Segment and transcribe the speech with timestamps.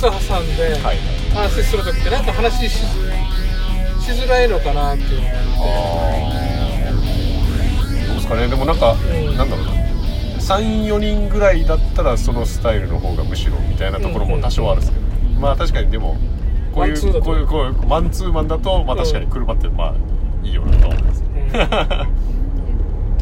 [0.00, 0.98] 机と椅子挟んではい。
[1.34, 5.42] 話する時ってなんか話しししづらいのかなっていうのがあ
[6.18, 6.96] っ
[8.06, 8.48] どうですかね。
[8.48, 9.36] でもなんか、うん。
[9.36, 9.72] なんだろうな。
[10.40, 16.16] 34人ぐらいだったらそのスタイルの方がむしろみたいなところも多少あるんですけど、まあ確かにでも
[16.74, 19.94] こういうこういうこういうマンツーマンだとまあ確かに車ってまあ
[20.42, 21.22] いいよなとは思います、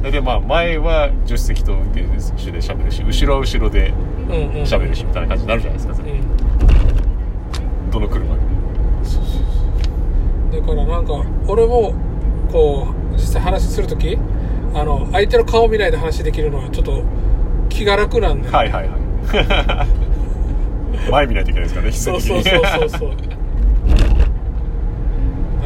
[0.11, 3.93] でまあ前は助手席と運転手で喋るし後ろは後ろで
[4.29, 4.41] うんうん。
[4.41, 6.18] うん喋るしみたいな感じになるじゃないですか、うん
[7.99, 8.41] どの車で
[10.61, 11.95] だからなんか俺も
[12.51, 14.19] こう実際話する時
[14.75, 17.03] あの相手の顔見ないで話できるのはちょっと
[17.69, 18.99] 気が楽なんで、はいはいはい。
[21.11, 23.11] 前見ないといけないですからね必そうそうそうそうそう。
[23.11, 23.17] だ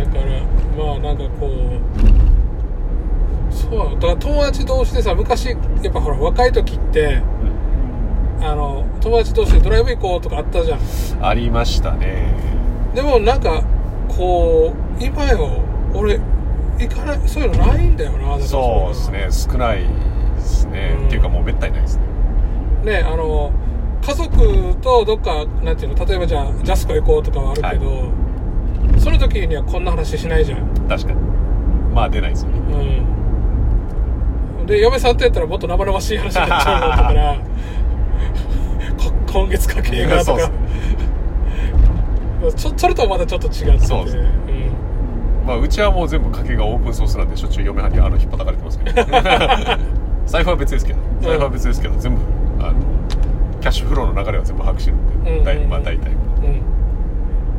[0.07, 1.51] からまあなんかこ
[3.51, 5.57] うそうだから友達同士でさ昔や
[5.91, 7.23] っぱほら若い時って
[8.45, 10.81] あの友達同士でドライブ行こうとかあったじゃん。
[11.25, 12.35] ありましたね。
[12.95, 13.63] でもなんか
[14.09, 15.63] こう今よ
[15.95, 16.19] 俺
[16.79, 19.53] 行かないそういうのないんだよなそうですね。
[19.53, 19.85] 少ない
[20.37, 21.07] ですね、うん。
[21.07, 22.05] っていうかもうめったにないですね。
[22.85, 23.53] ねあの
[24.03, 28.11] 家族とどっかなんていうの例えばじゃあジャスコ行こうとかはあるけど、
[28.99, 30.89] その時にはこんな話しないじゃん。
[30.89, 31.21] 確かに。
[31.95, 32.59] まあ出ないですよね。
[34.59, 34.67] うん。
[34.67, 37.37] で嫁さんとやったらもっと生々しい話になっちゃうから。
[37.37, 37.43] こ
[39.33, 40.51] 今月家計がとそうか
[42.57, 43.79] ちょそれとはまたちょっと違って。
[43.79, 44.17] てそうです。
[44.17, 45.47] ねん。
[45.47, 48.93] まあうちはもう全部家計がオープンソースなんでしょっちゅう嫁はんにあの引っ叩かれてますけど。
[50.27, 50.99] 財布は別ですけど。
[51.21, 52.21] 財布は別ですけど全部
[52.61, 52.75] あの
[53.61, 55.35] キャッシュフローの流れは全部把握してるんで、うん。
[55.35, 56.11] うんうん大まあ大体。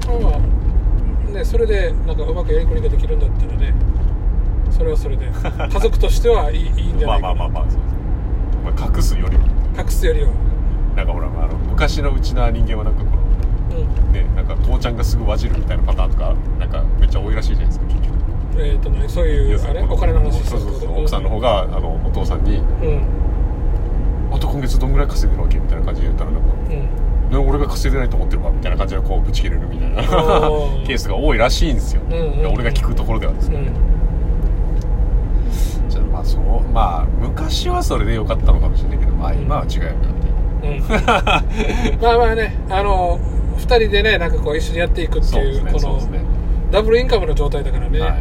[0.09, 0.23] うん。
[0.23, 3.73] まあねそれでなんかうまくやりくりができるんだったらね
[4.69, 5.25] それはそれで。
[5.73, 7.31] 家族としてはいいいいんじゃまないかな。
[7.31, 9.45] あまあまあまあそうです、まあ、隠すよりも
[9.77, 10.27] 隠すよりは
[10.95, 14.13] なんかほらあの昔のうちな人間はなんかこのうん。
[14.13, 17.85] ねなんか父ちゃんがすぐわじるみたいなパターンとかなんかめっちゃ多いらしいじゃないですか。
[17.85, 18.13] 結局
[18.55, 19.81] えっ、とねそういうあれ？
[19.81, 23.03] お金の話そうそうそう奥さんの方があのお父さんにうん
[24.31, 26.75] 「あと今月どんぐらい稼いでるわけ?」みたいな感じで言ったらなんかうん
[27.31, 32.53] ね俺が稼いでないと思ってるわみたいな感じでこうぶち切れるみたいなケースが多いらしいんですよ、うんうんうん。
[32.53, 33.73] 俺が聞くところではですね、うん。
[35.89, 39.97] じゃあまあそうまあ昔はそれでよかったのかもしれないけどまあ今は違うよな
[40.63, 40.79] うん。
[42.01, 43.19] まあまあねあの
[43.57, 46.19] 2人でねなんかこう一緒にやっていくってそうですねいうこのね。
[46.71, 48.13] ダブルインカムの状態だからね、はい。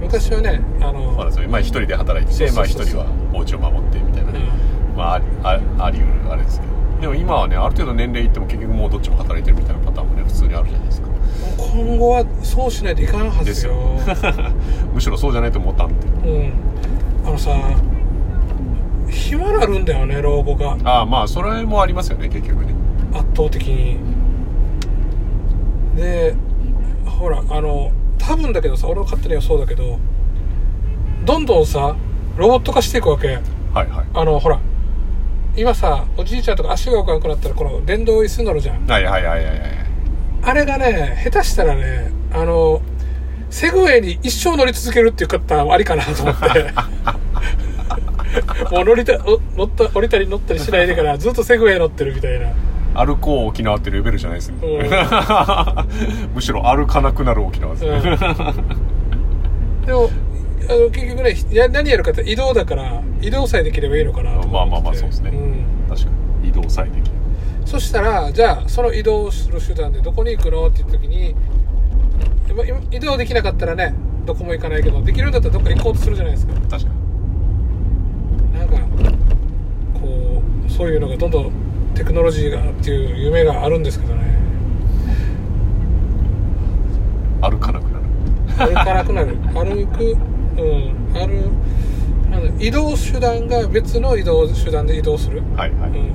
[0.00, 1.12] 昔はねあの
[1.48, 2.84] まあ一人で働いててまあそうそうそう。
[2.84, 4.40] 一人はお家を守ってみたいなね、
[4.96, 6.72] まあありああり得るあれですけど。
[7.00, 11.06] でも今はねある程度年齢いっても結局もうどっちも働いてるみたいなパターンもね普通にあるじゃないですか。
[11.08, 11.10] うん
[11.56, 13.72] 今後はそうしないといかんはずよ。
[14.92, 15.94] むしろそうじゃないと思ったんで。
[16.26, 16.52] うん。
[17.24, 17.50] あのさ
[19.10, 20.76] 暇なるんだよね老後が。
[20.84, 22.74] ああまあそれもありますよね結局ね。
[23.12, 23.98] 圧倒的に。
[25.96, 26.34] で
[27.04, 29.98] ほらあの多分だけどさ俺の勝手にはそうだけど
[31.24, 31.96] どんどんさ
[32.36, 33.28] ロボット化していくわけ。
[33.28, 33.40] はい
[33.74, 34.06] はい。
[34.14, 34.60] あのほら
[35.56, 38.86] 今さおじいちゃんとか足が動かなくなったらこの電動椅子乗るじゃん。
[38.86, 39.70] はいはいはいはいはい。
[40.42, 42.80] あれがね下手したらねあの
[43.50, 46.72] セグウェイに一生乗り続けるっていう方はありかなと思って
[48.70, 52.48] もう乗りたお乗った降りたり乗ったりしないでからずっとセグウェイ乗ってるみたいな。
[52.92, 54.90] 歩こう沖縄ってレベルじゃないですね、うん。
[56.34, 58.00] むしろ歩かなくなる沖縄ですね、
[59.86, 60.10] でも
[60.68, 65.64] あの結局ねや何やるかって移動だから移動さえできればいいのかなとまあまあまあそうですね、ん。
[65.88, 66.08] 確か
[66.42, 66.48] に。
[66.48, 67.16] 移動さえできる。
[67.64, 71.36] そしたらじゃあその移動する手段でどこに行くのって言った時に
[72.90, 73.94] 移動できなかったらね
[74.26, 76.54] どこも行かないけどできるんだったらどっか行こうとするじゃないですか。
[76.68, 76.99] 確かに
[78.60, 78.76] なんか
[79.98, 81.52] こうそういうのがどんどん
[81.94, 84.20] テクノロジーがっていう夢があるんですけどね。
[87.40, 88.72] 歩かなくなる。
[88.72, 89.36] 歩かなくなる。
[89.54, 90.94] 歩くうん。
[91.14, 91.50] 歩
[92.30, 95.42] なんだ移動手段が別の移動手段で移動する。
[95.56, 96.10] はいはい、うん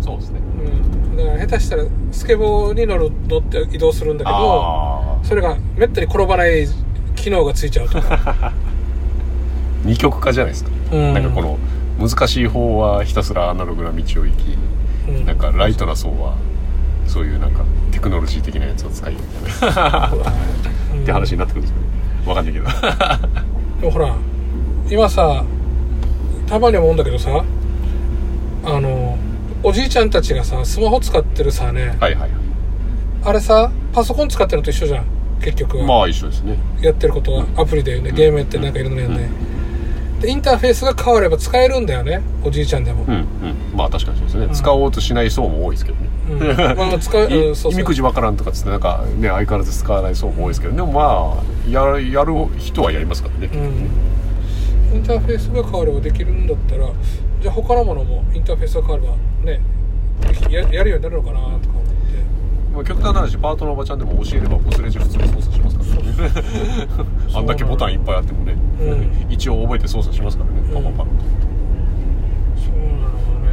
[0.00, 0.40] そうですね。
[0.40, 1.16] うん。
[1.16, 6.66] だから下手したらスケボーに乗る乗って移動するんだけどあそれがめったに転ばない
[7.16, 8.20] 機能がついちゃうとか。
[8.24, 8.52] あ
[9.84, 11.14] 二極化じゃないですか、うん。
[11.14, 11.58] なんかこの
[11.98, 14.56] 難しい方はひたすらアナログな道を行き、
[15.08, 15.26] うん。
[15.26, 16.36] なんかライトな層は
[17.06, 19.20] そういうなんかテクノロジー的なやつを使いみ
[19.60, 20.12] たいな。
[20.92, 21.86] う んって話になってくるんですかね。
[22.26, 22.66] わかんないけど。
[23.80, 24.14] でもほら
[24.90, 25.44] 今さ
[26.46, 27.44] たまに思うんだけどさ
[28.64, 29.18] あの
[29.62, 32.30] おじいちゃんたちがさスマホ使ってるさねはいはい
[33.24, 35.04] あれさパソコン使ってるのと一緒じゃん
[35.40, 36.58] 結局は、まあ一緒ですね。
[36.80, 37.46] やってることは。
[37.56, 38.10] アプリでね。
[38.10, 38.72] ゲームやってなん。
[38.72, 39.28] かいろんなやんね、で
[40.26, 42.20] インターフェースが変われば使えるんだよね。
[42.42, 43.26] おじいちゃんでも、うんうん。
[43.74, 46.76] まあ確かにそうですね、使おうとしない層も多いですけどね、うん。
[46.76, 47.80] まあ使う、 いうん、そうそう。
[47.80, 56.86] 意味くじわからんとかっつってなんかね相変わらず使わない層も多いですけどでもまあやるやる人はやりますからね、うん、インターフェースが変わればできるんだったら
[57.40, 59.60] じゃあ他のものもインターフェースが変わればね
[60.50, 61.87] ややるようになるのかなとか思
[62.72, 65.98] まあ極端な話パートのおばちゃんでも教えればボスレジ普通に操作しますからね。
[67.34, 71.02] あんだけボタンいっぱいあってもね、う一応覚えて操作しますからね、パパパ。
[71.04, 71.12] ッと
[72.56, 73.48] そうなのかね。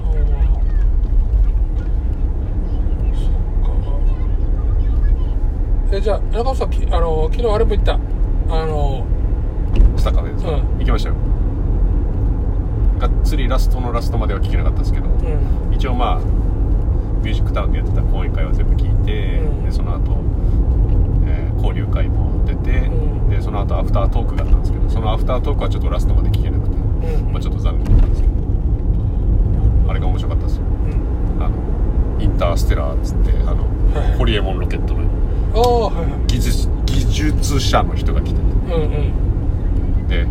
[0.00, 0.04] あ
[3.12, 3.30] あそっ
[5.90, 5.96] か。
[5.96, 7.98] えじゃあ中本さんきあの昨日あれも言った。
[8.48, 9.04] あの
[9.96, 10.78] したかねですか、うん。
[10.78, 11.16] 行きましたよ
[12.98, 15.10] がっつりラストのラストまでは聞けなかったんですけど、う
[15.70, 15.74] ん。
[15.74, 16.20] 一応まあ
[17.22, 19.64] ミュージックタウンでやってた講演会は全部聞いて、うん。
[19.64, 20.16] でその後、
[21.26, 23.28] えー交流会も出て、うん。
[23.30, 27.32] でその後アフタートークがあったんですけどそのアフタートークはちょっとラストまで聞けなくて、うん。
[27.32, 28.34] まあ、ちょっと残念だったんですけど
[29.90, 30.62] あれが面白かったですよ。
[30.62, 31.42] うん。
[31.42, 31.54] あの
[32.20, 33.64] インターステラーっつってあの、
[34.16, 35.02] ホリエモンロケットの
[36.26, 38.86] 技術技術者の人が来てうんう
[40.04, 40.06] ん。
[40.08, 40.26] てで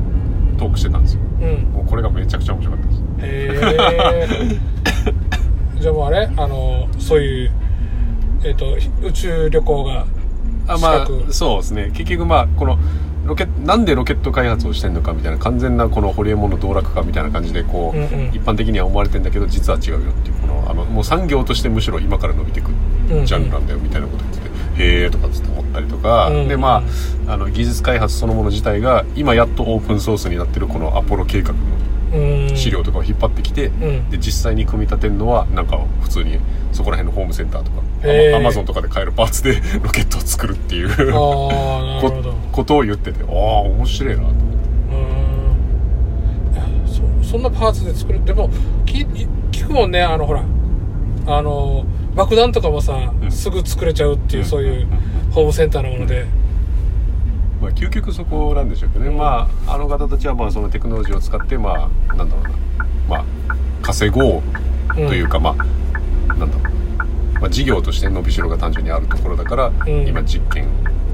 [0.58, 1.22] トークしてたんですよ。
[1.22, 1.25] うん
[1.74, 3.02] もうこれがめちゃくちゃ面白かったです。
[3.22, 4.60] へ
[5.76, 6.30] え じゃあもうあれ？
[6.38, 7.52] あのそういう
[8.44, 8.66] えっ、と
[9.04, 10.06] 宇宙旅行が
[10.68, 11.92] あまあそうですね。
[11.94, 12.78] 結局まあこの
[13.26, 18.28] ロケなんでロケット開発をしてんのかみたいな完全なこのホリエモンの道楽かみたいな感じでこう、うんうん。
[18.34, 22.70] 一般的には思われてんだけど実は違うよっていうこのあのもう産業としてむしろ今から伸びていく
[23.10, 26.36] うんうんジャンルなんだよみたいなこと言ってて、へえとかっつって思ったりとか、うん。
[26.42, 26.84] うんでま
[27.28, 31.60] ああの技術開発そのもの自体が今やっとオープンソースになってるこのアポロ計画の
[32.14, 32.56] うん。
[32.56, 34.10] 資料とかを引っ張ってきて、ん。
[34.10, 36.40] で実際に組み立てるのはなんか普通に
[36.72, 40.90] そこら辺のホームセンターとかアマゾンとかで買えるパーツで ロケットを作るっていう
[42.52, 44.46] ことを言っててああ面白いなと思って。
[47.24, 48.24] そそんなパーツで作る。
[48.24, 48.50] でも
[48.86, 49.06] 聞
[49.52, 50.44] 聞くもんねあのほら
[51.28, 51.86] あの
[52.16, 53.32] 爆弾とかもさ、うん。
[53.32, 54.50] すぐ作れちゃうっていう、うん。
[54.50, 54.88] そういう
[55.32, 56.26] ホームセンターのもので、
[57.62, 62.50] まあ、究極そこなんでしょうけどね、まああの方たちはまあそのテクノロジーを使ってまあなんだろうな。
[63.10, 63.26] まあ
[63.82, 64.42] 稼ごう
[64.96, 66.70] というか、まあなんだろ
[67.38, 70.08] う、まあ、事業として伸びしろが単純にあるところだから、ん。
[70.08, 70.68] 今実験、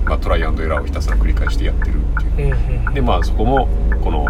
[0.05, 2.55] まあ、トライアンドエラーをひたすら繰り返してやってるっていう。
[2.55, 3.67] うんうんでまあそこも
[4.03, 4.25] この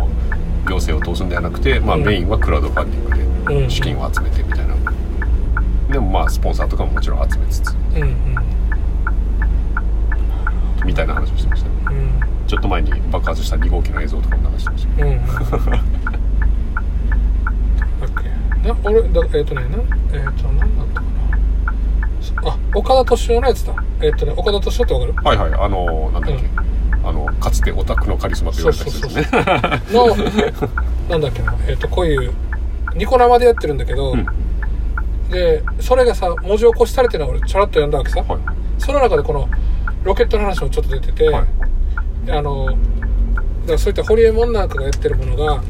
[0.68, 2.04] 行政を通すんではなくて、まあ、うん。
[2.04, 3.64] メインはクラウドファンディングうん。
[3.64, 4.61] で資金を集めてみたいな、
[5.92, 8.36] でもまあスポンサーとかももちろん集めつつうんうん。
[10.86, 11.70] みたいな話をしてました。
[11.70, 12.48] ねうん。
[12.48, 15.28] ちょっと前に爆発した2号機の映像とかも流してましたうんうんだ
[18.08, 18.10] っ
[18.62, 19.78] けな俺だえっ、とねな
[20.14, 22.52] えっ、と何だったかな。
[22.52, 23.74] あ岡田斗司夫のやつだ。
[24.02, 25.14] えっ、とね岡田斗司夫ってわかる？
[25.38, 25.62] はいはい。
[25.66, 26.50] あのなんだっけ、
[27.04, 29.28] あのかつてオタクのカリスマと言われた人ですね。
[29.92, 30.08] の
[31.10, 31.56] なんだっけな。
[31.68, 32.34] えっ、とこういう
[32.96, 34.26] ニコ生でやってるんだけど、うん
[35.32, 38.40] でそれがさ文字起こしされてるのを俺ちょらっと読んだわけさ、はい。
[38.78, 39.50] その中でこの
[40.04, 42.32] ロケットの話もちょっと出てて、はい。
[42.32, 42.78] あのだか
[43.74, 45.64] らそういったホリエモンなんかがやってるものが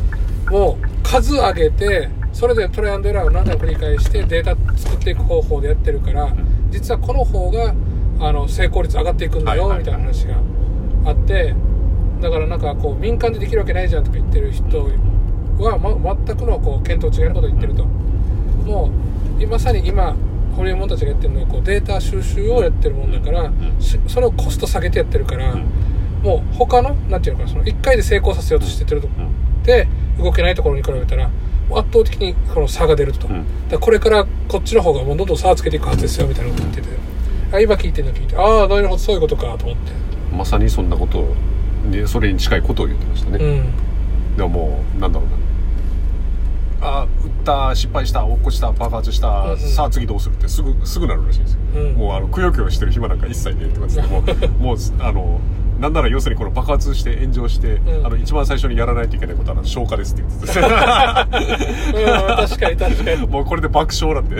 [0.49, 6.33] もう数上げてそれでトライアンドエラーを何回も繰り返してデータ作っていく方法でやってるから、
[6.69, 7.73] 実はこの方が
[8.19, 10.35] あの成功率上がっていくんだよ、みたいな話が
[11.05, 11.53] あって
[12.21, 14.89] だからなんかこう民間でできるわけないじゃんとか言ってる人
[15.59, 17.85] は、ま、全くのこう見当違いのことを言ってると。
[17.85, 18.91] も
[19.45, 20.15] うまさに今
[20.55, 25.65] ホリエモンたちがやってるのはこうデータ収集をやってるもんだから、んしそれをコスト下げてやってるから、ん。
[26.21, 29.87] もう他のなんていうのかなその1回で成功させようとしてるとこうんで
[30.19, 31.31] 動けないところに比べたら
[31.71, 33.69] 圧倒的にこの差が出ると、うん。
[33.69, 36.87] だこれからこっちの方がもうどんどん差をつけていくはずですよみたいなこと言ってて。
[37.53, 38.35] あ今聞いてるの聞いて。
[38.35, 39.91] ああなるほどそういうことかと思って。
[40.35, 41.35] まさにそんなことを
[41.91, 44.37] でそれに近いことを言ってましたね、うん。
[44.37, 45.35] でももうなんだろうな
[46.81, 49.57] あー撃った失敗した落っこちた爆発した、うんうん。
[49.57, 51.93] さあ次どうするってすぐすぐなるらしいんですよ、うん。
[51.93, 54.23] もうあのくよくよしてる暇なんか一切ねえって言ってますもう。
[54.61, 55.39] もうあの
[55.79, 58.05] なんなら要するにこの爆発して炎上して、うん。
[58.05, 63.27] あの一番最初にやらないといけないことは消火ですって言っててうん確かに確かに。
[63.29, 64.35] もうこれで爆笑なんで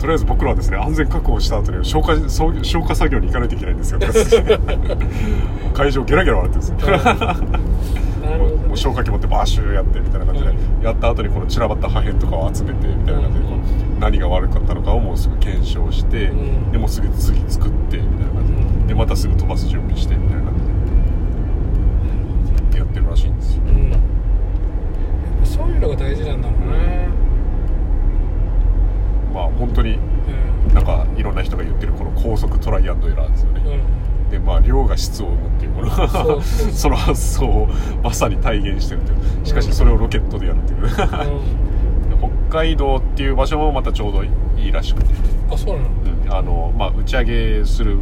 [0.00, 2.18] とりあえず僕らはですね安全確保した後に消火
[2.64, 4.00] 消火作業に行かないといけないんですよ。
[5.74, 6.96] 会場ゲラゲラ笑ってるんですよ。
[8.66, 16.72] もう消火器持ってバーシューやってみたいな感じで、やった後にこの散らばった破片とかを集めてみたいな感じでこう何が悪かったのかをもうすぐ検証して、うん。
[16.72, 18.86] でもうすぐ次作ってみたいな感じで,、うん。
[18.86, 20.54] でまたすぐ飛ばす準備してみたいな感
[22.70, 23.62] じでやってるらしいんですよ。
[23.68, 23.90] うん。
[23.90, 24.00] やっ
[25.40, 27.29] ぱそういうのが大事なんだろうね
[29.32, 30.74] まあ本当にうん。
[30.74, 34.30] なんかいろんな人が言ってるこの高速トライアンドエラーですよね、うん。
[34.30, 37.68] でまあ量が質を生むっていうこの その発想を
[38.02, 39.46] まさに体現してるという。
[39.46, 40.80] しかしそれをロケットでやるっていう。
[40.82, 40.88] うん。
[42.50, 45.14] 北海道っていう場所もまたちょうどいいらしくて、
[45.50, 45.88] あそうなの？
[46.26, 46.32] うん。
[46.32, 47.98] あのまあ、打ち上げする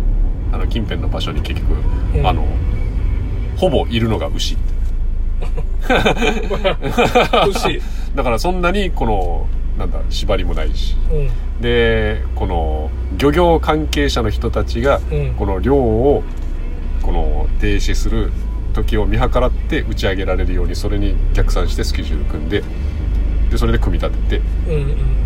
[0.53, 1.75] あの近辺の場所に結局、
[2.17, 2.27] うん。
[2.27, 2.45] あの
[3.57, 4.63] ほぼいるのが牛って。
[7.49, 7.81] 牛。
[8.15, 9.47] だからそんなにこの
[9.79, 10.97] なんだ縛りもないし。
[11.11, 11.61] うん。
[11.63, 15.35] でこの漁業関係者の人たちがうん。
[15.35, 16.23] この漁を
[17.03, 18.33] この停止する
[18.75, 22.63] 時を見計らって打ち上げられるようにそれに逆算してスケジュール組んで
[23.51, 24.79] でそれで組み立ててうんう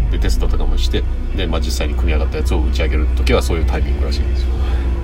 [0.09, 1.03] んでテストとかもして
[1.35, 4.49] で、まあ、実際に組み上がったやつを打ち上げる時はそういうタイミングらしいんですよ。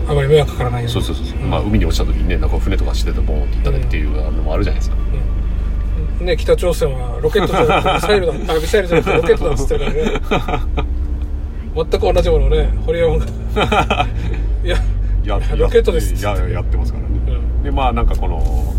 [0.06, 0.94] あまり迷惑かからないように。
[0.94, 1.50] そうそうそうそう、ん。
[1.50, 4.97] まあ海に落ちた時にねなんか船とかしててボーンっていったりっていうのもあるじゃないですか、うん
[6.20, 10.98] ね北朝鮮はロケットじゃなくてミサイルだあミサイルじゃなくてロケットだっつってるからね。
[11.74, 13.26] 全く同じものをね堀山が
[14.64, 14.76] いや
[15.28, 17.62] やロケットですっつってややってますからね、うん。
[17.62, 18.74] でまあなんかこの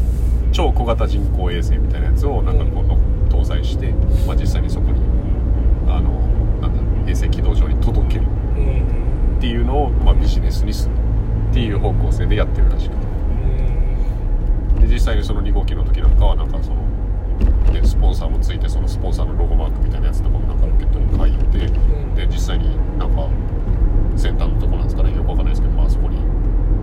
[0.51, 2.97] 超小型人工衛星みたいなやつをなんかこの
[3.29, 3.93] 搭載して、
[4.27, 4.99] まあ、実際にそこに
[5.87, 6.09] あの
[6.61, 8.25] なんだ衛星軌道上に届ける。
[8.57, 9.37] うん。
[9.37, 10.93] っていうのを、まあ、ビジネスにする
[11.51, 13.01] っていう方向性でやってるらしくて。
[14.75, 14.81] うん。
[14.81, 16.77] で実際にその2号機の時なんかはなんかその、
[17.71, 22.15] ね、スポンサーもついてそのスポンサーのロゴマークみたいなやつとかもなんかロケットに書いて、ん。
[22.15, 23.29] で実際になんか
[24.15, 25.15] 先端のとこなんですかね。
[25.15, 26.17] よくわかんないですけど、まあ、そこに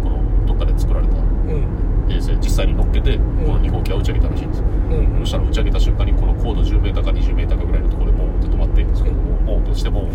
[0.03, 1.87] このどっかで作られたうん。
[2.09, 3.23] 衛星実際に乗っけてこ
[3.53, 4.59] の2号機は打ち上げたらしいんです。
[4.61, 5.21] よ、うん。
[5.21, 10.15] そしたら打ち上げた瞬間にこの高度 10m か 20m かぐらいのところでボーンって止まってそれもボーンとしてボーンっ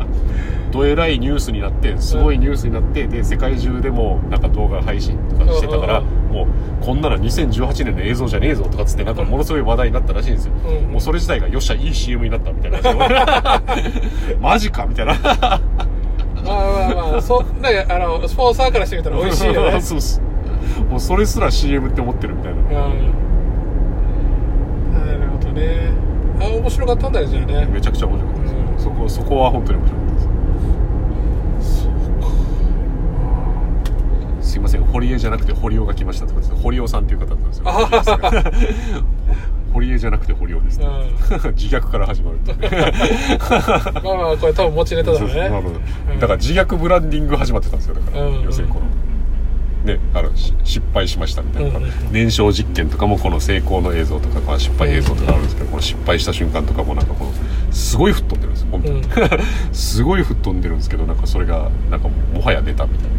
[0.00, 0.06] て。
[0.72, 6.04] どえらいニュースになってすごいニュースになってで世界中でもなんか動画配信とかしてたからうん
[6.36, 10.54] もうこんなの2018年の映像じゃねえぞとかっつってなんかものすごい話題になったらしいんですよ。
[10.54, 10.92] うん。
[10.92, 13.62] もうそれ自体がよっしゃいい CM になったみたいな。
[14.40, 15.14] マジかみたいな。
[15.14, 15.60] まあ
[16.44, 19.80] まあまあそねあのスポンサーからしてみたら美味しいよね。
[19.80, 20.20] そうっす
[20.90, 22.60] もうそれすら CM って思ってるみたいな。
[22.60, 22.68] うん。
[24.92, 25.90] なるほどね。
[26.40, 27.66] あ面白かったんだよじゃあね。
[27.72, 28.78] めちゃくちゃ面白かったです、うん。
[28.78, 30.05] そこそこは本当に面白かった
[34.46, 37.64] すいません堀江じゃなくて堀尾が来ましたとか言って堀尾さんっていう方だったんですよ。
[37.66, 38.52] あ
[39.72, 40.88] 堀江じゃなくて堀尾です、うん。
[41.54, 42.38] 自虐から始まる
[44.02, 45.50] まあまあこれ多分持ちネタだね。
[46.20, 48.42] だから自虐ブランディング始まってたんですよだから、うん。
[48.42, 48.86] 要するにこの
[49.92, 51.90] ねあのし失敗しましたみたいな、うんうん。
[52.10, 57.32] 燃焼実験とかもこの成功の映像とか、まあ、失敗映像とかあるんですけど、この失敗した瞬間とかもなんかこの
[57.76, 59.04] すごい吹っ飛んでるんですよ本当に、うん。
[59.74, 63.16] すごい吹っ飛んでるんですけどなんかそれがなんかもはやネタみたいな。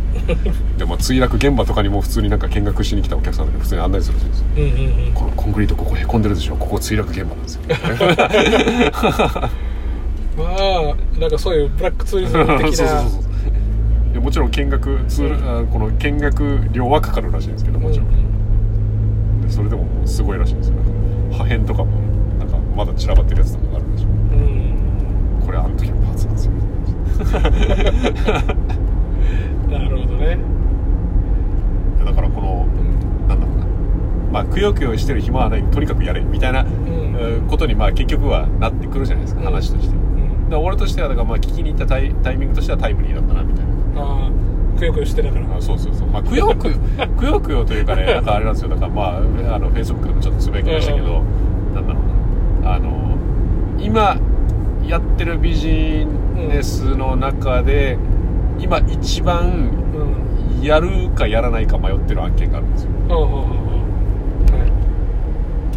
[0.78, 4.46] で、まあ、墜落現場とかにも普通になんか見学しに来たお客さんで普通に案内するらしですよ。
[4.58, 4.74] うんうんう
[5.12, 7.62] んこのコンクリートここへこんでるでしょここ墜落現場なんですよ。
[10.38, 12.62] まあなんかそういうブラックツーリズム的な。
[12.64, 20.76] そうそうそうそうでもちろん見学ツール、あこの見学料はかかるらしいんですけどもちろん、でそれでももうすごいらしいんですよ。
[21.32, 22.07] 破片とかも
[22.78, 24.12] まだ散らばってるやつとかがあるらしいうん。
[24.12, 24.16] う
[25.44, 26.52] んこれあの時のパーツなんですよ。
[29.72, 30.38] なるほどね。
[32.06, 32.70] だからこのう
[33.26, 33.28] ん。
[33.28, 33.66] なんだろうな。
[34.32, 35.64] まあくよくよしてる暇はない。
[35.64, 36.68] とにかくやれみたいな、ん。
[36.68, 39.46] えーことにまあ結局はなってくるじゃないですか、うん。
[39.48, 39.96] 話として。
[39.96, 40.02] だかう
[40.48, 43.72] んら俺としてはだからまあ聞きに行ったタイタイミングとしてはタイムリーだったなみたいな。
[44.02, 44.32] ああ
[44.80, 45.46] くよくよしてたから。
[45.58, 46.10] あそうそうそう。
[46.10, 46.70] まあくよく
[47.18, 48.70] くよくよというかねなんかあれなんですよ。
[48.70, 49.18] だからまあ
[49.56, 51.22] あのフェイスブックでもちょっとつぶやきましたけど、
[52.74, 53.18] あの
[53.80, 54.18] 今
[54.86, 56.06] やってるビジ
[56.36, 57.98] ネスの中で、
[58.60, 60.62] 今一番うん。
[60.62, 62.92] やるかやらないか迷ってる案件があるんですよ。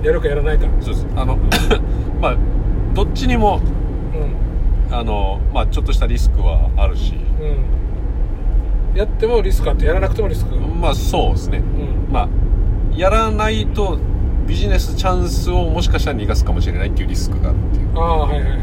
[0.03, 0.67] やるかやらないか。
[0.81, 1.07] そうです。
[1.15, 1.37] あの
[2.21, 2.37] まあ
[2.95, 3.61] どっちにも
[4.91, 4.95] うん。
[4.95, 7.15] あの、まあ、ちょっとしたリスクはあるし。
[7.41, 8.99] うん。
[8.99, 10.55] やってもリスクあってやらなくてもリスク。
[10.55, 11.63] うんまあそうですね。
[12.11, 12.29] まあ
[12.97, 13.99] やらないと
[14.47, 17.99] ビジネスチャンスをもしかしたら逃がすかもしれないっていうリスクがあるっていう。
[17.99, 18.61] ああはいはいはい。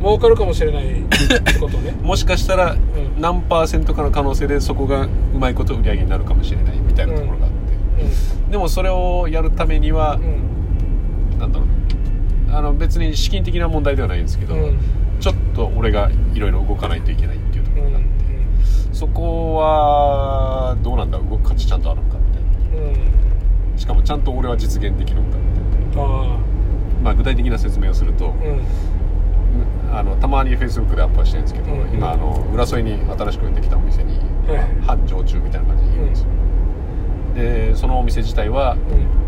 [0.00, 1.00] 儲かるかもしれない。
[1.00, 2.78] ってことねもしかしたらん。
[3.18, 11.38] 何パーセントかの可能性でそこがうまいこと売り上げになるかもしれないみたいなところがあって、でもそれをやるためにはう、ん。
[11.38, 12.50] なんだろう。
[12.50, 14.62] なあの別に資金的な問題ではないんですけど、うん。
[14.64, 14.78] うん
[15.18, 18.08] ちょっと俺がいろいろ動かないといけないっていうところがあって、
[18.92, 22.42] そこはどうなんだ動く価値ちゃんとあるのかみたい
[22.82, 22.86] な。
[22.86, 23.15] うんうん
[23.76, 25.44] しかもちゃんと俺は実現できるのかみ
[25.94, 26.38] たいなあ
[27.02, 29.96] まあ具体的な説明をすると、あうん。
[29.98, 34.26] あのたまにフェイスブックでアップはしてるんですけど、うん今あの浦添に新しくできたお店に、はい
[34.80, 36.28] まあ繁盛中みたいな感じでいるんですよ、
[37.34, 39.26] でそのお店自体はうん。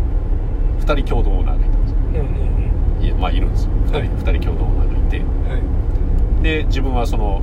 [0.79, 1.97] 2人共同オーナーがいたんですよ。
[1.97, 2.21] うんう
[2.55, 2.59] ん
[3.03, 3.71] いやまあいるんですよ。
[3.71, 4.09] 2人,、はい。
[4.09, 5.17] 二人共同オーナーがいて。
[5.19, 5.57] うんは
[6.39, 6.43] い。
[6.43, 7.41] で自分はその、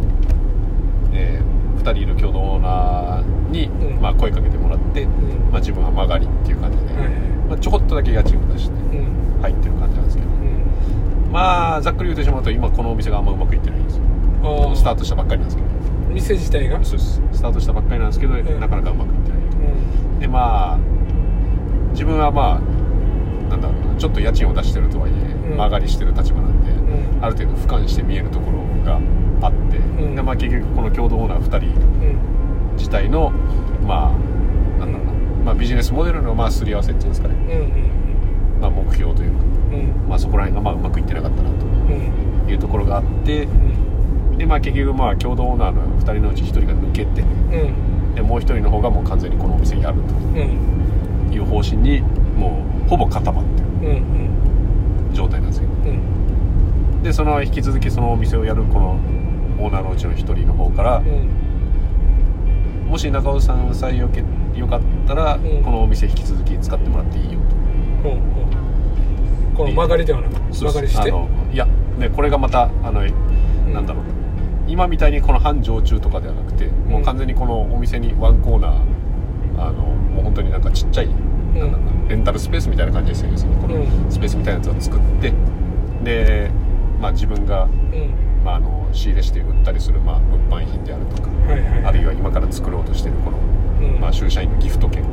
[1.12, 1.40] え
[1.76, 4.00] 2 2人いる共同オーナーに、うん。
[4.00, 5.10] まあ、声かけてもらって、うん。
[5.50, 6.84] まあ、自分は曲がりっていう感じで、
[7.48, 9.42] まあ、ちょこっとだけ家賃を出してうん。
[9.42, 10.28] 入ってる感じなんですけど。
[10.28, 11.32] うん。
[11.32, 14.02] まあざっくり言ってしまうと今このお店があんまうまくいってないんですよ。
[14.74, 15.68] スタートしたばっかりなんですけど。
[16.14, 17.22] 店自体がそうです。
[17.32, 18.60] スタートしたばっかりなんですけど、ん。
[18.60, 19.42] なかなかうまくいってないう
[20.16, 20.18] ん。
[20.20, 20.78] でまあ
[21.92, 25.56] 自分はまあなんだろうなちょっと家賃を出してるとはいえ、うん。
[25.56, 27.24] 曲がりしてる立場なんで、うん。
[27.24, 29.00] ある程度俯瞰して見えるところが
[29.42, 30.14] あって、ん。
[30.14, 32.18] でまあ結局この共同オーナー2人うん
[32.86, 33.30] 自体の
[33.82, 35.12] まあなんだろうな、
[35.44, 40.02] まあ、ビジネスモデルのまあすり合わせっていうんですかね、うんまあ、目標というか、うん。
[40.02, 41.56] うんまあ、そこら辺がまあうまくいってなかったなうん。
[42.46, 43.42] というところがあって。
[43.44, 44.38] うん。
[44.38, 47.22] でまあ結局まあ共同オーナーの2人のうち1人が抜けて。
[47.22, 48.14] うん。
[48.14, 51.28] でもう1人の方がもう完全にこのお店やるうん。
[51.28, 52.00] という方針に
[52.38, 53.68] もうほぼ固まってる。
[53.68, 53.96] うん
[55.08, 55.12] うん。
[55.12, 55.68] 状態なんですよ。
[55.68, 57.02] うん。
[57.02, 59.00] でその引き続きそのお店をやるこの
[59.58, 61.45] オーナーのうちの1人の方からうん
[62.88, 64.24] もし中尾さんさえよけ
[64.58, 65.62] よかったら、うん。
[65.62, 67.30] このお店引き続き使ってもらっていいよ
[68.02, 68.08] と。
[68.08, 71.10] ほうほうこの曲がりではなく曲がりして？
[71.10, 71.66] あのいや、
[71.98, 73.00] ね、これがまたあの、
[73.72, 74.04] なんだろう。
[74.68, 78.80] 今みたいにこの半常駐とかではなくて、もう完全にこのお店にワンコーナー
[79.58, 81.18] あのもう本当になんかちっちゃい、なん
[81.54, 84.10] だろうなレンタルスペースみたいな感じですよねそのこのうん。
[84.10, 85.32] スペースみたいなやつを作って
[86.02, 86.50] で、
[87.00, 94.00] まあ、自分が、うんまあ、あの仕入れして売ったりする、まあ、物販品であるとか、はいはいあるいは今から作ろうとしてるこの、うん。
[94.00, 95.06] まあ、就社員のギフト券う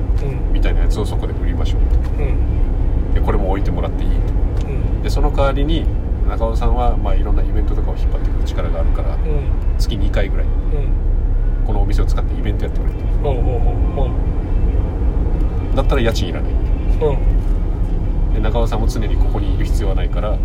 [0.49, 0.53] ん。
[0.53, 3.07] みたいなやつをそこで売りましょううん。
[3.11, 4.67] とでこれも置いてもらっていいと。
[4.67, 5.01] うん。
[5.01, 5.83] でその代わりに
[6.27, 9.77] 中尾さんは、まあ、いろんなイベントとかを引っ張ってくる力があるからうん。
[9.79, 11.65] 月2回ぐらいうん。
[11.65, 12.99] このお店を使ってイベントやってくれと。
[15.75, 16.51] だったら家賃いらない。
[16.51, 16.59] う
[18.29, 18.33] ん。
[18.35, 20.37] で中尾さんも常にここにいる必要はないから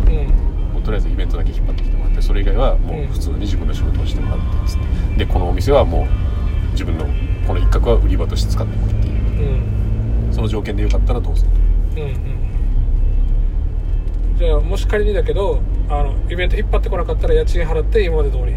[0.79, 4.79] もうとりあえずイベントだけ引っ張ってきてもらってそれ以外はもう普通に自分の仕事をしてもらってつっ
[5.17, 7.05] てでこのお店はもう自分の
[7.45, 11.45] この一角は売り場として使ってもらっていいうんその条件でよかったらどうぞ
[11.95, 12.39] うんうん
[14.37, 18.55] じゃあもし仮にだけどあのイベント引っ張ってこなかったら家賃払って今まで通り。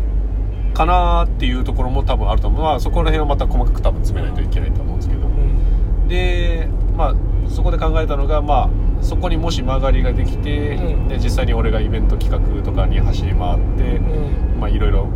[0.75, 5.27] かなーっていうところも多分あると思うまあそこら辺はまた細かく多分詰めないといけないと思うんですけど。
[5.27, 6.09] うん。
[6.09, 7.15] でまあ
[7.51, 8.71] そこで考えたのがまあ
[9.03, 11.09] そこにもし曲がりができて、うん。
[11.09, 14.61] で実際に俺がイベント企画とかに走り回って、うん。
[14.61, 15.09] まあいろいろ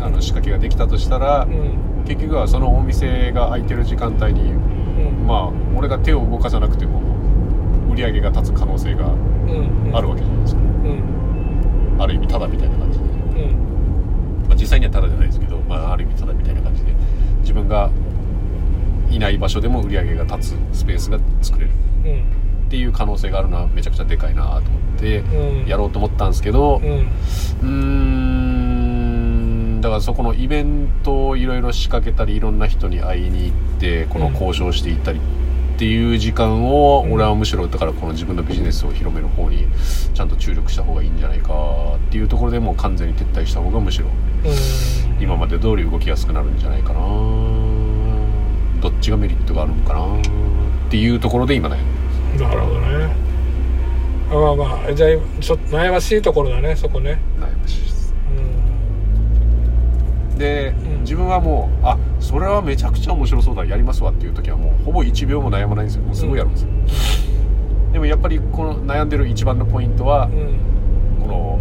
[0.00, 2.04] あの仕掛けができたとしたら、うん。
[2.06, 5.26] 結局はそのお店が空いてる時間帯にうん。
[5.26, 7.00] まあ俺が手を動かさなくても
[7.90, 9.90] 売り上げが立つ可能性がうん。
[9.92, 11.96] あるわけじゃないですか、うん。
[11.98, 14.46] ある意味タダみたいな感じで、うん。
[14.48, 16.92] まあ、実際にはタダじゃないですけど、まあ、ある意味タダみたいな感じで
[17.40, 17.90] 自分が
[19.10, 21.70] いない場所でも売り上げが立つスペースが作れる。
[22.04, 22.45] うん
[22.76, 24.62] っていう可能性があるのはめちゃくちゃでかいなと思っ
[24.98, 25.66] てうん。
[25.66, 27.66] やろうと思ったんですけどうんうー
[29.78, 37.12] んだからそこのイベントをいろいろ仕掛けたりいろんな人に会いに行ってこの交渉していったりっていう時間をうん。
[37.14, 39.66] 俺はむしろだからこの自分のビジネスを広める方に
[40.12, 41.54] ちゃんと注力した方がいいんじゃないか
[41.96, 45.22] っていうところでもう完全に撤退した方がむしろうん。
[45.22, 47.00] 今まで通り動きやすくなるんじゃないかな。
[48.82, 50.20] どっちがメリットがあるのかなっ
[50.90, 51.95] ていうところで今悩んで
[52.38, 53.14] なるほどね。
[54.28, 55.10] あまあまあじゃあ
[55.40, 57.20] ちょっと悩ましいところだねそこね。
[57.38, 58.14] 悩ましいです。
[60.32, 61.00] うんで、うん。
[61.02, 66.02] 自分はもうあそれはめちゃくちゃ面白そうだやりますわっていう時はもうほぼ1秒も悩まないんですよ。
[66.02, 66.68] もうすごいやるんですよ、
[67.92, 70.58] でもやっぱりこの悩んでる一番のポイントはう、ん。
[71.22, 71.58] この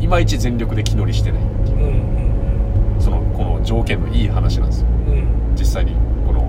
[0.00, 1.42] いまいち全力で気乗りしてない。
[1.42, 1.84] っていううん
[2.94, 3.00] うん。
[3.00, 4.86] そのこの条件のいい話なんですよ。
[5.08, 5.26] うん。
[5.56, 5.92] 実際に
[6.26, 6.46] この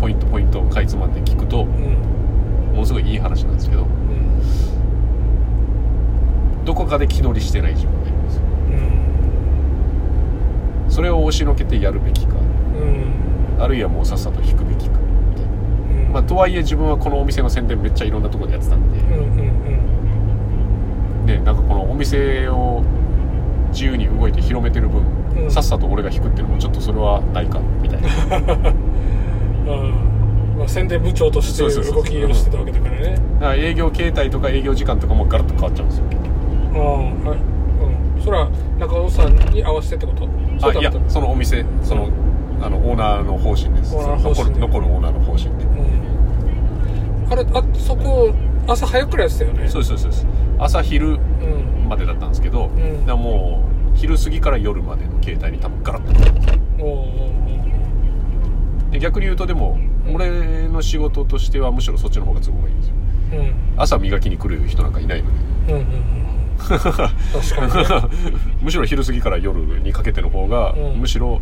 [0.00, 1.96] ポイントポイントをかいつまんで聞くとうん
[2.72, 4.32] ものすごいいい話なんですけどうん
[6.64, 8.42] どこかで気乗りしてない自分がいるんですよ。
[8.44, 9.02] うん
[10.88, 14.98] それを押しのけてやるべきかうんあるいはもうさっさと引くべきか
[15.30, 15.50] みたいな
[16.06, 22.82] うんまあとはいえ自分はこのお店の宣伝めっちゃいろんなところでやってたんで、うんね、なんかこのお店を
[23.70, 25.02] 自由に動いて広めてる分、
[25.36, 25.50] うん。
[25.50, 28.08] さっさと俺が引くっていうのもちょっとそれはないかみたいな。
[29.72, 29.76] う
[30.08, 30.11] ん
[30.62, 33.16] まあ、宣伝部長として動きをしてたわけだからね。
[33.34, 36.04] だから営業形態とか営業時間とかもガラッと変わっちゃうんですよ。
[36.04, 36.30] 結局う
[36.78, 37.38] んはい。
[38.16, 38.22] うん。
[38.22, 38.48] それは
[38.78, 40.28] 中尾さんに合わせてってこと？
[40.68, 42.08] あいやそのお店その
[42.62, 43.96] あのオーナーの方針です。
[43.96, 45.64] 残る残るオーナーの方針で。
[45.64, 47.32] うん。
[47.32, 48.32] あれあそこ
[48.68, 49.68] 朝早くからやってたよね？
[49.68, 50.24] そうですそうです
[50.60, 51.18] 朝昼うん。
[51.88, 52.76] までだったんですけど、ん。
[52.76, 56.58] だからもう昼過ぎから夜までの形態に多分ガラッと変わっちゃう
[58.92, 62.94] で逆に言うとでもうん俺の仕事としてはむしろそっちの方が都合がいいんですよ。
[63.34, 63.54] うん。
[63.76, 65.30] 朝磨きに来る人なんかいないの
[65.66, 65.74] で。
[65.74, 66.22] うんうんうん
[66.68, 66.80] 確
[67.56, 67.74] かに。
[67.74, 68.08] ね
[68.62, 71.00] むしろ昼過ぎから夜にかけての方が、うん。
[71.00, 71.40] むしろ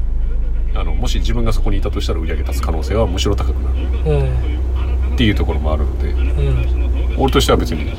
[0.74, 3.70] あのもし自分がそこにいたとしたら売り上げ立つ可能性はむしろ高くな
[4.04, 4.16] る。
[4.16, 5.14] うん。
[5.14, 7.14] っていうところもあるのでうん。
[7.18, 7.92] 俺としては別に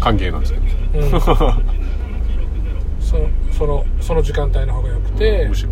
[0.00, 0.64] 歓迎なんですけど、
[1.00, 1.20] うん。
[3.00, 3.18] そ
[3.52, 5.70] そのその時間帯の方が良くてむしろ。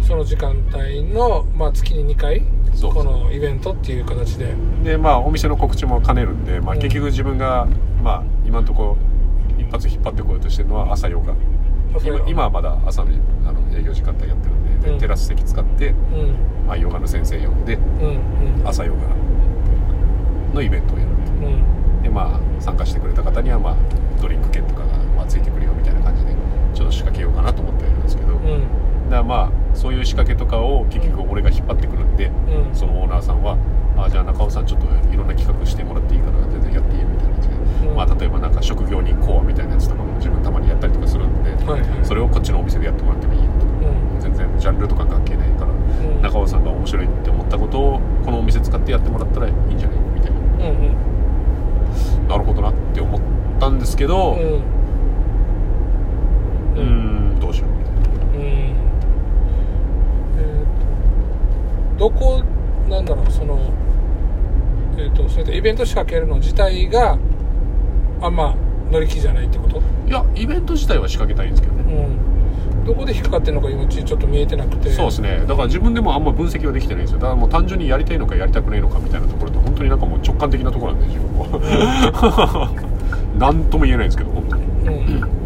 [0.00, 2.42] その時間帯の、まあ、月に2回
[2.82, 4.54] このイベントっていう形で。
[4.82, 6.80] でまあお店の告知も兼ねるんで、まあ、うん。
[6.80, 7.66] 結局自分が、
[8.02, 8.96] まあ今のところ
[9.58, 11.34] 一発引っ張ってこようとしてるのは朝ヨガ。
[12.02, 13.10] 今今はまだ朝の
[13.46, 15.00] あの営業時間帯やってるんででうん。
[15.00, 16.66] テラス席使って、うん。
[16.66, 17.78] まあ、ヨガの先生呼んで
[18.64, 19.00] 朝ヨガ
[20.54, 21.14] のイベントをやるう。
[21.48, 22.02] ん。
[22.02, 23.76] でまあ参加してくれた方にはまあ
[24.20, 26.34] ドリンク券とかが、まあ、ついてくるよみたいな感じで
[26.74, 28.34] ちょっと仕掛けようかなと思ってはいるんですけど、
[29.14, 32.74] だまあそういう仕掛けとかを結局俺が引っ張ってくるんで、うん。
[32.74, 33.56] そのオーナーさんは
[33.96, 37.54] 「あじゃあ中尾さんちょっといろんな企画してもらっていいから全然やっていいよ」みたいな感じで、
[37.88, 37.96] うん。
[37.96, 41.88] まあ、例えばなんか職業人コアみたいなやつとかも自分たまにやったりとかするんで、はいはい。
[42.02, 43.66] それをこっちのお店でやってもらってもいいよと。
[43.66, 44.20] うん。
[44.20, 46.22] 全然ジャンルとか関係ないから、うん。
[46.22, 50.38] 中尾さんが面白いって思ったことをこのお店使ってやってもらったらいいんじゃないみたいな。
[50.38, 50.76] うん
[52.22, 52.28] うん。
[52.28, 53.20] なるほどなって思っ
[53.60, 54.62] たんですけどうん。
[56.74, 58.40] うーんどうしようみたいなうん
[60.36, 60.76] えーと
[61.98, 62.42] どこ
[62.88, 63.58] なんだろうその
[64.96, 67.18] えっ、とそれでイベント仕掛けるの自体が
[68.20, 68.54] あんま
[68.90, 69.82] 乗り気じゃないってこと？
[70.06, 71.82] いやイベント自体は仕掛けたいんですけどね。
[71.82, 72.84] うん。
[72.84, 74.90] どこで引っかかってるのか今ちょっと見えてなくて。
[74.92, 75.44] そうですね。
[75.48, 77.18] だから自分でもあんま分析はできてないんですよ。
[77.18, 82.70] だからもう単純にやりたいのかやりたくないのかみたいなところって本当になんかもう直感的なところなんで自分は
[83.38, 84.64] 何とも言えないんですけど本当に。
[84.64, 84.90] う
[85.30, 85.43] ん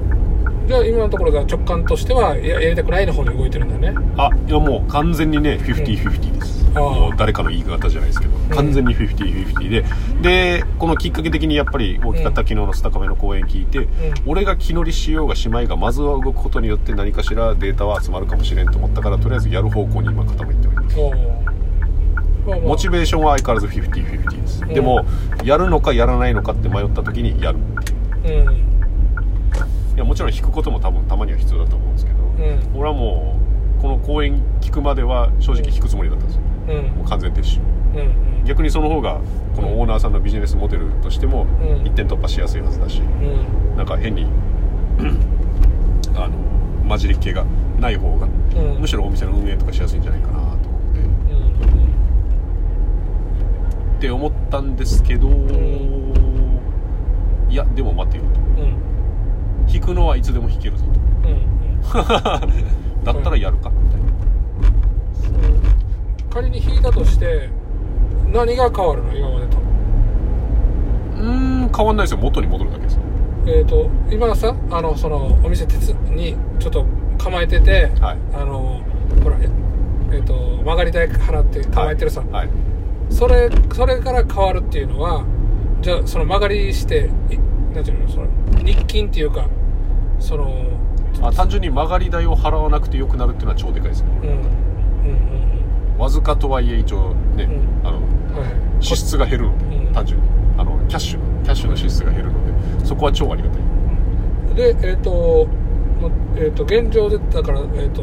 [0.68, 3.94] じゃあ今のところが直感としてはややりたくないの方に動いてるんだね。
[4.18, 9.84] あいやもう完全にね50-50です、もう誰かの言い方じゃないですけど完全に50-50で。
[10.20, 13.88] でこのきっかけ的にやっぱり大きかった昨日のスタカメの公演聞いて、
[14.26, 20.96] 俺が気乗りしようがしまいがまずは動くことによって何かしらデータは集まるかもしれんと思ったからとりあえずやる方向に今傾いております。
[22.62, 24.68] モチベーションは相変わらず50-50です、うん。
[24.68, 25.06] でも
[25.44, 27.58] やるのかやらないのかって迷った時にやる。
[28.26, 28.77] うん
[29.98, 32.78] いやもちろん弾くことも多分たまには必要だと思うんですけど、うん。
[32.78, 33.36] 俺はも
[33.76, 36.42] うこの公演聞くまでは正直弾くつもりだったんですよ。
[36.68, 36.98] うん。
[36.98, 37.58] もう完全撤収。
[37.58, 37.62] う
[37.96, 38.44] んうん。
[38.44, 39.20] 逆にその方が
[39.56, 41.84] このオーナーさんのビジネスモデルとしてもうん。
[41.84, 43.76] 一点突破しやすいはずだしうん。
[43.76, 44.26] なんか変に
[46.14, 47.44] あの混じり系が
[47.80, 48.28] ない方がう
[48.78, 48.78] ん。
[48.80, 50.52] むしろお店の運営とかしやすいんじゃないかなと思っ
[50.92, 51.00] て。
[51.00, 51.08] うん。
[53.96, 55.28] って思ったんですけど
[57.50, 58.37] いやでも待てよとうん
[59.72, 60.84] 弾くのはいつでも弾けるぞ
[61.24, 61.80] うんうん。
[61.82, 61.98] と
[63.12, 63.70] だったらやるか。
[63.70, 64.06] みたいな
[66.30, 67.48] 仮に引いたとして
[68.32, 69.12] 何が変わるの？
[69.14, 69.58] 今までと。
[71.16, 72.18] うーん変わんないですよ。
[72.18, 72.98] 元に戻るだけです。
[73.46, 76.84] えっ、と今さあのそのお店鉄にちょっと
[77.18, 78.18] 構えてて、はい。
[78.34, 78.80] あの
[79.22, 79.48] ほらえ
[80.12, 82.48] えっ、と曲がり代払って構えてるさ、はい。
[83.10, 85.24] それそれから変わるっていうのは
[85.80, 87.38] じゃあその曲がりしてい
[87.74, 88.26] なんていうのその
[88.62, 89.46] 日勤っていうか
[90.20, 90.52] その
[91.22, 94.08] あ単純に曲がり代を払わなくてよくなるっていうのは超でかいですね。
[94.22, 94.36] うんうん
[95.94, 95.98] うん。
[95.98, 97.86] わずかとはいえ一応ね、うん。
[97.86, 98.04] あのうん。
[98.04, 99.92] はい支出が減るので、うん。
[99.92, 100.28] 単純に。
[100.58, 103.62] あのキャッシュキャッシュの支出が減るのでそこは超ありがたい。
[104.54, 105.46] でえっ、と
[106.00, 108.02] まえっ、と現状でだからえっ、と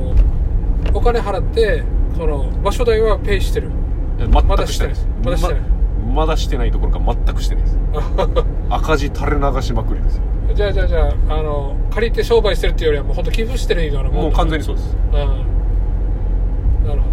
[0.94, 1.84] お金払って
[2.16, 3.72] その場所代はペイしてる。
[4.20, 5.08] え全くしてないです。
[5.24, 7.78] まだしてないままだしてないどころか全くしてないです。
[8.70, 10.22] 赤字垂れ流しまくりです
[10.56, 14.96] じゃあじゃあじゃああの借りて商売してるっていうよりはもう本当寄付してるようなもんもう完全にそうです。
[14.96, 15.12] うん。
[15.12, 17.08] なるほ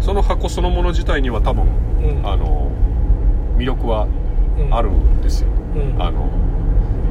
[0.00, 1.66] その箱そのもの自体には多分、う
[2.22, 2.26] ん。
[2.26, 2.70] あの
[3.56, 4.06] 魅力は
[4.70, 6.00] あるんですよ、うん。
[6.00, 6.30] あの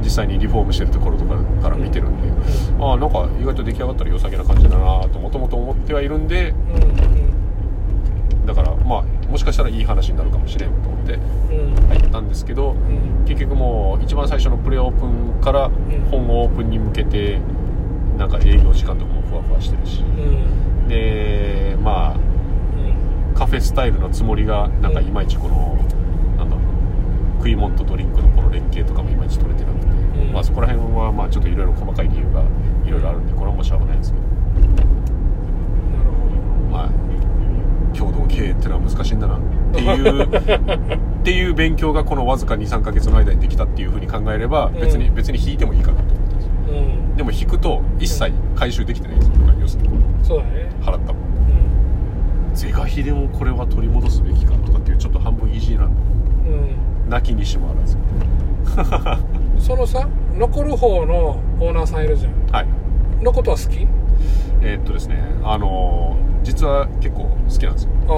[0.02, 2.28] 実際にリフォームしてるところとかから見てるんで、
[2.82, 6.48] ああなんか意外と出来上がったら良さげな感じだなともともと思ってはいるんで。
[6.48, 6.56] うん。
[8.40, 8.46] うん。
[8.46, 11.88] だからまあもしかしたらいい話になるかもしれんと思ってうん。
[11.88, 13.24] 入ったんですけどうん。
[13.26, 15.70] 結局もう一番最初のプレオープンから
[16.10, 17.38] 本オープンに向けて
[18.16, 20.02] なんか営業時間とかもふわふわしてるし。
[20.02, 20.88] うん。
[20.88, 23.34] でまあうん。
[23.34, 25.76] カフェスタイルのつもりがなんかいまいちこの、
[26.36, 26.64] なんだろう
[27.38, 30.32] 食い物とドリンクのこの連携とかもいまいち取れてなくて、ん。
[30.32, 32.42] まあそこら辺はまあちょっといろいろ細かい理由が
[32.84, 34.24] いろいろあるんでこれはもうしょうがないんですけど。
[34.24, 37.07] なるほまあ
[37.98, 39.40] 共同経営ってのは難しいんだなっ
[39.72, 45.14] ていうっていう勉強がこのわずか23ヶ月の間にできたっていうふうに考えれば別に、うん。
[45.14, 46.14] 別に引いてもいいかなと。
[46.14, 47.16] 思ってるんですよどうん。
[47.16, 50.70] でも引くと一切回収できてないんですよ要するにそうだね。
[50.80, 51.12] 払った。
[51.12, 51.22] もん
[52.50, 52.54] うん。
[52.54, 57.96] 是が非でもこれは取り戻すべきかとかっていうちょっと半分意地なうん泣きにしもあらず
[59.58, 62.46] そのさ残る方のオーナーさんいるじゃん。
[62.52, 62.66] はい。
[63.24, 63.97] のことは好き？
[64.62, 67.90] えーっとですねあのー実は結構好きなんですよ。
[68.08, 68.10] あ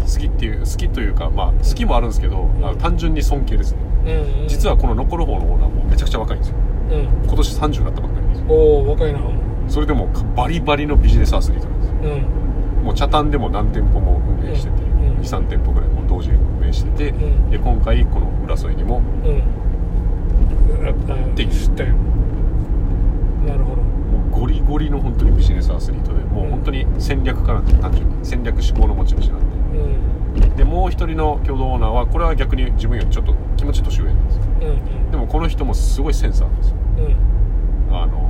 [0.00, 3.78] 好きっていう好きというかまあ好きもあるんですけど、あの単純に尊敬ですね。
[4.04, 6.56] あうん、うん、実はこの残る方のオーナーもめちゃくちゃ若いんですよ。
[6.90, 7.02] うん。
[7.24, 8.46] 今年30になったばっかりなんですよ。
[8.48, 9.20] おお若いな。
[9.68, 11.96] それでもバリバリのビジネスアスリートなんですよ。
[12.78, 12.84] うん。
[12.84, 15.18] もう茶炭でも何店舗も運営してて、うん。
[15.18, 17.50] 23店舗ぐらいもう同時に運営してて、うん。
[17.50, 19.38] で今回この浦添にもうん。
[21.70, 21.94] ったよ。
[23.46, 23.77] なるほど
[24.68, 29.42] ゴリの本当にビジネスアスリートでもう本当に戦略家なんで単純に戦略思考の持ち主なんう
[30.36, 30.40] ん。
[30.40, 34.42] ででもう一人の共同オーナーはこれは逆に自分よりちょっと気持ち年上なんですよ。
[34.42, 34.64] う
[35.06, 36.76] んでもこの人もすごいセンスあるんですよ。
[37.88, 37.96] うん。
[37.96, 38.28] あの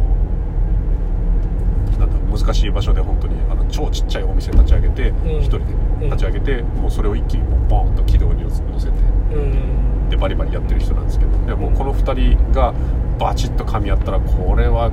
[1.98, 5.14] なんだ難しい場所で本当にあの超ちっちゃいお店立ち上げてん。
[5.40, 5.64] 一、人で
[6.04, 8.92] 立ち上げて、もうそれを一気にボーンと軌道に乗せて
[9.34, 10.08] うん。
[10.08, 12.72] でバリバリやってる人なんですけどでもうこの2人が
[13.18, 14.90] バチッと噛み合ったらこれは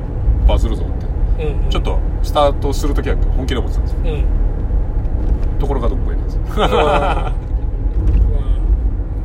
[0.47, 3.99] バズるぞってうんちょっとスタートする時は本気で思ってたんですよ。
[4.05, 5.59] うん。
[5.59, 6.35] ところがどっこいなんです。
[6.35, 7.33] よまあ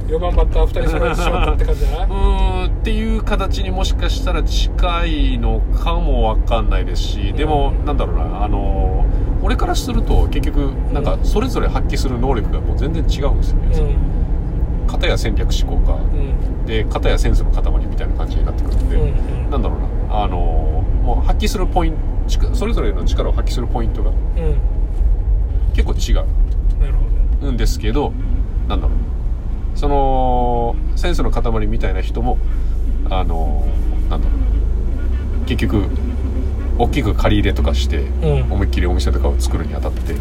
[0.09, 2.05] 4番バッター2人揃えてしまったって感じじゃな。
[2.07, 9.05] うーんっていう形にもしかしたら近いのかもわかんないですしでもなんだろうなあの
[9.43, 13.71] 俺からすると結局なんかそれぞれ発揮する能力がもう全然違うんですようん。
[13.71, 13.95] ね
[14.89, 16.67] 片や戦略思考家うん。
[16.67, 18.99] で片やセンスの塊みたいな感じになってくるんで、う
[19.49, 20.83] んなんだろうなあの
[21.17, 21.95] もう発揮するポイン
[22.29, 24.17] トそれぞれの力を発揮するポイントがうん。
[25.75, 26.27] 結構違う。
[26.81, 26.95] なる
[27.41, 28.13] ほんですけど
[28.69, 29.79] なんだろう。
[29.79, 32.39] そのセンスの塊みたいな人も
[33.09, 33.67] あの
[34.09, 34.35] なんだろ
[35.43, 35.47] う。
[35.47, 35.87] 結局
[36.79, 38.05] 大きく借り入れとかして
[38.49, 40.17] 思いっきりお店とかを作るにあたってう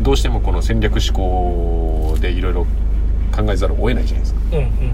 [0.00, 0.02] ん。
[0.02, 2.66] どうしてもこの戦略思考でいろいろ
[3.32, 4.40] 考えざるを得ないじゃないですか。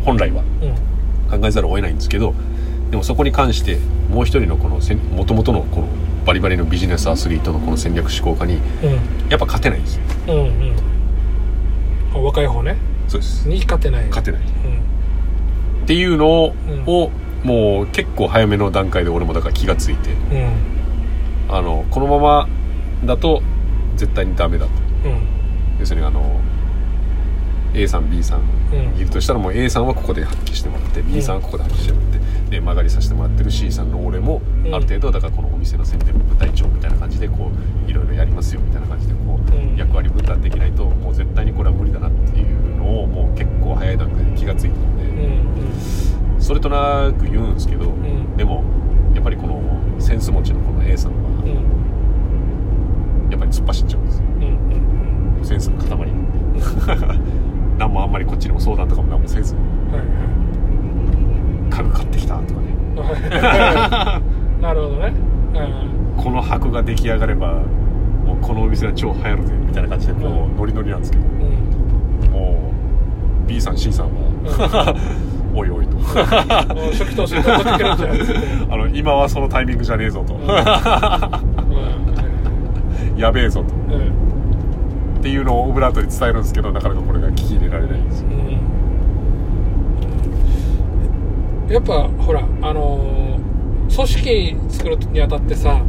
[0.04, 0.42] 本来は。
[0.60, 1.40] うん。
[1.40, 2.34] 考えざるを得ないんですけど
[2.90, 3.78] でもそこに関して
[4.10, 4.80] もう一人のこの
[5.16, 5.88] もともとのこの
[6.24, 9.28] バリバリのビジネスアスリートのこの戦略思考家にうん。
[9.28, 10.02] やっぱ勝てないんですよ。
[10.28, 10.76] うんうん。
[12.14, 12.76] あ若い方ね。
[13.08, 13.48] そうです。
[13.48, 14.06] に勝てない。
[14.06, 14.40] 勝てない。
[14.40, 15.84] うん。
[15.84, 16.54] っていうのを,、
[17.44, 17.48] うん。
[17.48, 21.54] もう結構早めの段階で俺もだから気がついてうん。
[21.54, 22.48] あのこのまま
[23.04, 23.42] だと
[23.96, 24.72] 絶対にダメだと。
[25.04, 25.20] うん。
[25.78, 26.40] 要するにあの
[27.74, 28.40] A さん B さん。
[28.98, 32.15] いるとしたらもう A さんはここで発揮してもらって B さんはここで発揮してもらって
[32.50, 34.74] で曲がりさせてもらってる C さんの俺もうん。
[34.74, 37.50] ある程度だからこのお店の宣伝部隊長みたいな感じでこ
[37.86, 39.38] ういろいろやりますよみたいな感じでこ
[39.74, 45.10] う役割分担できないともう絶対にこれは無理だなっていうのをもう結構早い段階で気がついてるうん
[46.34, 46.36] ん。
[46.36, 48.36] でそれとなく言うんですけどん。
[48.36, 48.62] でも
[49.14, 49.60] やっぱりこの
[50.00, 53.30] センス持ちのこの A さんはん。
[53.30, 54.42] やっぱり突っ走っちゃうんですうん
[55.38, 56.08] うんセンスの塊。
[57.78, 59.64] 何もあんまりこっちにも相談とかも何もせずはい
[61.76, 62.74] 家具買ってきたとかね。
[62.96, 64.20] は
[64.58, 64.62] い。
[64.62, 65.12] なるほどね。
[65.54, 66.22] うん。
[66.22, 67.52] この箔が出来上がれば
[68.24, 71.30] もうこのお店は超流行るぜみたいな感じでこううノリノリなんですけどうん。
[72.32, 72.72] も
[73.44, 74.94] う B さん C さんは
[75.54, 75.96] おいおいと。
[75.96, 76.06] もう
[76.92, 77.98] 初期投資でるんじゃない
[78.70, 80.34] あの今はそのタイミングじゃねえぞと。
[83.16, 83.74] やべえぞと。
[83.74, 83.92] うん。
[83.92, 84.00] うん。
[85.18, 88.28] っていうのをオブラートに伝えるんですけどなかなかこれが聞き入れられないんですよ。
[88.30, 88.75] うん
[91.68, 93.26] やっぱほらあのー
[93.94, 95.80] 組織作るにあたってさ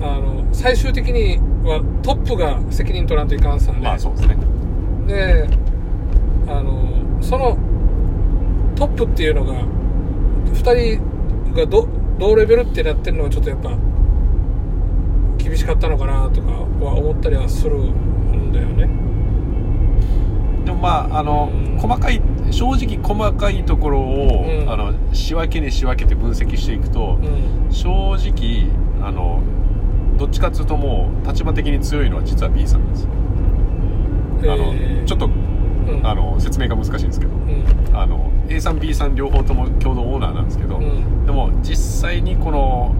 [0.00, 4.36] あの最終的にはトップが責任取らんといかんさね、まあそうですね。
[5.06, 5.48] で
[6.46, 7.58] あのその
[8.76, 9.54] トップっていうのが
[10.52, 13.76] 2人がど同レベルってなってるのがちょっとやっぱ
[15.38, 18.88] 厳しかったのかなとかは思ったりはするんだよね。
[20.64, 21.78] でもまああのうん。
[21.78, 22.22] 細かい
[22.54, 24.70] 正直細かいところを、うん。
[24.70, 27.72] あの仕分けに仕分けて分析していくと、うん。
[27.72, 28.70] 正直
[29.06, 29.42] あの
[30.16, 33.10] どっちかっていうともう立場的に強いのは実は B さんなんですよ。
[34.52, 36.06] あの、えーちょっとうん。
[36.06, 37.96] あの説明が難しいんですけどうん。
[37.96, 41.26] あの A さん B さん両方とも共同オーナーなんですけど、うん。
[41.26, 42.94] でも実際にこの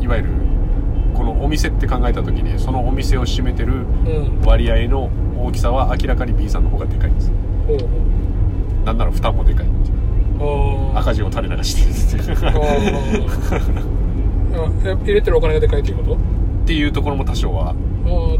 [0.00, 0.30] いわゆる
[1.14, 4.42] このお店って考えた時にそのお店を占めてるうん。
[4.44, 7.30] 割合の大きさは明らかに B さんの方がでかいんです。
[7.66, 7.86] ほうほ
[8.86, 9.66] なんなら負担もでかい。
[9.66, 9.94] っていう
[10.38, 10.98] うあー。
[11.00, 12.32] 赤字を垂れ流して。
[12.32, 12.36] る
[15.04, 16.14] 入れてるお金がでかいっていうこと？
[16.14, 16.18] っ
[16.66, 17.74] ていうところも多少は。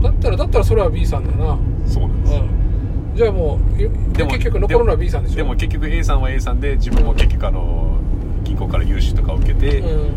[0.00, 1.58] だったらだったらそれは B さんだな。
[1.86, 2.34] そうなんです。
[2.34, 3.16] うん。
[3.16, 5.36] じゃあもういでも結局残るのは B さんでしょ？
[5.36, 7.98] でも結局 A さんは A さんで自分も結局あの
[8.44, 10.12] 銀行から融資とかを受けて、う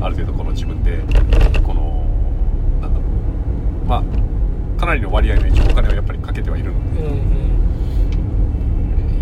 [0.00, 0.04] ん。
[0.04, 0.98] ある程度この自分で
[1.62, 2.04] この
[2.82, 3.88] なんだろう。
[3.88, 7.53] まあかなりの割合の一応お金をやっぱりかけてはいるのうんうん。
[7.53, 7.53] で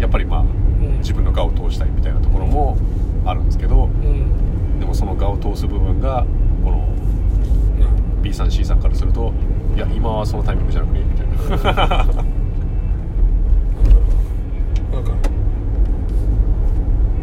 [0.02, 0.98] やっぱりまあうん。
[0.98, 2.76] 自分の我を通したいみたいなところも
[3.24, 4.80] あるんですけどうん。
[4.80, 6.26] でもその我を通す部分が
[6.64, 6.88] この
[8.20, 9.32] B さん C さんからすると
[9.76, 11.28] いや今はそのタイミングじゃなくねみたい
[11.74, 12.04] な。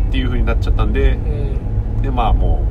[0.10, 1.18] っていう風になっちゃったんでう
[2.00, 2.02] ん。
[2.02, 2.66] でまあも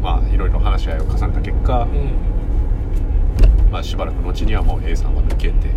[0.00, 3.70] うまあいろいろ話し合いを重ねた結果、うん。
[3.70, 5.68] まあ、しばらく後にはもう A さんは抜けて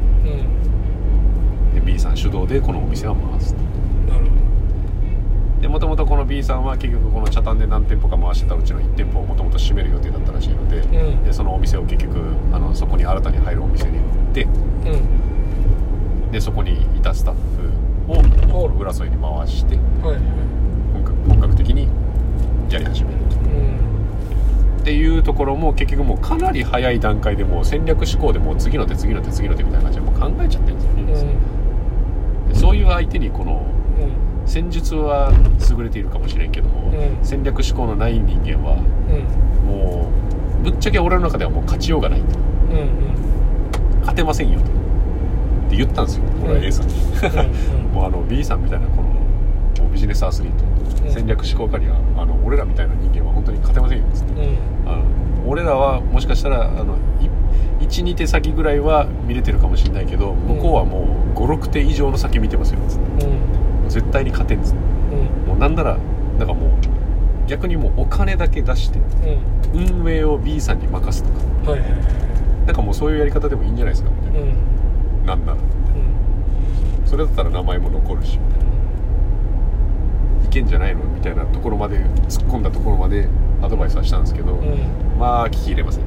[2.01, 3.61] さん主導でこのお店は回すと。
[4.11, 4.31] なるほ
[5.61, 11.23] でもともとこの B さんは結局この茶炭で何店舗か回してたうちの1店舗をもともと閉める予定だったらしいので,、うん。
[11.23, 12.19] でそのお店を結局
[12.51, 14.49] あのそこに新たに入るお店に売ってど
[14.91, 16.31] うん。
[16.31, 20.21] でそこにいたスタッフを浦添に回してはいはい。
[20.93, 21.87] 本格本格的に
[22.69, 23.35] やり始めると。
[23.35, 23.91] うん。
[24.81, 31.50] っていうところも結局もうかなり早い段階でもう戦略思考でもう次の手次の手次の手みたいな感じでもう考えちゃってるんですよね、で
[32.62, 33.65] そういう相手にこの
[34.00, 34.47] うん。
[34.47, 35.32] 戦術は
[35.69, 37.26] 優れているかもしれんけども、うん。
[37.26, 39.67] 戦略思考のない人間はうん。
[39.67, 40.12] も
[40.62, 42.39] うぶっちゃけ俺の中ではもう勝ちようがないと。
[42.69, 44.00] うんうん。
[44.02, 44.65] 勝てませんよと。
[44.65, 44.69] っ
[45.71, 50.63] て言ったんですよ俺は A さんに、うん もうあの B さんみたいなこのビジネスアスリート、
[51.06, 51.12] うん。
[51.12, 54.04] 戦略思考家にはあの俺らみたいな人間は本当に勝てませんよ。
[54.06, 54.34] っつって、
[54.86, 55.04] あの
[55.47, 56.95] 俺らはもしかしたらあの
[57.80, 62.80] 12手先ぐらいは見れてるかもしれないけど向こうはもう56手以上の先見てますよ。
[62.80, 64.78] っつってうんもう絶対に勝てんっつって
[65.15, 65.48] うん。
[65.48, 65.98] もうなんなら
[66.38, 66.70] なんかもう
[67.48, 69.00] 逆にもうお金だけ出して
[69.74, 70.02] うん。
[70.04, 71.30] 運営を B さんに任すと
[71.65, 71.72] か。
[71.72, 71.82] はい
[72.65, 74.12] なんかもうそういうやり方でもいいんじゃないですか。
[74.12, 75.26] みたいうん。
[75.26, 75.58] ななんなら。
[75.58, 77.08] うん。
[77.08, 78.38] それだったら名前も残るし。
[78.38, 78.65] みたいな
[80.46, 83.28] いけんじゃないのみたいなところまで突っ込んだところまで
[83.63, 84.78] アドバイスはしたんですけど、うん。
[85.20, 86.04] まあ聞き入れません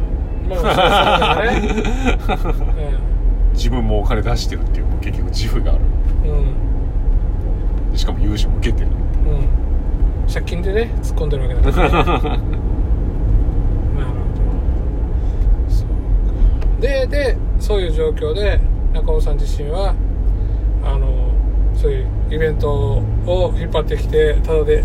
[0.48, 2.98] まあそうですね
[3.54, 5.84] 自分もお金出してるっていう結局自負がある。
[7.90, 7.96] うん。
[7.96, 8.88] しかも融資も受けてる。
[8.88, 10.32] うん。
[10.32, 11.88] 借金でね突っ込んでるわけだから。
[11.88, 12.40] ね なるほど。
[15.68, 18.60] そうででそういう状況で
[18.92, 19.94] 中尾さん自身は
[20.84, 21.30] あの
[21.74, 24.84] そういうイベントを引っ張ってきてただで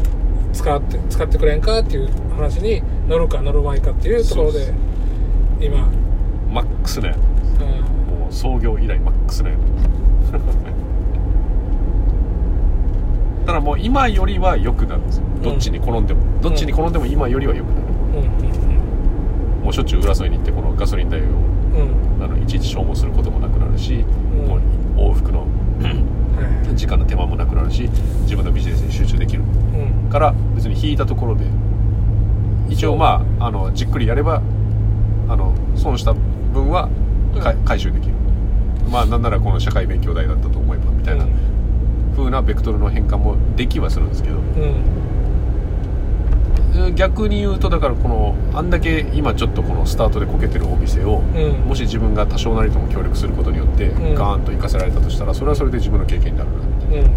[0.54, 4.74] 使って使ってくれんかっていう話に乗るか乗るまいかっていうところで
[5.60, 5.88] 今、
[6.52, 7.20] マックスなやつう
[7.86, 7.99] ん
[8.30, 9.60] 創業以来マックスなやつ
[13.46, 15.24] ただもう今よりは良くなるんですよ。
[15.42, 21.32] どっちに転んでも、どっちに転んでも今よりは良くなる、うんもうしょっちゅう浦添に行ってこのガソリン代をうん
[22.16, 22.24] うん。
[22.24, 24.48] あのいちいち消耗することもなくなるし、うん。
[24.48, 24.62] もう
[25.12, 25.46] 往復のは
[26.72, 26.76] い。
[26.76, 27.90] 時間の手間もなくなるし
[28.22, 29.44] 自分のビジネスに集中できる。
[29.44, 29.46] う
[30.08, 30.10] ん。
[30.10, 31.46] から別に引いたところで
[32.70, 34.42] 一応まああのじっくりやれば
[35.28, 36.90] あの損した分は
[37.40, 37.66] かうん。
[37.66, 38.09] 回収できる
[38.92, 41.26] まあなんならこの社会勉強代だったと思えばみたいな
[42.16, 44.36] 風なベクトルの変換もできはするんですけど。
[44.38, 45.00] うん。
[46.96, 51.68] 逆に言うとだからこのあんだけ今ちょっとこのスタートでこけてるお店をうん。
[51.68, 54.16] もし自分が多少なりとも協力することによってうん。
[54.16, 57.10] ガーンと活かせられたとしたらそれはそれで自分の経験になるなみたいな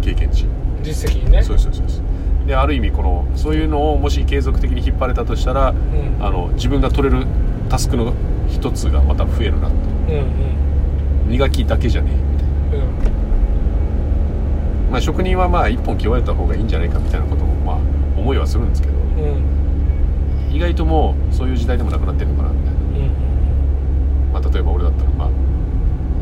[0.00, 0.46] 経験値。
[0.82, 1.42] 実績にね。
[1.42, 2.46] そうですそうですそうです。
[2.46, 6.24] である意味このそういうのをもし継続的に引っ張れたとしたらうん。
[6.24, 7.26] あの自分が取れる
[7.68, 8.14] タスクの
[8.48, 9.74] 一つがまた増えるなと
[10.08, 10.24] うんうん
[11.32, 12.14] 磨きだけじゃねえ。
[12.14, 12.48] みたい
[12.80, 12.84] な、
[14.90, 17.76] まあ、職人はまあ一本極めた方がいいんじゃないかみたいなこともまあ
[18.20, 19.02] 思いはするんですけどうん。
[19.06, 19.62] うん
[20.52, 24.32] 意外ともうそういう時代でもなくなってるのかなみたいな、うん。
[24.34, 25.28] まあ、例えば俺だったらまあ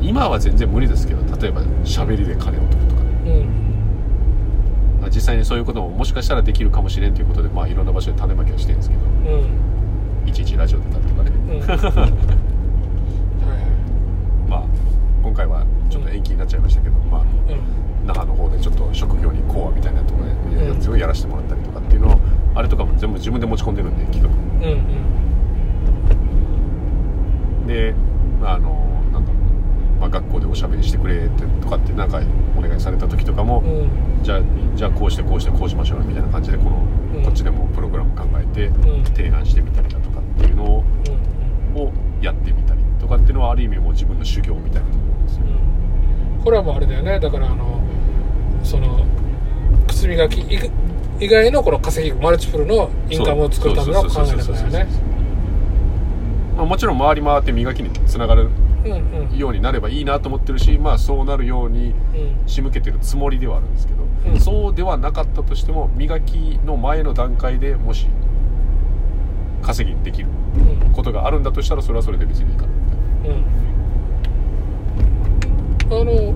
[0.01, 5.01] 今は全然無理ですけど例えば喋りで金を取るとかね、うん。
[5.01, 9.07] まあ、実際にそういうことももしかしたらできるかもしれんということでまあいろんな場所で種まきをしてるんですけどう
[10.25, 10.29] ん。
[10.29, 12.40] いちいちラジオでたりとかね
[15.23, 18.06] 今回はちょっと延期になっちゃいましたけど、まあはいうん。
[18.06, 22.21] 那覇の方でちょっと職業に講話みたいなところでやつをやらせてもらったりとかっていうのを、
[22.54, 24.29] あれとかも全部自分で持ち込んでるんで企画。
[24.29, 25.10] うんうん
[27.66, 27.94] で
[28.42, 32.21] あのなんだろう、まあ、学校でおしゃべりしてくれってとかってなんか
[32.56, 34.23] お願いされた時とかも、うん。
[34.25, 34.40] じゃあ
[34.75, 36.83] じゃあこうしてこうしてこうしましょうみたいな感じでこの、
[37.14, 37.23] うん。
[37.23, 39.04] こっちでもプログラム考えてうん。
[39.04, 40.85] 提案してみたりだとかっていうのを
[42.21, 44.98] やってみたりとかっていうのはある意味もう自分の修行みたいなと
[46.45, 47.21] これはもうあれだよね。
[47.21, 47.81] だからあの
[48.63, 49.05] その
[49.88, 50.41] 靴磨き
[51.21, 54.87] 以外のこの稼ぎマルチプルのインカムを作るための考え方だよね。
[56.57, 58.51] まもちろん回り回って磨きにつながる
[59.37, 61.95] ようになればいいなと思ってるしまあそうなるように
[62.47, 68.07] 仕向けてるつもりではあるんですけど、うんそうではなかったとしても磨きの前の段階でもし
[69.63, 70.29] 稼ぎできる
[70.93, 73.45] ことがあるんだとしたらそれはそれで別にいいかなみたいなうん
[75.91, 76.35] あの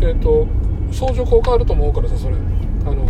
[0.00, 0.46] えっ、と
[0.92, 2.36] 相乗効果あると思うからさそれ。
[2.86, 3.06] あの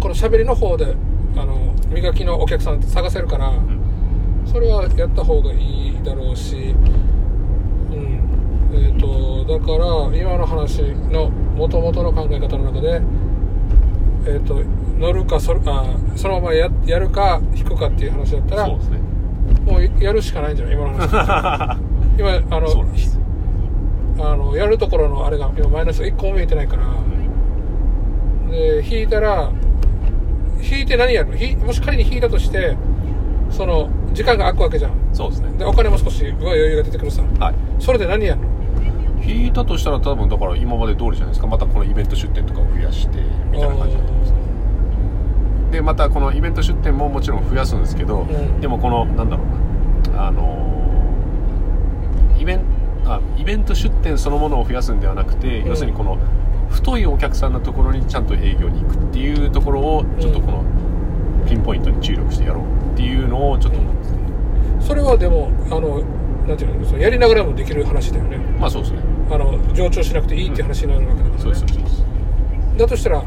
[0.00, 0.94] この喋りの方で
[1.36, 3.50] あの磨きのお客さんって探せるから、
[4.44, 6.74] それはやった方がいいだろうし
[7.90, 8.20] うん。
[8.74, 13.00] えっ、とだから今の話の元々の考え方の中で
[14.26, 14.62] えっ、と
[14.98, 15.84] 乗るかそあ
[16.16, 18.78] そのままややるか引くかっていう話だったらね。
[19.64, 20.74] もうやるしかないんじゃない？
[20.74, 21.78] 今の話
[22.18, 22.66] 今あの
[24.18, 26.84] あのやるところのあれが今マイナスが1個も見えてないから。
[28.50, 29.50] で引いたら
[30.62, 31.66] 引いて何やるの？
[31.66, 32.76] もし仮に引いたとして
[33.50, 34.92] その時間が空くわけじゃん。
[35.12, 35.50] そうですね。
[35.58, 37.22] でお金も少し余裕が出てくるさ。
[37.22, 37.54] はい。
[37.80, 38.48] それで何やるの？
[39.24, 41.46] 引いたとしたら多分だから今まで通りじゃないですか。
[41.46, 43.18] またこのイベント出店とかを増やして
[43.50, 44.38] みたいな感じだと思うんですね。
[45.72, 48.60] でまたこのイベント出店ももちろん増やすんですけど、ん。
[48.60, 49.46] でもこのなんだろう
[50.14, 50.26] な。
[50.28, 50.73] あの
[53.06, 56.18] あイベント出店そのものを増やすんではなくて、うん要するにこの
[56.70, 60.64] 太いお客さんのところにちゃんと営業に行くっていうところをちょっとこの
[61.46, 63.98] ピンポイントに注力してやろうっていうのをちょっと思うん。
[63.98, 64.18] ですね、
[64.80, 66.00] それはでもあの
[66.48, 68.38] なんていうのやりながらもできる話だよね。
[68.58, 69.00] まあそうですね。
[69.30, 71.42] あの上長しなくていいっていう話になるわけだから、ね。
[71.42, 72.04] そうですそうです
[72.76, 73.22] だとしたら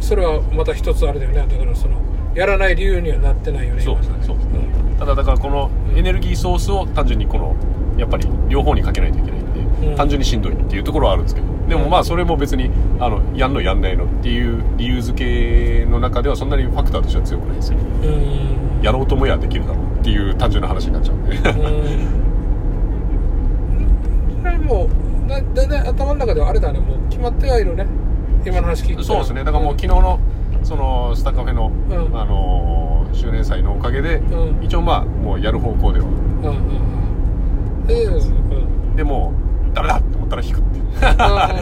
[0.00, 1.46] それはまた一つあれだよね。
[1.46, 1.96] だからその
[2.34, 4.36] やらない理由にはなってないよねそうですね今そう。
[4.36, 4.96] ですねん。
[4.98, 7.54] ただだからこのエネルギーソースを単純にこの
[7.96, 9.96] やっぱり両方にかけないといけないんで、うん。
[9.96, 12.70] 単純にしんどいっていうところはあるんですけどでもまあそれも別に
[13.00, 17.78] あのやんのやんないのっていう理由付けの中ではそんなにファクターとしては強くないですよ。
[17.78, 18.82] うん。
[18.82, 21.36] やろうともやできるだろうっていう単純な話になっちゃうんで。
[21.36, 21.42] うん。
[24.42, 26.78] それはもうだだいたい頭の中ではあれだね。
[26.80, 27.86] もう決まってはいるね。
[28.44, 29.42] 今の話聞いてたそうですね。
[29.42, 30.20] だからもう昨日の
[30.62, 31.72] そのスタカフェの、ん。
[32.14, 34.64] あのー周年祭のおかげで、うん。
[34.64, 36.18] 一応まあもうやる方向ではうんうん
[36.48, 36.50] う
[36.90, 36.93] ん
[38.96, 39.32] でも
[39.72, 41.54] ダメだって思ったら引くってあ だか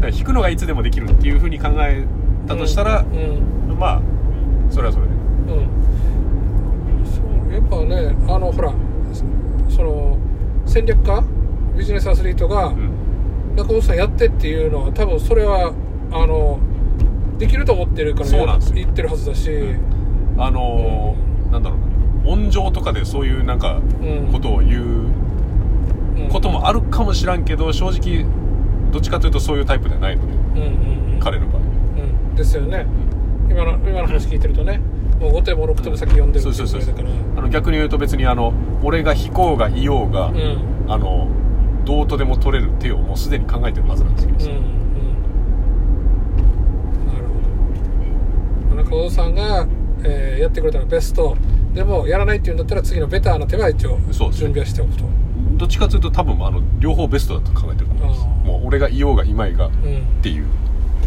[0.00, 2.04] ら引くのがいつでもできるっていうふうに考え
[2.46, 3.04] たとしたら、
[3.68, 3.78] うん。
[3.78, 4.00] まあ
[4.70, 5.12] それはそれで。
[5.12, 5.66] うん。
[7.04, 7.20] そ
[7.50, 8.72] うやっぱねあのほら
[9.68, 10.16] その
[10.64, 11.22] 戦略家
[11.76, 12.90] ビジネスアスリートがうん。
[13.56, 15.72] 中本さんやってっていうのは多分それは
[16.12, 16.58] あの
[17.38, 18.74] できると思ってるからそうなんですよ。
[18.76, 19.50] 言ってるはずだし、
[20.38, 24.32] あのーなんだろうな温情とかでそういうなんかうん。
[24.32, 25.25] ことを言ううん
[26.30, 28.24] こともあるかもしらんけど正直
[28.92, 31.20] どっちかというとそういうタイプではないのでうんうんうん。
[31.20, 31.62] 彼の場合。
[31.62, 31.64] う
[32.32, 32.34] ん。
[32.34, 32.86] ですよね。
[33.50, 34.80] 今の今の話聞いてるとね
[35.20, 37.40] もう5手も6手も先読んでるっていうそうそうそうぐらいだから。
[37.40, 38.52] あの逆に言うと別にあの
[38.82, 40.58] 俺が引こうがいようが、うん。
[40.88, 41.28] あの
[41.84, 44.66] どうとでも取れる手をもうすでに考えてるはずなんですよ、うんうん。
[47.06, 47.24] なる
[48.70, 48.82] ほど。
[48.82, 49.66] 中尾さんが、
[50.04, 51.36] えーやってくれたらベスト。
[51.74, 53.98] でもやらないっていうんだったら次のベターな手は一応
[54.30, 55.04] 準備はしておくと
[55.56, 58.20] どっちかというと多分あの両方ベストだと考えてると思います。
[58.46, 60.44] もう俺がいようがいまいがっうんていう。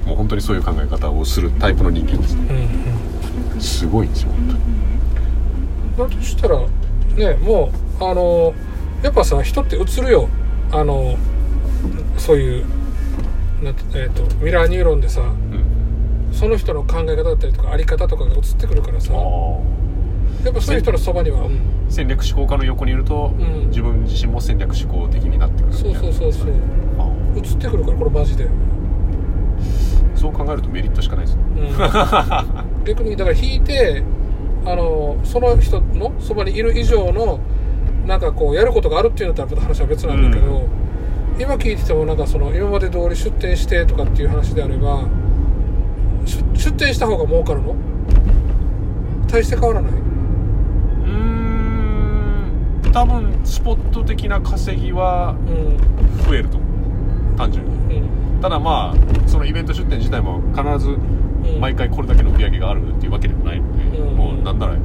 [0.06, 2.36] もう本当にそういう考え方をするタイプの人間です。
[2.36, 3.62] ねうんうん。
[3.62, 4.48] すごいんですよ本
[5.98, 6.10] 当に。
[6.10, 6.60] だとしたら
[7.16, 8.54] ねもうあの
[9.04, 10.30] やっぱさ人って映るよ。
[10.72, 11.16] あの
[12.18, 12.66] そういう
[13.62, 16.34] なえー、とミラーニューロンでさうん。
[16.34, 19.14] その人の考え方だったりとかあり方とかが映ってくるからさ。
[19.14, 19.16] あ
[20.44, 21.54] やっぱそういう人のそばには、うん。
[21.54, 21.60] ー
[21.90, 23.68] 戦略思考家の横にいると、うん。
[23.70, 26.00] 自分自身も戦略思考的になってくるそいうな。
[26.00, 26.54] そうそうそう
[26.98, 28.48] あ映ってくるからこれマジで、
[30.16, 31.36] そう考えるとメリットしかないです。
[31.36, 31.44] ね
[32.86, 34.04] 逆にだから引いて
[34.66, 37.40] あのその人のそばにいる以上の
[38.06, 40.68] なんかこうやることがあるっていうんだったらまた話は別なんだけど、
[41.40, 45.04] 今聞いててもなんかその今まで通り出店してとかっていう話であれば
[46.26, 47.76] 出出店した方が儲かるの？
[49.28, 49.92] 大して変わらない？
[52.92, 57.38] 多分スポット的な稼ぎはうん増えると思う。
[57.38, 57.98] 単純に。
[57.98, 58.42] うん。
[58.42, 60.98] ただまあそのイベント出店自体も必ずう
[61.58, 61.60] ん。
[61.60, 64.16] 毎回これだけの売り上げがあるっていうわけでもないので、うん。
[64.16, 64.78] もうなんならあ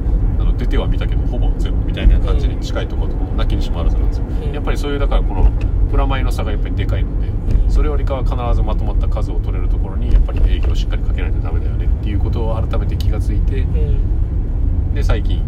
[0.43, 4.53] の出ては見たけどほぼゼロみたいな感じに近いところとかもなきにしもあらずなんですよ、うん。
[4.53, 5.51] やっぱりそういうだからこの
[5.89, 7.71] プラマイの差がやっぱりでかいので、うん。
[7.71, 14.93] それよりかは必ずまとまった数を取れるところにやっぱり営業をしっかりかけないとダメだよねっていうことを改めて気がついてうん。
[14.93, 15.41] で最近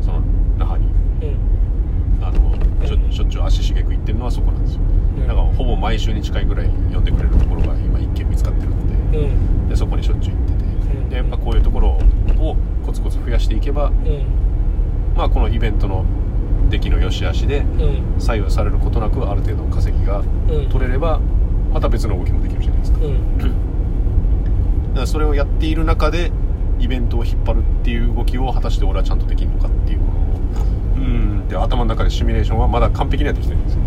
[0.00, 0.22] その
[0.58, 0.93] 那覇にうん
[2.26, 4.80] あのしょしょっちゅう足しげく行ってるのはそこなんですよ。
[5.18, 5.26] うん。
[5.26, 9.68] だからほぼ毎週に近いぐらい呼んでくれるところが今一軒見つかってるのでうん。
[9.68, 10.64] でそこにしょっちゅう行ってて。
[10.98, 11.08] うん。
[11.10, 11.88] でやっぱこういうところ
[12.38, 13.94] をコツコツ増やしていけば、うん。
[15.16, 16.04] まあ、このイベントの
[16.70, 18.20] 出来の良し悪しでうん。
[18.20, 20.68] 左右されることなくある程度の稼ぎがうん。
[20.68, 21.20] 取れれば
[21.72, 22.98] また別の動きもできるじゃないですか。
[23.00, 23.14] だうん。
[24.94, 26.30] からそれをやっている中で
[26.78, 30.00] イベントを引っ張るっていう動きを果たして俺はちゃんとできるのかっていう
[31.44, 33.80] このうんで頭の中でシミュレーションはまだ完璧にはできてないんですよ。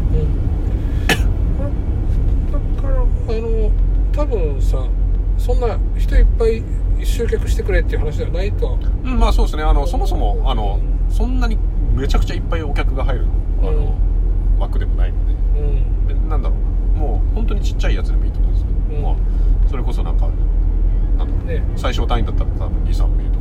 [2.51, 3.71] だからあの
[4.11, 4.85] 多分さ
[5.37, 6.63] そんな人いっぱい
[7.05, 8.77] 集客してくれっていう話ではないとは。
[9.03, 9.63] うんまあそうですね。
[9.63, 10.79] あのそもそもあの
[11.09, 11.57] そんなに
[11.93, 13.25] めちゃくちゃいっぱいお客が入る
[13.61, 13.95] あの、
[14.59, 15.33] 枠でもないので。
[15.59, 16.07] うん。
[16.07, 16.99] でなんだろうな。
[16.99, 19.03] もう本当にちっちゃいやつでもいいと思うんですよ、うん。
[19.03, 19.15] まあ
[19.69, 20.27] それこそなんか
[21.17, 21.45] なんだろう。
[21.45, 21.63] ね。
[21.75, 23.39] 最小単位だったら多分23名と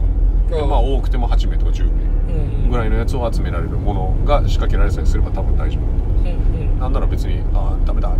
[0.60, 0.66] か。
[0.66, 1.90] まあ多くても8名とか10名。
[1.90, 2.15] うん
[2.70, 6.22] ぐらいのやつを集められるものが仕掛けられさえすれば多分大丈夫だと思う。
[6.22, 6.30] んう
[6.66, 6.78] んうん。
[6.78, 8.14] なんなら別にああダメだ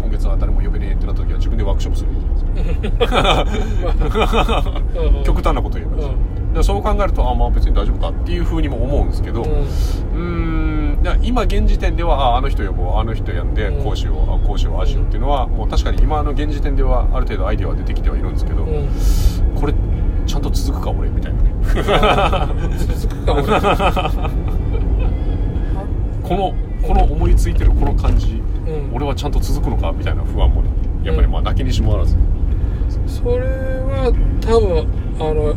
[0.00, 4.70] 今月は誰も呼べねえってなった時は自分でワークショップするいいじゃないですか。
[5.16, 5.24] うん。
[5.24, 5.96] 極端なこと言えば。
[5.96, 6.52] ですようん。
[6.54, 10.80] でそう考えるとあまあ別に大丈夫かっていうふうにも思うんですけど、うーん
[11.22, 13.84] 今現時点ではああの人呼ぼうあの人やんでうん。
[13.84, 18.88] こうしよう、あこうしようああしようっていうのはもう確かに今の現時点ではある程度アイデアは出てきてはいるんですけど、うん
[20.30, 21.50] ちゃんと続くか俺みたいなね。
[22.78, 23.42] 続くか俺。
[26.22, 26.54] この
[26.86, 28.94] この思いついてるこの感じ、うん。
[28.94, 30.70] 俺はちゃんと続くのかみたいな不安もね
[31.02, 32.16] やっぱりまあ泣きにしもあらず、
[33.08, 34.86] それは多分
[35.18, 35.54] あの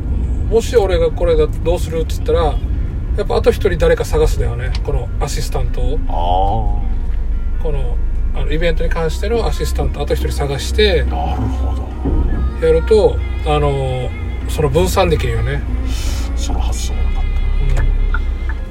[0.49, 2.45] もし俺がこれだどうするって言ったら
[3.15, 4.73] やっぱあと一人誰か探すだよね。
[4.83, 5.99] このアシスタントを。
[6.07, 7.95] あこの
[8.33, 11.03] あのイベントに関してのアシスタントあと一人探して。
[11.03, 12.67] あなるほど。
[12.67, 13.15] やると
[13.45, 14.09] あの
[14.49, 15.61] その分散できるよね、
[16.35, 17.23] その発想はなかっ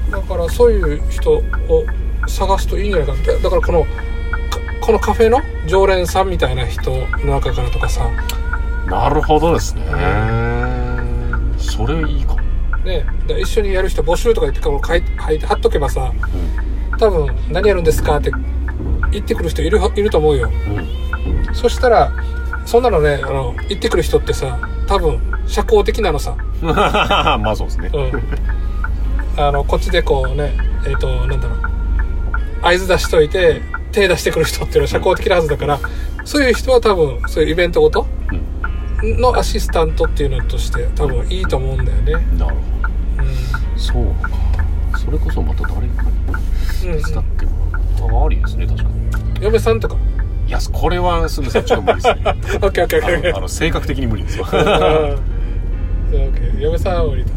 [0.06, 1.42] うん、だからそういう人を
[2.26, 3.88] 探すといいんじゃないかなだだからこのか
[4.80, 6.90] このカフェの常連さんみたいな人
[7.24, 8.08] の中からとかさ。
[8.88, 9.84] たなるほどですね、
[11.56, 12.40] それいいかも、
[12.84, 13.06] ね。
[13.26, 15.02] だ一緒にやる人募集とか言ってこう書い
[15.38, 18.32] て貼っとけばさう多分何やるんですかって
[19.12, 20.48] 言ってくる人いるいると思うよ。
[20.48, 20.52] ん
[21.48, 21.54] うん。
[21.54, 22.12] そしたら
[22.64, 30.52] そんなのねあの言ってくる人ってさ多分社交的なのさ、 まあそうですね、うん、あのこっちでこうね
[30.86, 31.72] えっ、となんだろう。
[32.62, 33.60] 合図出しといて
[33.90, 35.80] 手出してくる人っていうのは社交的なはずだから、
[36.24, 38.06] そういう人は多分そういうイベントごと
[39.02, 39.20] うん。
[39.20, 43.24] のアシスタントっていうのとして多分いいと思うんだよね、なるほう
[43.76, 44.30] どそうか。
[44.96, 46.04] それこそまた誰か
[46.84, 47.02] にんうん。
[47.02, 47.52] 手伝っても
[48.08, 48.90] らう、あありですね確かに。
[48.90, 49.96] うん、嫁さんとか。
[49.96, 49.98] い
[50.52, 52.22] やこれはすみませんちょっと無理ですね。
[52.26, 54.48] オッケーオッケーあの性格的に無理ですわ。
[54.52, 54.64] うんオ
[56.28, 57.30] ッケー嫁さんは無理だ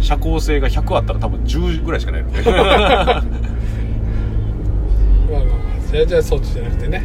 [0.00, 2.42] 社交性が100あったら多分10ぐらいしかないので。
[2.50, 3.22] まあまあまあ
[5.90, 7.02] じゃあじゃあそっちじゃなくてね。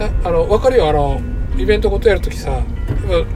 [0.00, 1.20] ああの分かるよあの
[1.56, 2.60] イベントごとやるときさ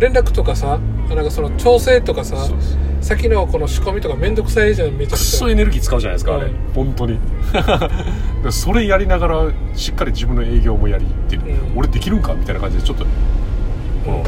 [0.00, 5.30] 連絡とかさなんかその調整とかさそうです先のこの仕込みとかめんどくさいじゃんめちゃくちゃ。
[5.30, 6.72] くっそエネルギー使うじゃないですかあれ、うん。
[6.74, 7.18] 本当に。
[8.44, 11.42] でそれやりながらしっかり自分の営業もやりっていう、
[11.72, 11.78] うん。
[11.78, 13.06] 俺できるんかみたいな感じでちょっと
[14.04, 14.24] この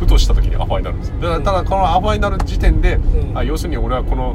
[0.00, 3.38] ふとした時にアファになるんですだからただこのアファになる時点で、うん。
[3.38, 4.34] あ要するに俺はこの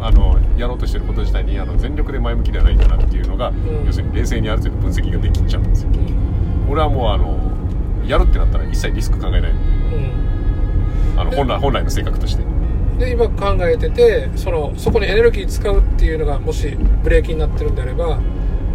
[0.00, 3.54] あのやろうとしてること自体にあの全力で前向きではないんだなっていうのが、ん。
[3.86, 5.64] 要するに冷静にある程度分析ができちゃうん。
[5.64, 6.72] ですようん。
[6.72, 7.36] 俺はもうあの
[8.06, 9.40] やるってなったら一切リスク考えない。
[9.42, 9.54] ので
[11.18, 12.42] あの本来本来の性格として。
[12.42, 12.55] うん
[12.98, 16.68] で今考えててそのそこにエネルギー使うっていうのがもし
[17.02, 18.18] ブレーキになってるんであれば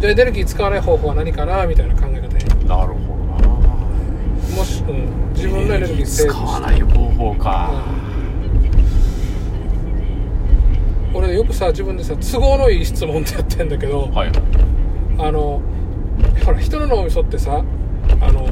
[0.00, 3.48] じゃあエネルギー使わない方法は何かなみたいな考え方になるほどな。
[4.56, 7.70] もし、うん、自分のエネルギーセーブ使わない方法か、
[11.14, 14.32] 俺よくさ自分でさ都合のいい質問ってやってんだけど、はい。
[15.18, 15.62] あの
[16.44, 17.64] ほら人の脳みそってさ
[18.20, 18.48] あの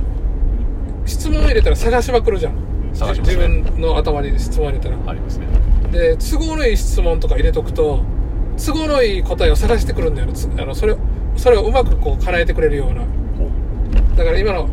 [1.06, 2.54] 質問入れたら探しまくるじゃん、
[3.00, 3.48] 探しますね。
[3.48, 4.96] 自分の頭に質問入れたら。
[5.06, 5.46] ありますね。
[5.90, 8.04] で都合のいい質問とか入れとくと
[8.64, 10.34] 都合のいい答えを探してくるんだよね。
[10.34, 10.96] つあのそれ
[11.36, 13.02] それをうまくこう叶えてくれるような。
[14.16, 14.68] だから今の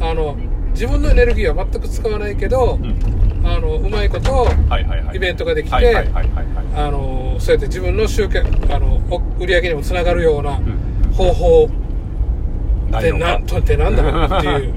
[0.00, 0.36] あの
[0.72, 3.20] 自分のエネルギーは全く使わないけど、うん。
[3.42, 4.50] あのうまいことは
[4.80, 5.16] いはいはい。
[5.16, 6.46] イベントができて、はいはいはいはいはい。
[6.76, 11.12] あのそうやって自分の集客あのお売り上げにもつながるようなうん。
[11.12, 11.64] 方法。
[11.64, 11.72] って
[12.90, 13.26] 内容が。
[13.28, 14.74] なんとってなんだろうっていう。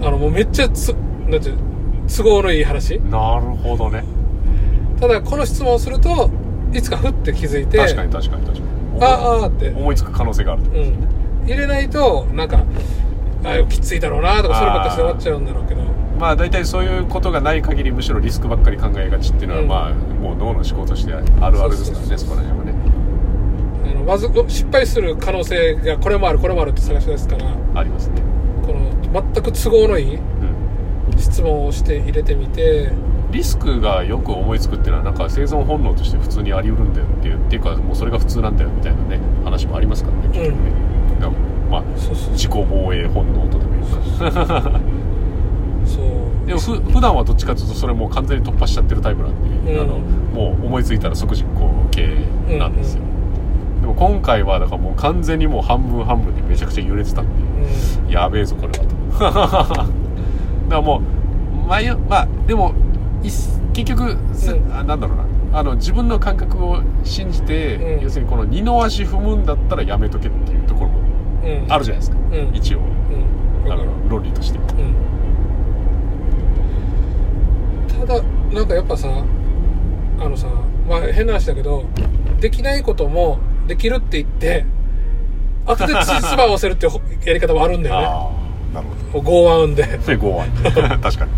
[0.06, 0.94] あのもうめっちゃつ
[1.26, 1.65] なんていう
[2.08, 3.00] 都合のいい話。
[3.00, 4.04] なるほどね。
[5.00, 6.30] ただこの質問をすると
[6.72, 9.04] いつかふって気づいて確かに確かに確かに。
[9.04, 11.08] あああって、思いつく可能性があるとうん、
[11.44, 12.64] 入れないとなんか
[13.44, 15.82] あきついだろうなとかそればっかりで終わっちゃうんだろうけど。
[16.18, 19.68] まあ大体そういうことがない限りむしろリスクばっかり考えがちっていうのは、うん。
[19.68, 22.74] まあもう脳の思考としてあるあるですからねそそこら辺はね。
[23.84, 27.44] あのまず失敗する可能性がこれもあるこれもあるって探しですから
[27.74, 28.22] ありますね。
[28.66, 30.20] この全く都合のいいうん
[31.16, 32.92] 質問をして入れてみて
[33.30, 40.70] リスクがよく思いつくっていうのはなんか生存本能として普通にあり得るんだよっていうっていうかもうそれが普通なんだよみたいなね話もありますからね結局ね、
[41.20, 41.32] だから
[41.70, 41.82] まあ
[42.32, 44.80] 自己防衛本能とでもいいか。
[45.86, 49.80] そうでもふ普段はどっちかというとそれもう完全に突破しちゃってるタイプなんで、うん。
[49.80, 52.26] あのもう思いついたら即実行系
[52.58, 53.02] なんですよ、
[53.80, 57.30] でも今回はだからもう完全にもう半分半分でめちゃくちゃ揺れてたんで
[58.04, 58.10] うん。
[58.10, 59.74] やべえぞこれはと。
[59.74, 59.86] だ
[60.68, 62.74] からもうまあ、ゆまあでも
[63.22, 64.72] 結局、すうん。
[64.72, 65.26] あなんだろうな。
[65.58, 68.02] あの自分の感覚を信じて、うん。
[68.02, 70.98] 要するにこの二の足踏むんだったらやめとけっていうところも
[71.44, 71.72] うん。
[71.72, 72.54] あるじゃないですか、うん。
[72.54, 72.80] 一応。
[73.64, 74.58] あの論理として。
[74.58, 74.94] うん。
[78.06, 79.08] ただなんかやっぱさ
[80.20, 80.46] あのさ
[80.88, 81.84] まあ変な話だけど
[82.40, 84.64] できないこともできるって言って
[85.66, 86.92] 後でつじつまを押せるっていう
[87.24, 88.45] やり方もあるんだよね
[88.76, 89.22] なるほど。
[89.22, 90.02] 剛腕で。
[90.02, 90.70] それ剛腕。
[90.98, 91.30] 確かに。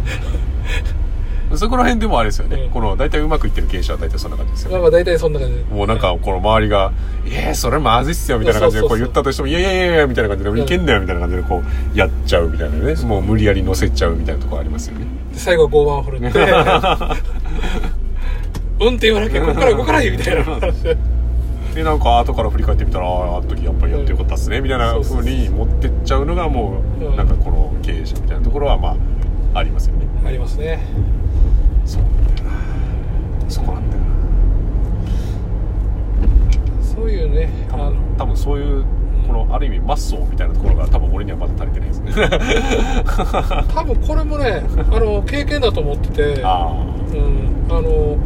[1.56, 2.70] そこら辺でもあれですよね、うん。
[2.70, 5.56] この大体うまくいってる経営者は大体そんな感じですよ、まあまあ大体そんな感じ。
[5.56, 6.92] でもうなんかこの周りが
[7.26, 10.58] 「いやそれまずいっすよ」みたいな感じでこう言ったとしても「いやいやいやいや」みたいな感じで「ん。
[10.58, 11.62] いけんだよ」みたいな感じでこ
[11.94, 12.94] うやっちゃうみたいなね。
[13.04, 15.06] もう無理やり乗せちゃうみたいなところありますよね。
[15.32, 16.38] で最後は剛腕振るって。
[18.80, 20.44] うんって言わなきゃここから動かないみたいな。
[20.60, 20.96] 話
[21.74, 27.16] ででなんか後から振り返ってみたらあああの時やっぱりやってよかったっすねみたいな風に持ってっちゃうのがもううん。
[27.16, 28.96] なんかこの経営者みたいなところはま
[29.54, 30.06] あありますよね。
[30.26, 30.80] ありますね。
[31.84, 33.50] そうなんだよな。
[33.50, 34.02] そこなんだよ
[36.82, 38.84] そういうね多分多分そういう
[39.26, 42.12] このある意味マッソーみたいなところが多分俺にはまだ足りてないですね。
[43.74, 46.42] 多分これもねあの経験だと思ってて。
[46.44, 46.72] あ
[47.08, 48.18] うん、あの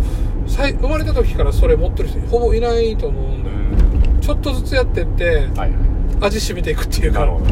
[0.47, 5.79] 生まれた時からそれ持ってる人ほぼいないと思うんあうだよちょっとずつやってってんはいはい。
[6.21, 7.21] 味染みていくっていうか。
[7.21, 7.45] なるほど。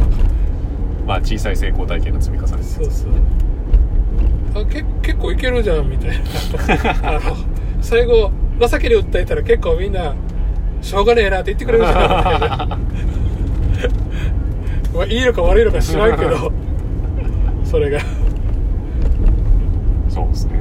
[1.07, 3.13] まあ小さい成功体験の積み重ねですそうそう。
[4.63, 6.17] あけ結構いけるじゃんみたいな。
[7.17, 7.37] あの
[7.81, 8.31] 最後
[8.61, 10.15] 情けに訴えたら結構みんな
[10.83, 12.79] しょうがねえなって言ってくれるじゃんみたいな
[14.95, 16.53] まあいいのか悪いのか知らんけど
[17.65, 18.01] それが、
[20.09, 20.61] そうですね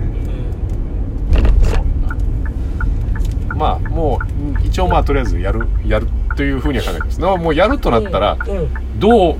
[1.63, 6.07] そうまあもううん一応まあとりあえずやるやる
[6.37, 7.19] というふうには考えてます。
[7.19, 8.99] なもうやるとなったらうんうん。
[8.99, 9.35] どう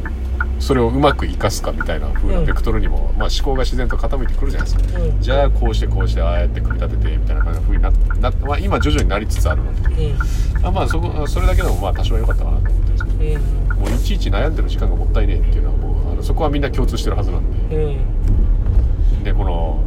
[0.60, 2.46] それをうまく生かすかみたいな風なうん。
[2.46, 5.22] ベクトルにも、まあ、思考が自然と傾いてくるじゃないですか、うん。
[5.22, 7.92] じゃあこうしてこうしてああやって組み立ててみたいな感じの風にな
[8.30, 10.14] な、まあ、今徐々になりつつあるので。
[10.62, 13.18] あまあそこそれだけでもまあ多少は良かったかなと思ってるんですけど。
[13.18, 13.80] うん。
[13.80, 17.76] もういちいち悩んでる時間がもったいねえっていうのはもうあのそこはみんな共通してるはずなんで。
[17.76, 17.84] うん。
[17.84, 19.82] うんでこの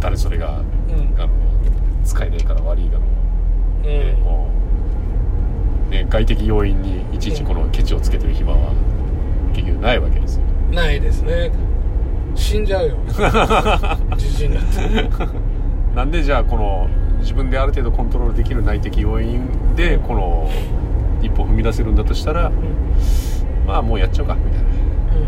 [0.00, 1.20] 誰それがうん。
[1.20, 1.32] あの
[2.04, 3.25] 使えねえから悪いだろううん
[3.82, 4.48] でこ
[5.88, 8.72] う、ね、外的要因にいちいちこのケチをつけてる暇は
[9.54, 10.42] 結局ないわけですよ。
[10.72, 11.50] ないですね。
[12.34, 12.96] 死んじゃうよ。
[14.16, 14.76] じじいになって。
[15.94, 16.88] なんでじゃあこの
[17.20, 19.40] 自分である程度コントロールできる内的要因
[19.74, 20.50] でこの
[21.22, 22.52] 一歩踏み出せるんだとしたら
[23.66, 24.66] まあもうやっちゃうかみたいな。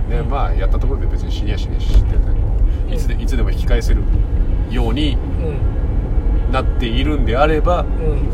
[0.08, 2.18] ねまあやったところで別に死にやしねえしって
[3.14, 4.02] でいつでも引き返せる
[4.70, 5.67] ようにうん
[6.52, 8.28] なっているんであればうん。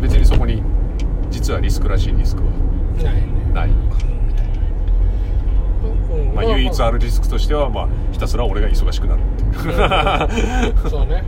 [0.00, 0.62] 別にそこに
[1.30, 3.22] 実はリスクらしいリスクはうんないね。
[3.52, 3.68] ない。
[3.68, 3.98] のか
[6.12, 6.28] うん。
[6.34, 10.90] な、まあ、唯一あるリスクとしてはまあひたすら俺が忙しくなるっていう。
[10.90, 11.24] そうね。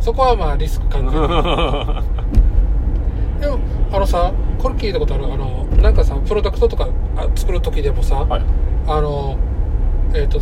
[0.00, 1.28] そこはまあリスク関係ない。
[3.40, 3.58] でも
[3.92, 8.42] あのさこれ聞いたことあるあのなんかさプロダクトとかあ作る時でもさ、はい。
[8.86, 9.36] あの
[10.14, 10.40] えっ、と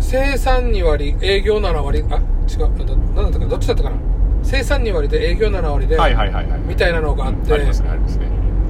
[0.00, 2.70] 生産2割営業7割あ違う
[3.14, 3.96] ななんだったかどっちだったかな。
[4.42, 6.60] 生産2割で営業7割で、はいはいはいはい。
[6.60, 7.52] みたいなのがあって。
[7.52, 8.26] ありますねありますね。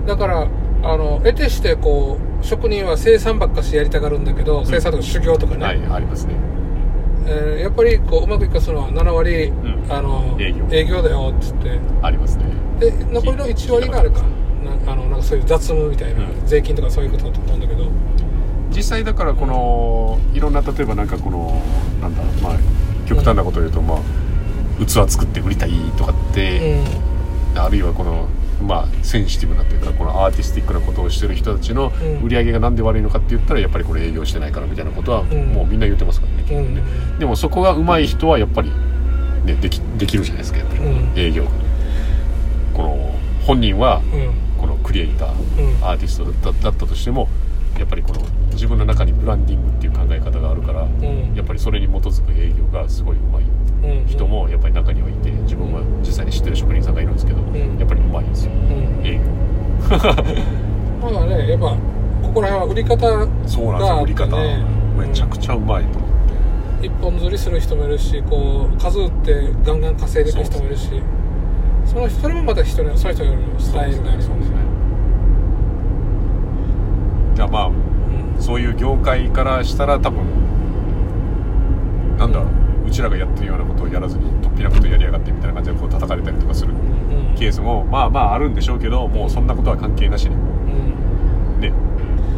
[0.06, 0.48] だから
[0.82, 6.34] あの得てしてこう職人は生産ばっかしやりたがるんだけど、生産とか修行とかね、はいありますね。
[7.26, 9.86] えーやっぱりこううまくいかすのは7割、ん。
[9.88, 11.02] あの営業。
[11.02, 11.78] だよっつって。
[12.02, 12.44] ありますね。
[12.78, 14.22] で残りの1割があれか。
[14.86, 16.26] なあのなんかそういう雑務みたいな、うん。
[16.46, 17.84] 税金とかそういうことだと思うんだけど。
[18.70, 21.62] 実際だからこのいろんな例えばなんかこの
[22.00, 22.52] なんだまあ
[23.06, 23.98] 極端なことを言うと、まあ
[24.84, 26.82] 器作って売りたいとかって、
[27.54, 28.28] あるいはこの
[28.62, 32.22] まあセンシティブなというかこのアーティスティックなことをしてる人たちのうん。
[32.22, 36.66] 売り上げがなんで悪いのかって言ったらやっぱりこれ営業してないからみたいなことはんもうみんな言ってますからね,、うん。
[36.66, 36.82] うんね
[37.18, 38.70] でもそこが上手い人はやっぱり、
[39.44, 41.12] ね、できできるじゃないですかやっぱり、うん。
[41.16, 41.50] 営業が。
[42.74, 43.14] この
[43.46, 44.60] 本人はうん。
[44.60, 45.84] このクリエイター、うん。
[45.84, 47.28] アーティストだったとしても
[47.78, 48.20] やっぱりこの
[48.52, 51.34] 自分の中にブランディングっていう考え方があるから、ん。
[51.34, 53.40] やっぱりそれに基づく営業がすごい上
[53.82, 54.06] 手いうん。
[54.06, 57.78] 人もやっぱり中にはいて自分は実際に知ってる職人さんがいるんですけど、ん。
[57.78, 58.52] やっぱり上手いんですよ。
[58.52, 59.06] うん。
[59.06, 59.24] 営業。
[61.12, 61.76] まあねやっぱ
[62.22, 62.96] ここら辺は売り方
[63.46, 64.02] そうなんですよ。
[64.02, 64.36] 売り方
[64.98, 66.10] めちゃくちゃうまいと思っ
[66.80, 70.90] て、一本釣りする人もいるしこう数打ってガンガン稼いでいく人もいるし。
[71.86, 74.34] そのそれもまた人のその人のスタイルがありますね
[77.36, 80.24] じゃあまあうんそういう業界からしたら多分
[82.18, 82.46] なんだろ
[82.84, 87.34] ううちらがやってるようなことをやらずに突飛なことやりやがってみたいな感じでこう叩かれたりとかするうん。
[87.36, 91.60] ケースもまあまああるんでしょうけどもうそんなことは関係なしにうん。
[91.60, 91.72] ね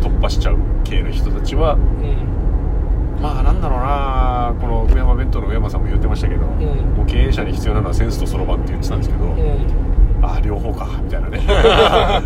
[0.03, 3.23] 突破しちゃう系の人たちはうん。
[3.23, 6.49] まあなんだろうなまこの上山弁当の上山さんも言ってましたけど、ん。
[6.97, 9.88] もう経営者に必要なのはセンスとそろばんって言ってたんですけど、うん
[10.23, 11.41] ああ両方かみたいなね。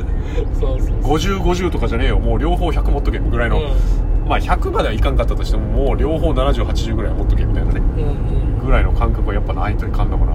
[0.59, 2.18] そうそう5050とかじゃねえよ。
[2.18, 3.62] もう両方100持っとけぐらいの、う
[4.26, 7.80] まあ100まではいかんかったとしてももう両方7080ぐらいは持っとけみたいなね。
[7.80, 8.64] うんうん。
[8.64, 10.32] ぐらいの感覚はやっぱないといかんのかな。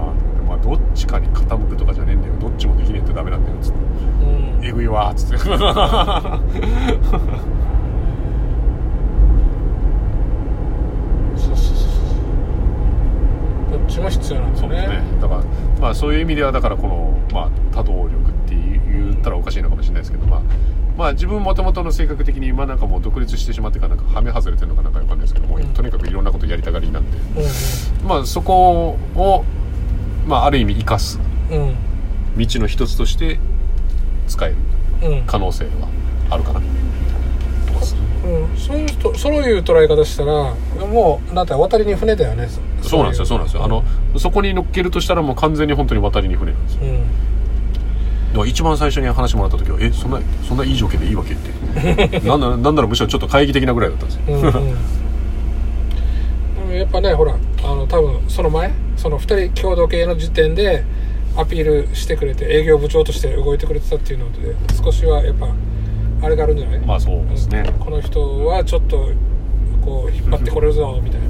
[0.48, 2.34] まあどっちかに傾くとかじゃねえんだよ。
[2.40, 3.78] どっちもできねえとダメなんだよつって。
[3.78, 4.64] うん。
[4.64, 5.78] えぐいわーっつってそうそうそ
[13.76, 14.68] うも必要なんですね。
[14.68, 15.44] ねだから
[15.80, 20.42] まあそういう意味ではだからこの、まあ、多動力って言ったらおかしいのかもしれないですけどまあ
[20.96, 29.44] まあ自分もともとの性格的にまあなんかもう独立してしまってからなんかはめ外れてるのかなんかわかんないですけども、うんとにかくいろんなことやりたがりなんでうまあそこを
[30.26, 31.22] まあある意味生かすん
[31.52, 31.74] うん
[32.36, 33.38] 道の一つとして
[34.26, 34.56] 使える
[35.02, 35.22] うん。
[35.26, 35.88] 可能性は
[36.30, 36.60] あるかな
[38.68, 40.54] そういう人そういう捉え方したら
[40.86, 42.46] もうなんて渡りに船だよね。
[42.82, 43.64] そうなんですよそうなんですよ。
[43.64, 43.82] あの
[44.18, 46.80] そこに乗っけるとしたらもう完全に本当に渡りに船なんですよ。
[48.42, 48.48] うん。
[48.48, 52.20] 一番最初に話もらった時は「えそんなそんないい条件でいいわけ?」って。
[52.28, 54.32] なんならなんならむしろちょっと懐疑的なぐらいだったんですよ、う
[56.66, 56.76] んうん。
[56.76, 60.84] やっぱねほらあの多分その前その2人共同経営の時点で
[61.36, 64.54] アピールしてくれて営業部長として動いてくれてたっていうので
[64.84, 65.46] 少しはやっぱ
[66.20, 69.10] あれがあるんじゃない、まあそうですね、この人はちょっと
[69.84, 71.26] こう引っ張ってこれるぞみたいな、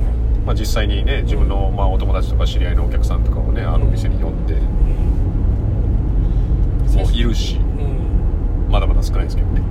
[0.47, 4.61] まあ、実際にね自分のまあお友達とか知り合いのお客さんとかをねあの店に呼んでうん。
[6.95, 8.69] もういるしうん。
[8.71, 9.61] まだまだ少ないですけどね。
[9.61, 9.65] う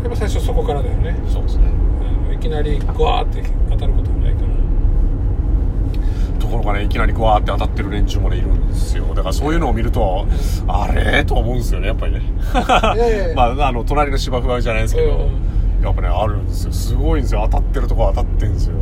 [0.00, 0.02] ん。
[0.02, 1.16] やっぱ最初そこからだよね。
[1.28, 1.64] そうですね。
[2.00, 4.48] あのいきなりグワーって当たることはないから
[6.38, 9.06] ところがねいきなりグワーって当たってる連中もねいるんですよ。
[9.14, 10.26] だからそういうのを見ると
[10.68, 11.24] あれ？
[11.24, 12.22] と思うんですよねやっぱりね。
[13.34, 15.54] まああの隣の芝生じゃないですけど、うん
[15.84, 16.72] やっぱねあるんですよ。
[16.72, 17.46] すごいんですよ。
[17.50, 18.76] 当たってるとこ当たってんですよ。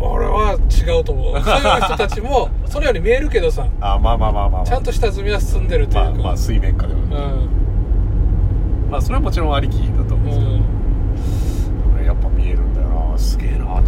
[0.00, 1.40] 俺は違うと思う。
[1.42, 3.66] そういう人たちも そのように見えるけどさ。
[3.80, 8.90] あまあまあまあまあ、まあ、ちゃんと下積みは進んでるというか、まあまあ水面下では、うん。
[8.90, 11.92] まあそれはもちろんありきだと思うんうですけど、ん。
[11.92, 13.16] これやっぱ見えるんだよな。
[13.18, 13.82] すげえなと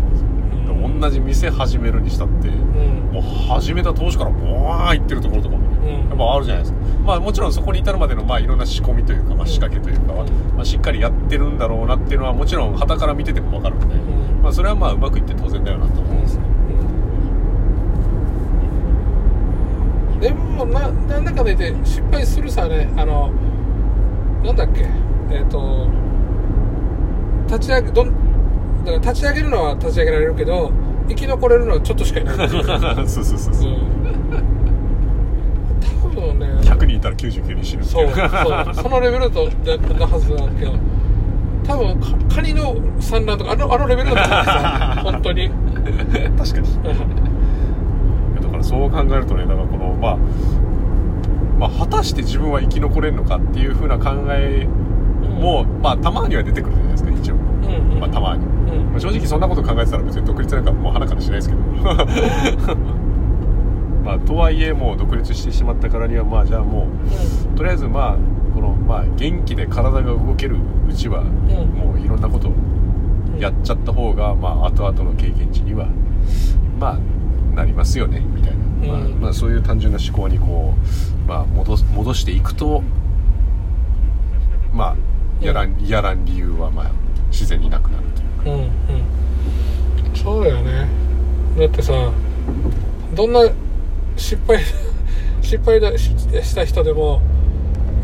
[0.99, 3.12] 同じ店始めるにしたって、うん。
[3.12, 6.09] もう始めた当初からボワーンいってるところとかもね、うん。
[6.09, 6.78] やっぱあるじゃないですか。
[7.05, 14.42] まあもちろんそこに至るまでのまあいろんな仕込みというか、まあ、仕掛けというかは、まあ、しっかりやってるんだろうなっていうのはもちろん傍から見てても分かるんで、ん。
[14.42, 16.42] まあそれはまあうまくいって当然だよなと思うんですね、
[20.20, 23.30] でもななんだかでて失敗するさねあの
[24.42, 24.86] なんだっけ
[25.30, 25.88] えっ、と
[27.46, 28.28] 立ち上げどん
[28.84, 30.72] だから立ち上げるのは立ち上げられるけど
[31.09, 32.36] 生き残れるのはちょっとしかいない。
[32.48, 33.78] そうそうそうそう、うん。
[36.14, 36.46] 多分ね。
[36.62, 38.09] 100人いたら99人死ぬそいう。
[38.09, 38.74] うそう。
[38.74, 40.72] そのレベルとだなはずなんだけど
[41.66, 44.54] 多分かカニの産卵とかあのあのレベルだと思うんです
[45.06, 45.12] よ。
[45.12, 45.50] 本当に。
[46.38, 46.68] 確かに。
[48.42, 50.16] だからそう考えるとねだからこのまあ
[51.59, 54.66] まあ果たして自分は生き残れるのかっていうふうな考え
[55.40, 58.00] も、まあたまには出てくるじゃないですか一応、うんうん。
[58.00, 58.57] まあたまに、うん
[58.90, 61.60] まあ、正直そんなこと考えてたら別に独立なんかもう鼻からしないですけど。
[64.04, 66.86] まあとはいえもう独立してしまったからにはまあじゃあも
[67.52, 68.16] うとりあえずまあ
[68.54, 70.56] このまあ元気で体が動ける
[70.88, 72.52] うちは、もういろんなことを
[73.38, 75.86] やっちゃった方が、まあ後々の経験値には
[76.80, 76.98] まあ
[77.54, 78.58] なりますよねみたいな、
[78.92, 79.20] まあうん。
[79.20, 80.74] まあ、そういう単純な思考にこ
[81.26, 82.82] う、まあ、戻す戻していくと
[84.72, 84.96] ま
[85.42, 85.76] あやらん。
[85.86, 86.90] やらん理由はまあ
[87.30, 88.07] 自然になくなる
[88.45, 88.70] ううんうん。
[90.14, 90.89] そうだよね。
[91.59, 91.93] だってさ
[93.14, 93.41] どんな
[94.16, 94.59] 失敗
[95.43, 96.11] 失敗だし
[96.43, 97.20] した人でも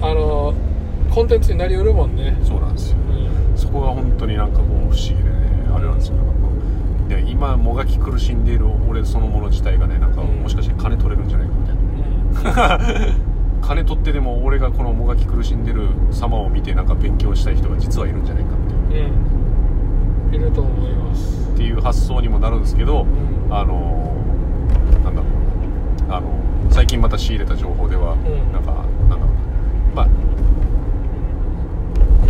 [0.01, 0.55] あの
[1.11, 2.37] コンテンツになりうるもんね。
[2.43, 2.97] そうなんですよ。
[3.53, 3.59] うん。
[3.59, 5.31] そこが本当になんかこう不思議でね
[5.75, 6.17] あれなんですよ。
[6.17, 6.39] なんかこ
[7.07, 10.43] うで今もがき苦しんでいる俺そのもの自体がねなんかうん。
[10.43, 11.55] もしかして金取れるんじゃないか
[12.35, 13.15] みたいな。
[13.63, 19.13] 金取ってでも俺がこのもがき苦しんでる様を見てなんか勉強したい人が実はいるんじゃないかみたいなうん
[20.35, 21.51] いると思います。
[21.53, 23.55] っていう発想にもなるんですけど、うん。
[23.55, 24.13] あの
[25.03, 25.27] なんだろ
[26.07, 26.09] う。
[26.09, 26.29] なあの
[26.71, 28.53] 最近また仕入れた情報では、うん。
[28.53, 29.97] なんかなんだろう。
[29.97, 30.09] なまあ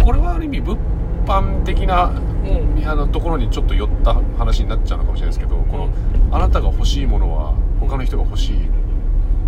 [0.05, 0.79] これはある意味物
[1.27, 2.13] 販的な
[2.45, 2.87] うん。
[2.87, 5.89] あのところにちょっと寄った話になっちゃうのかもしれないですけどこの、
[6.31, 8.69] あなたが欲しいものは他の人が欲しいっ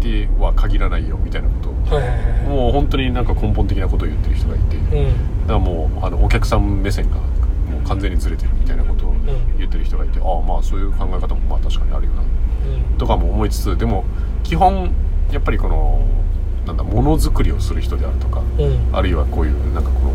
[0.00, 1.68] ては限らないよみたいなこと。
[1.68, 2.48] をはいはいはいはい。
[2.48, 7.18] もう本当になんか根本的なことを言ってる人がいて、だかうんらもうあのお客さん目線が
[7.66, 9.14] もう完全にずれてるみたいなことを
[9.58, 12.22] 言ってる人がいて、ああまあそういう考え方もまあ確かにあるよな。
[12.22, 12.24] う
[12.94, 12.98] ん。
[12.98, 14.04] とかも思いつつでも
[14.42, 14.92] 基本
[15.32, 16.06] やっぱりこの
[16.66, 18.96] なんだものづくりをする人であるとかうん。
[18.96, 20.12] あるいはこういうなんかこの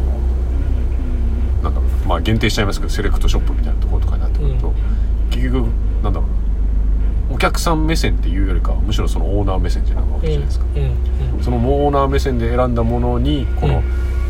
[1.64, 5.30] なんだろうまあ限定しちゃいますけどセレクトショップみたいなところとかになってくると、うん。
[5.30, 5.68] 結局
[6.04, 11.38] なんだろうなお客さん目線っていうよりかはむしろそのオーナー目線じゃないわけじゃないですか、うん。
[11.38, 11.44] うん。
[11.44, 13.84] そのオーナー目線で選んだものにこの、うん。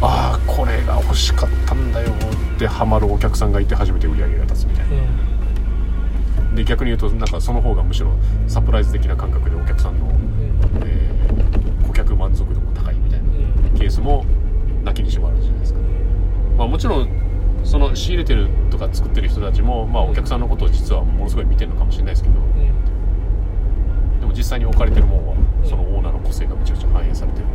[0.04, 2.10] ああこれが欲しかったんだよ
[2.62, 6.56] ってハマるお客さんがいて初めて売り上げが立つみたいな。
[6.56, 8.12] で逆に言うとなんかその方がむしろ
[8.48, 10.12] サプライズ的な感覚でお客さんの、
[10.86, 11.12] えー
[11.88, 13.32] 顧客満足度も高いみたいなう
[13.76, 14.26] んケースも
[14.84, 15.80] なきにしもあるじゃないですか、
[16.58, 17.10] まあ、もちろん
[17.66, 22.36] その仕入れてるとか作ってる人たちも、まあ、お客さんのことを実はものすごい見てるのかもしれないですけど
[24.22, 25.36] でも実際に置かれてるもんは
[25.66, 27.46] そのオーナーの個性がめちゃくちゃ反映されてる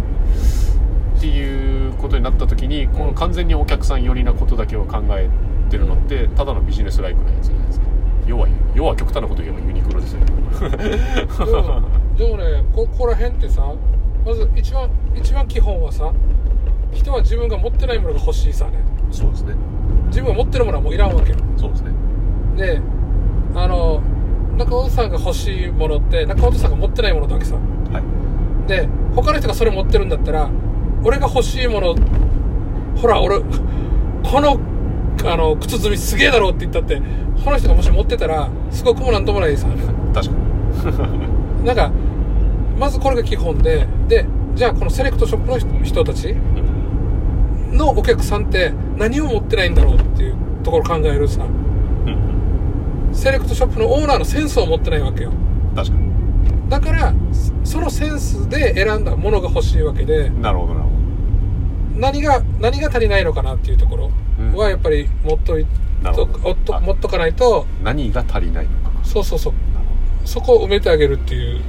[1.17, 5.31] っていうことになった時にこの完全にお客さん寄りなことだけを考え
[5.71, 7.87] てるのってただのビジネスライクなやつじゃないですか。
[8.27, 10.21] 要は要は極端なこと言えばユニクロですよ。
[10.21, 10.27] ね
[12.17, 13.73] でもねこここら辺ってさ
[14.25, 16.13] まず一番一番基本はさ
[16.93, 18.79] 人は自分が持ってないものが欲しいさね。
[19.11, 19.55] そうですね。
[20.09, 21.39] 自分が持ってるものはもういらんわけよ。
[21.57, 21.91] そうですね。
[22.57, 22.81] で
[23.55, 24.03] あの
[24.57, 27.55] 中尾さんが欲しいものって中尾さんが持ってないものだけさ。
[27.55, 28.69] はい。
[28.69, 30.51] で他の人がそれ持ってるんだったら
[31.07, 31.95] 俺が欲しいもの
[32.97, 34.59] ほら俺この
[35.25, 37.01] あの靴積みすげえだろって言ったって
[37.45, 39.69] この人がもし持ってたらすごくもなんともないさ
[40.13, 41.63] 確かに。
[41.65, 41.93] なんか
[42.77, 44.27] まずこれが基本でで
[44.57, 46.35] じゃあこのセレクトショップの人人たち
[47.71, 50.35] のお客さんって何を持ってないんだろうっていう
[50.65, 51.45] ところを考えるさ。
[51.45, 53.15] うん。
[53.15, 55.31] セレクトショップのオーナーのセンスを持ってないわけよ。
[55.77, 56.07] 確かに。
[56.69, 57.15] だから
[57.63, 60.31] そのセンスで選んだものが欲しいわけで。
[60.31, 60.96] なるほどなるほ
[61.97, 64.11] 何が何が足りないのかなっていうところ
[64.59, 66.39] はやっぱり持っといとなるほど。
[66.39, 69.05] あおっと持っとかないとど何が足りないのかな。
[69.05, 69.55] そうそうそう。
[70.25, 71.61] そこを埋めてあげるっていう。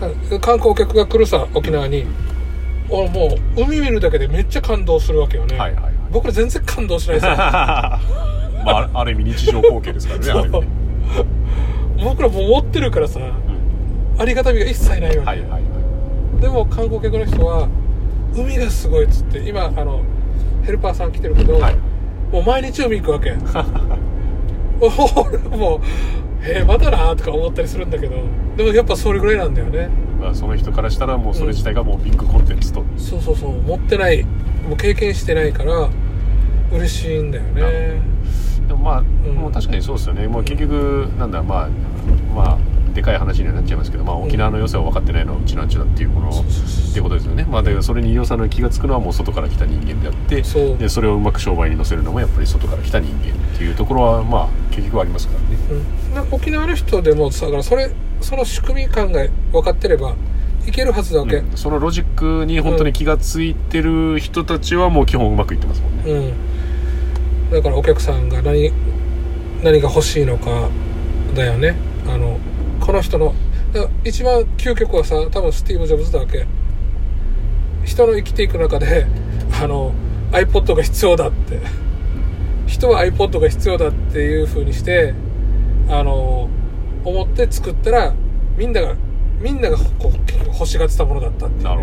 [0.00, 0.40] どうん。
[0.40, 2.06] か観光客が来るさ沖縄に。
[2.88, 5.94] おもう海見るだけでめっちゃ感動するわけよね、はいはいはい。
[6.10, 7.36] 僕ら全然感動しないですよ。
[7.38, 8.00] まあ
[8.64, 10.66] あある意味日常光景ですからね ある意味ね。
[12.02, 14.20] 僕らもう持ってるからさうん。
[14.20, 16.40] ありがたみが一切ないわけ、はいはいはい。
[16.40, 17.68] でも観光客の人は
[18.34, 20.02] 海がすごいっつって今あの
[20.64, 21.76] ヘルパーさん来てるけど、はい。
[22.32, 23.36] もう毎日海行くわけ
[24.80, 25.80] 俺 も
[26.42, 28.16] うへえまだなとか思ったりするんだけど
[28.56, 29.88] でもやっぱそれぐらいなんだよね。
[30.20, 34.22] まあその人からしたらもうそれ自体がもうビッグコンテンツと、そうそうそう持ってない。
[34.68, 35.88] もう経験してないから
[36.72, 38.00] 嬉しいんだよね。
[38.68, 39.04] でもまあ、ん。
[39.34, 40.28] もう確かにそうですよね。
[40.28, 41.68] もう結局なんだまあ
[42.34, 42.58] まあ
[42.92, 47.46] でかい話にはなっちゃいますけど、まあ、沖縄の良さを分かってないのはうちなんちゅだっていうものっていうことですよね。
[47.50, 50.78] まあだからそれに飯尾さんの気が付くのはもう外から来た人間であってそう。
[50.78, 55.46] でそれをうまく商売に乗せるのもやっぱり外から来た人間っていうところはまあ結局ありますからね。
[56.08, 56.14] うん。
[56.14, 60.14] な沖縄の人でもさだからそれその仕組み考え分かってれば
[60.66, 61.36] いけるはずだわけ。
[61.36, 61.56] うん。
[61.56, 68.72] そのロジックに本当に気が付いてる人たちはもう基本うまくいってますもんね、うん、だからお客さんが何
[69.62, 70.68] 何が欲しいのか
[71.34, 71.76] だよね
[72.90, 73.36] この人の。
[74.04, 76.44] 一番究極はさ多分スティーブ・ジョブズだわけ。
[77.84, 79.06] 人の生きていく中で
[79.62, 79.92] あの
[80.32, 81.60] iPod が必要だって。
[82.66, 85.14] 人は iPod が必要だっていう風にして
[85.88, 86.48] あの
[87.04, 88.12] 思って作ったら
[88.56, 88.96] みんなが
[89.38, 91.64] みんながこう欲しがってたものだったっていうね。
[91.64, 91.82] なる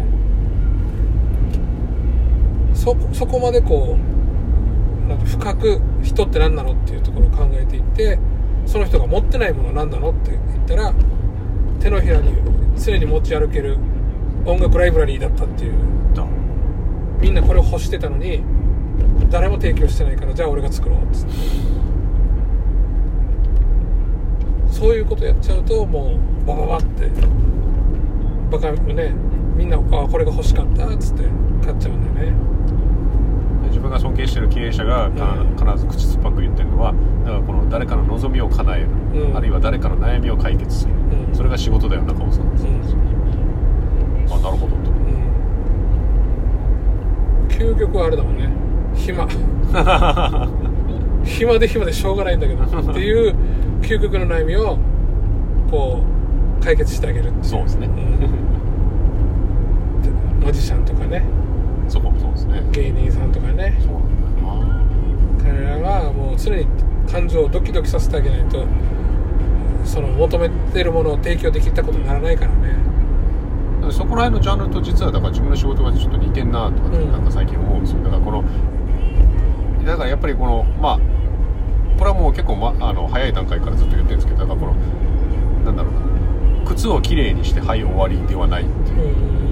[2.73, 8.19] ほそそこまでこうなんか深く人って何なのっていうところを考えていって
[8.67, 10.93] その人が持ってないものは何なのって言ったら
[11.79, 12.33] 手のひらに
[12.77, 13.77] 常に持ち歩ける
[14.45, 15.97] 音楽ライブラリーだったっていう。
[17.19, 18.43] みんなこれを欲してたのに
[19.31, 21.33] 誰も提供してないからじゃあ俺が作ろうっつって。
[24.71, 27.09] そういうことやっちゃうともうバババって
[28.51, 29.13] バカね
[29.55, 31.23] みんなあこれが欲しかったっつって
[31.65, 32.56] 買っちゃうんだよね。
[33.87, 39.37] 分が尊敬してる経営者がか必ず口酸っぱく言ってるのはだからこの誰かの望みを叶える、うん。
[39.37, 41.35] あるいは誰かの悩みを解決する、うん。
[41.35, 42.43] それが仕事だよ中尾さん。
[42.43, 42.57] うん。
[44.29, 44.91] あなるほどと。
[44.91, 44.93] う
[47.43, 47.47] ん。
[47.49, 48.49] 究極はあれだもんね。
[48.95, 49.27] 暇。
[51.23, 53.35] 暇で暇でしょうがないんだけどっていう
[53.81, 54.77] 究極の悩みを
[55.69, 56.01] こ
[56.61, 57.87] う解決してあげるっていそうですね。
[57.87, 57.89] う
[60.41, 60.45] ん。
[60.45, 61.23] マジシャンとかね
[61.87, 62.63] そこもそうですね。
[62.71, 63.77] 芸人さんとかね。
[63.79, 65.43] そうなんだよな。
[65.43, 66.67] 彼らはもう常に
[67.09, 68.65] 感情をドキドキさせてあげないと
[69.85, 72.75] その求めてるものを提供できたことにならないからね。
[73.91, 77.11] そこら辺のジャンルと実はだから自分の仕事がちょっと似てんなとかってうん。
[77.11, 78.03] なんか最近思うんですよ。
[78.03, 78.43] だからこの
[79.85, 80.99] だからやっぱりこのまあ
[81.97, 84.73] これはもう結構、ま、あの早い段階からずっと言ってるんですけどだからこの
[85.63, 89.41] なんだろうな靴をきれいにしてはい終わりではないっていう。
[89.41, 89.46] うん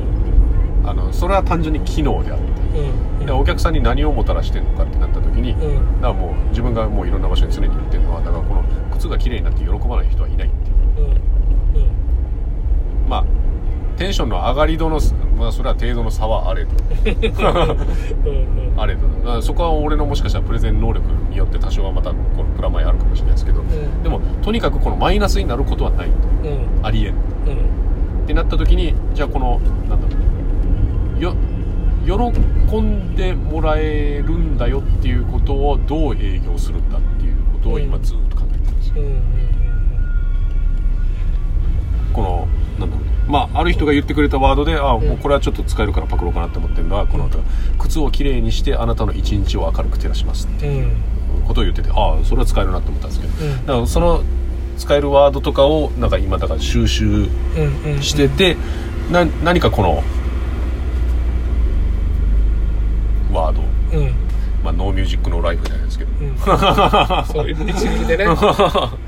[0.88, 2.80] あのそれは単純に機能であって。
[3.20, 3.26] うん。
[3.26, 5.76] でお客さんに何をもたらしてるのかってなった時に、だうん。
[6.02, 11.08] からもう自分がもういろんな場所に常に言ってるのはだからこの靴が綺麗になって喜ばない人はいないっていう。
[11.08, 11.12] うん。
[11.12, 13.10] うん。
[13.10, 13.26] まあ
[13.98, 15.00] テンションの上がり度の、
[15.38, 16.72] まあ、それは程度の差はあれど。
[18.26, 18.80] うんうん。
[18.80, 19.08] あれど。
[19.08, 24.04] だからそこは俺のもしかしたらプレゼン能力によって多少はまたこのプラマイあるかもしれないですけどん。
[24.04, 26.14] でもとにかくこのマイナスになることはないと。
[26.50, 26.86] うん。
[26.86, 27.14] ありえん。
[27.14, 27.16] うん。
[27.16, 30.12] ってなった時にじゃあこのなんだろう。
[30.12, 30.25] よ
[31.20, 39.22] 喜んでもらえるんだよっていうことをどう営業するんだっていうことを今ずっと考えてるんですよ、うんうん。
[42.14, 42.48] この
[42.80, 47.28] なんだろうまあある人が言ってくれたワードでああもうこれはちょっと使えるからパクろうかなって思ってるのはこの
[47.80, 51.46] 靴をきれいにしてあなたの一日を明るく照らしますってうんうん。
[51.48, 53.66] ことを言っててああそれは使えるなって思ったんですけどうん。
[53.66, 54.22] だからその
[54.78, 57.28] 使えるワードとかをなんか今だから収集うん
[57.94, 58.02] うん。
[58.04, 58.58] してて、
[59.12, 60.04] な何かこの
[63.32, 63.62] ワード、
[63.94, 64.14] うん。
[64.64, 66.38] まあ、ノーミュージックノーライフじゃないですけど、うん。
[67.28, 68.26] そう一撃でね。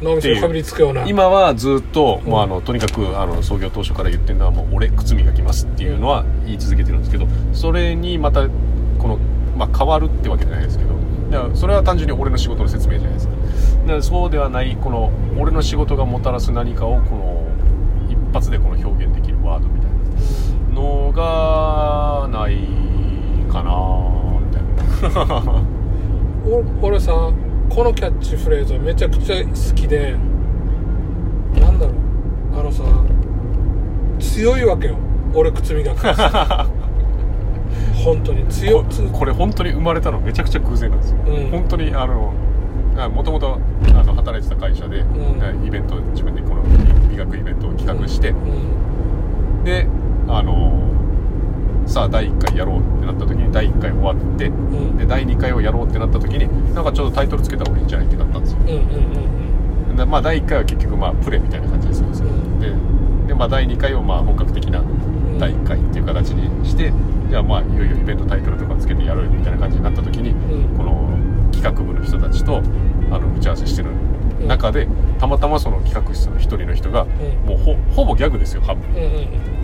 [0.02, 1.06] 脳みそにかぶりつくような。
[1.08, 2.32] 今はずっと、うん。
[2.32, 8.48] もうあのとにかくあの創業当初から言ってるのはもう俺靴磨きますっていうのは言い続けてるんですけどそれにまた
[9.00, 9.18] この、
[9.58, 10.92] まあ、変わるってわけじゃないですけど
[11.32, 13.34] だからそれは単純に俺の仕事の説明じゃないですか。
[13.34, 17.48] だからそうではないこの俺の仕事がもたらす何かをこの
[18.10, 22.58] 一発でこの表現できるワードみたいなのがない
[23.52, 24.17] かな
[26.82, 27.32] 俺さ
[27.70, 30.16] このキャッチフレーズはめちゃくちゃ好きで
[31.60, 32.60] なんだろう。
[32.60, 32.84] あのさ
[34.20, 34.96] 強いわけよ。
[35.34, 35.98] 俺靴磨き
[38.04, 38.46] 本当に。
[38.46, 40.20] 強つこれ本当に生まれたの。
[40.20, 41.52] めちゃくちゃ偶然なんですよ、うん。
[41.52, 42.34] 本当にあの
[43.14, 43.60] もともと
[44.16, 45.66] 働いてた会社で、ん。
[45.66, 46.62] イベント自分でこの
[47.12, 48.34] 美学イベントを企画して、う
[49.62, 49.64] ん。
[49.64, 49.88] で
[50.28, 50.82] あの
[51.88, 54.98] さあ第1回やろうってなった時に第1回終わってうん。
[54.98, 58.60] で第2回をやろうってなった時になんかちょっとタイトルつけた方がいいんじゃないってなったんですよ。
[58.60, 62.28] うんうんうんでまあ第1回は結局まあプレみたいな感じでするんですよ。
[62.28, 62.60] うん。
[62.60, 62.72] で
[63.28, 64.84] で、まあ、第2回をまあ本格的な
[65.40, 66.94] 第1回っていう形にして
[67.30, 70.78] じゃあまあいよいよイベントタイトルとかつけてやろうよみたいな感じになった時にうん。
[70.78, 71.18] この
[71.52, 72.58] 企画部の人たちと
[73.12, 73.90] あの打ち合わせしてる
[74.46, 77.48] 中でたまたまその企画室の一人の人がうん。
[77.50, 78.90] もうほほぼギャグですよ半分。
[78.92, 79.00] うんう
[79.54, 79.57] ん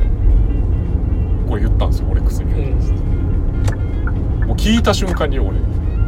[1.44, 4.48] これ言ったんですよ俺薬うん。
[4.48, 5.60] もう聞いた瞬間に俺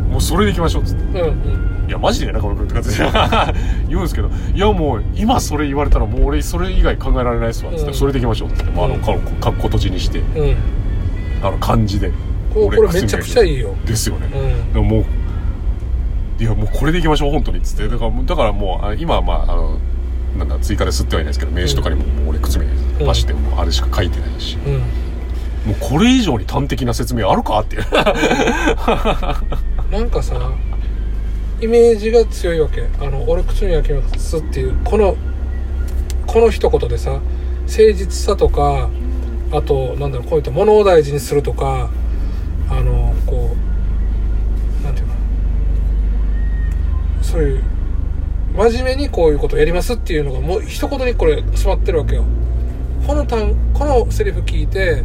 [0.10, 1.04] もうそれでいきましょうっつって。
[1.22, 1.90] うんうん。
[1.90, 3.06] いやマジで中村君って感じで。
[3.88, 7.94] 言うんですけどいやもう今それ言われたらもう俺それ以外考えられないっすわっつって、うん。
[7.94, 9.02] それでいきましょうっつって、まあ、あのうん。
[9.02, 9.18] かか
[9.50, 10.22] っこ閉じにして。
[11.44, 12.12] あの漢字で。
[12.54, 13.76] これこれめちゃくちゃいいいよ。
[13.86, 14.74] ですよね、うん。
[14.74, 15.06] でももう
[16.42, 17.88] いやもうこれでいきましょう本当にっつって。
[17.88, 19.78] だからもうだからもうあ今はまああの
[20.38, 22.66] なんだ追加で吸ってはいないですけど名刺とかにももう俺靴目
[23.00, 24.82] 出してもうあれしか書いてないし、うん
[25.66, 27.86] もうこれ以上に端的な説明あるかっていう。
[29.92, 30.52] なんかさ
[31.62, 32.88] イメージが強いわけ。
[33.00, 34.76] あの俺靴磨きますっていう。
[34.84, 35.16] この
[36.28, 37.12] この一言でさ
[37.68, 38.90] 誠実さとか
[39.52, 41.90] あとなんだろうこういったものを大事にするとか
[42.70, 43.56] あのこ
[44.82, 45.14] うなんていうの？
[47.22, 47.64] そういう
[48.56, 52.26] 真面目にこういうことをやりますっていうのがもう一言にこれ詰まってるわけよ。
[53.08, 55.04] この単このセリフ聞いて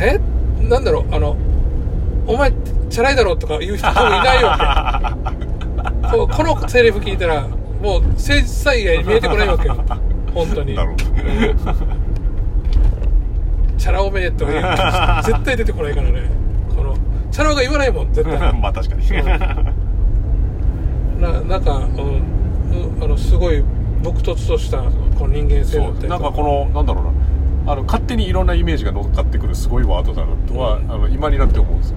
[0.00, 0.20] え？
[0.68, 1.14] なんだろう？
[1.14, 1.36] あの
[2.26, 2.52] お前
[2.90, 5.46] チャラいだろとか言う人多分いないわけ。
[6.16, 7.46] こうこのセリフ聞いたら
[7.82, 9.76] もう誠実さ以外に見えてこないわけよ。
[10.34, 10.74] 本当に。
[10.74, 11.04] なるほど
[13.78, 14.64] チャラおめえとか言う。
[15.24, 16.22] 絶対出てこないからね。
[16.74, 16.96] この
[17.30, 18.52] チャラ男が言わないもん絶対。
[18.54, 19.02] まあ確かに。
[21.20, 21.82] ななんか、うん、
[22.98, 23.62] うんあのすごい
[24.02, 24.78] 朴突とした
[25.18, 27.10] この人間性だったりなんかこのなんだろうな
[27.66, 31.96] あの勝手にいろんなイメージが乗っかってくるすごいワードだなとは、あの今になって思うんですよ。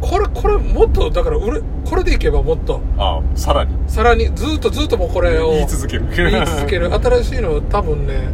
[0.00, 2.80] これこれもっとだから俺これでいけばもっと。
[2.96, 3.76] ああさらに。
[3.86, 6.06] さらにずっとずっともうこれを言い続ける。
[6.16, 6.92] 言い続ける。
[6.94, 8.28] 新しいの多分ね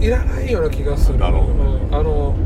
[0.00, 1.18] いらないような気がする。
[1.18, 1.52] なるほど。
[1.52, 1.94] うん。
[1.94, 2.36] あの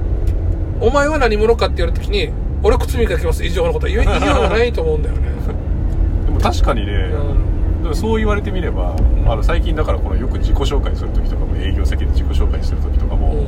[0.81, 2.31] お前は何者かって言われた時に
[2.63, 3.45] 俺靴磨きます。
[3.45, 5.29] 以上のことは言い言いようがないと思うんだよね、
[6.25, 6.99] でも確かにね、うん。
[7.07, 7.52] で
[7.93, 13.47] もそう言われてみれば、あの最近だからこのよく自己紹介する時とかも営業先で自己紹介する時とかも、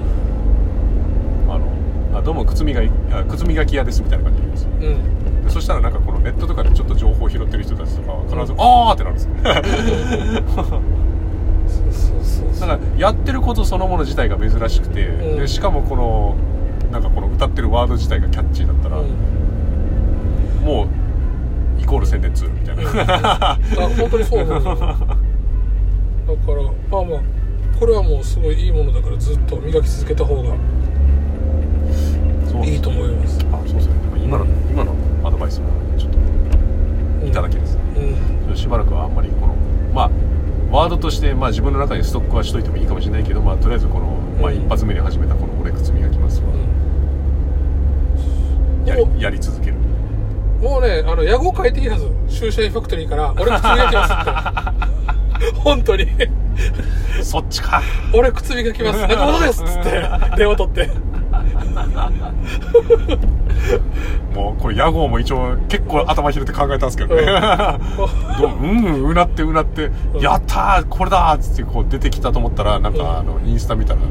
[1.49, 4.65] あのあどうも靴磨きあ靴磨き屋ですみたいな感じで言うんです。
[4.65, 4.71] よ
[5.47, 5.51] うん。
[5.51, 9.35] そしたらなんかこのネットとかでちょっと情報を拾ってる人たちとかは必ず「あー!」ってなるんですよ。
[12.61, 15.39] だからやってることそのもの自体が珍しくて、うん。
[15.39, 16.37] でしかもこの
[16.93, 19.07] なんかこの歌ってるワード自体がキャッチーだったら、うん。
[20.65, 20.89] もう
[21.79, 22.83] イコール宣伝ツールみたいな、
[23.53, 23.59] あ
[23.99, 24.43] 本当にそう。
[24.43, 24.87] 思うだから
[26.91, 27.21] まあまあ
[27.79, 30.55] これはもうすごいいいものだからずっと磨き続けた方が
[32.65, 33.39] いいと思います。
[33.53, 33.95] あそうですね。
[34.25, 34.95] 今の、今の
[35.25, 35.67] アドバイスも
[35.99, 36.13] ちょっ
[37.21, 37.77] といただきです、
[38.49, 38.57] うん。
[38.57, 39.55] しばらくはあんまりこの
[39.93, 40.11] まあ
[40.71, 44.07] ワードとして、まあ、自分の中にストックはしといてもいいかもしれないけど、まあ、とりあえずこの、
[44.41, 46.47] まあ、うん一発目に始めたこの「俺靴磨きますわ」
[48.87, 49.77] やりもやり続ける。
[49.77, 49.79] う
[50.61, 54.31] もうねあの野号変えていいはずシューシャインファクトリーから「俺靴磨きます」って。
[55.61, 56.07] 本当に。
[57.23, 57.83] そっちか
[58.15, 59.01] 「俺靴磨きます。
[59.03, 59.91] 中本です」っつって。
[60.37, 60.89] 電話取って。
[64.35, 67.23] もうこれ屋号も一応結構頭ひねって考えたんですけどね、
[68.39, 70.21] どううんうなってうなって「うん。
[70.21, 74.03] やったーこれだ!」っつってこう出てきたと思ったらなんかあのインスタ見たら、ん。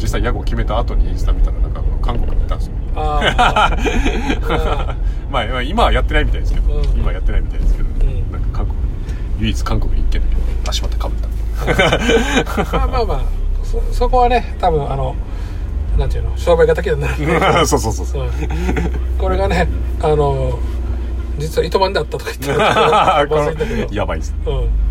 [0.00, 2.72] 実際屋号決めた後にインスタ見たらなんか韓国に行ったんですよ
[5.30, 6.84] まあまあ今はやってないみたいですけど、うん。
[6.84, 8.32] 今はやってないみたいですけど、ん。
[8.32, 8.78] なんか韓国
[9.40, 10.28] 唯一韓国に行けない。
[10.68, 11.28] 足場ってかぶった。
[12.78, 13.20] まあまあまあ
[13.64, 15.14] そそこはね多分あの
[15.98, 17.16] なんていうの商売敵になる。
[17.66, 18.22] そうそうそうそう。
[18.24, 18.30] うん。
[19.18, 19.68] これがね
[20.00, 20.58] あの
[21.38, 24.34] 実は糸満であったとか言って やばいです。
[24.46, 24.87] うん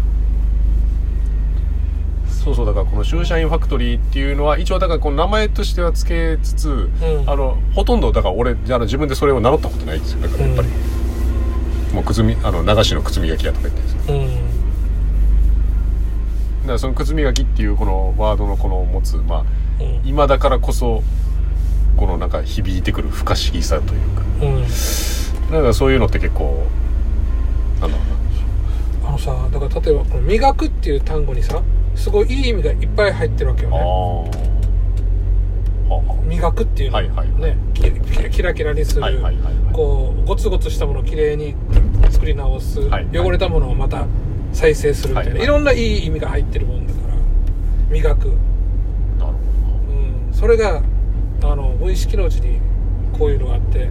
[2.47, 7.29] そうそうだからこのシューシャインファクトリーっていうのは一応だからこの名前としては付けつつ、ん。
[7.29, 10.21] あのほとんどだから俺あの自分でそれを名乗ったことないんですよ。
[10.21, 10.69] だからやっぱり、
[11.93, 14.15] もう靴みあの流しの靴磨き屋とか言ってるんですよ。
[14.15, 14.27] うん。
[16.61, 19.45] だからその靴磨きっていうこのワードのこの持つま
[19.79, 20.07] あうん。
[20.07, 21.03] 今だからこそ
[21.97, 24.21] このなんか響いてくる不可思議さというか。
[24.41, 24.61] うん。
[25.51, 26.65] なんかそういうのって結構
[27.81, 28.07] なんだろう
[29.05, 31.61] あのさだから例えばこの「磨く」っていう単語にさ
[31.97, 34.47] すごいいい意味がいっぱい入ってるわけよなね
[36.27, 36.97] 磨くっていうの。
[36.97, 37.57] はいはいね。
[38.31, 39.73] キラキラにする、はいはいはいはい。
[39.73, 41.55] こうゴツゴツしたものをきれいに
[42.11, 43.19] 作り直す、はいはい。
[43.19, 44.05] 汚れたものをまた
[44.51, 45.43] 再生するみたいな、はいはい。
[45.45, 47.13] いろんないい意味が入ってるもんだから。
[47.89, 48.37] 磨く、うん、
[50.33, 50.81] それが
[51.43, 52.59] あの無意識のうちに
[53.17, 53.89] こういうのがあって。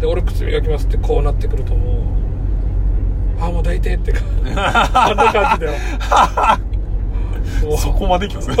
[0.00, 2.04] で俺靴磨きますってこうなってくるとも
[3.38, 4.20] うああもう抱いてってか
[4.92, 5.78] あんな感じだよ
[7.78, 8.54] そこまでいきますう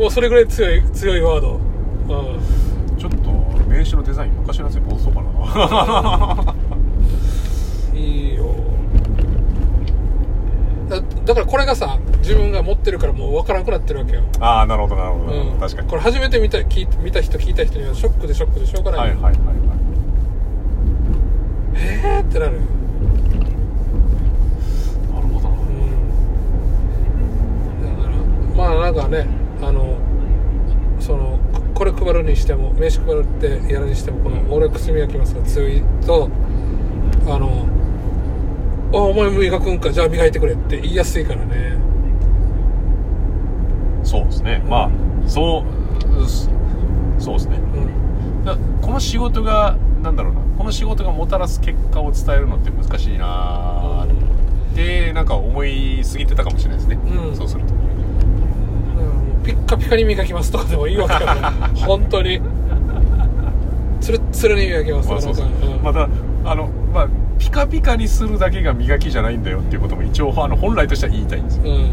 [0.00, 3.30] もうそれぐらい強い強いワード、うん、ちょっと
[3.68, 6.54] 名刺のデザイン昔のやつに戻そうかな。
[7.94, 8.54] いいよ。
[10.88, 15.88] だだからこれがさ自分が持ってるからもう分からなくなってるわけよ、ああなるほどなるほど、うん、確かに。
[15.88, 19.10] これ初めて見た聞い見た人聞いた人にはショックでショックでしょうがない。
[19.10, 19.56] よ、はいはいはいはい
[21.74, 22.60] えーってなるよ、
[25.14, 25.60] なるほどなう
[27.80, 28.14] ん、だから
[28.54, 29.26] まあなんかね
[29.62, 29.96] あの
[31.00, 36.28] そのここれ配るにしても名刺配るってやるにしてもこの「俺靴磨きます」が強いと
[37.26, 37.66] あの
[38.92, 41.80] 「あお前磨くんかじゃあ磨いてくれ」って言いやすいからね。
[44.02, 44.90] そうですね、まあ
[45.28, 46.50] そうそ
[47.18, 47.60] そうですね。
[47.76, 48.44] うん。
[48.44, 50.40] だこの仕事がなんだろうな。
[50.58, 56.98] この仕事がもたらす結果を伝えるのって難しいなってなんか思いすぎてたかもしれないですね、
[57.28, 57.36] うん。
[57.36, 57.71] そうすると。
[57.71, 57.71] うんもう
[59.42, 61.34] ピッカピカに磨きますとかでもいいわけよ。
[61.34, 61.40] ね
[61.86, 62.40] 本当に。
[64.00, 65.46] つるっつるに磨きますまあそうそう。
[65.46, 65.82] うん。
[65.82, 66.08] また
[66.44, 67.08] あのまあ
[67.38, 71.64] ピカピカにするだけが磨きじゃないんだよっていうことも一応あの本来としては言いたいんですよ。
[71.64, 71.92] うん。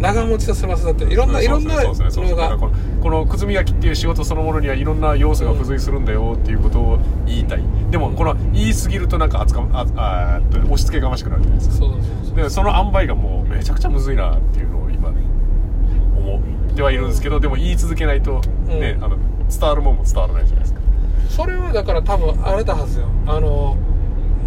[0.00, 2.34] 長持ちさせますだっていろんないろんなそうですねそうですねそう。
[2.34, 7.62] ですねだからのがこのこの靴磨きっていう仕事そのものにはいろんな要素が付随するんだよっていうことを言いたい。
[7.90, 11.86] でもこの言い過ぎるとなんか扱うああ押し付けがましくなるじゃないですか。
[11.86, 14.81] そでその塩梅がもうめちゃくちゃむずいなっていうの
[16.72, 19.04] ってはいるんですけどでも言い続けないとね、うん。
[19.04, 19.16] あの
[19.48, 20.80] 伝わるもんも伝わらないじゃないですか。
[21.28, 23.06] それはだから多分あれだはずよ。
[23.26, 23.76] あの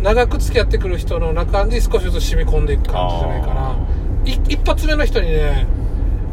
[0.02, 3.76] 長く付き合ってくる人の中に少しずつ染み込んでいく感じじゃないかな
[4.26, 5.65] い一発目の人にね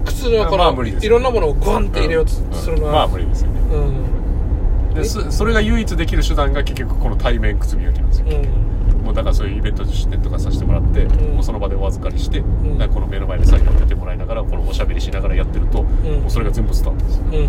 [0.05, 2.93] 靴のこの、まあ無理ですいろんなものをグワンって入れようとするのうん。
[2.93, 3.61] まあは無理ですよね。
[3.73, 4.95] うん。
[4.95, 8.27] でそそれが唯一できる手段が結局この対面靴磨きなんですよ。
[8.29, 8.62] うん
[9.03, 11.35] もうだからそういうイベント出店とかさせてもらって、ん。
[11.35, 12.79] もうその場でお預かりして、ん。
[12.79, 15.87] だからこの目の前で作業を出てもらいながらこのおしゃべりしながらやってると、ん。
[16.21, 17.21] もうそれが全部スタートです。
[17.21, 17.49] うんうんうん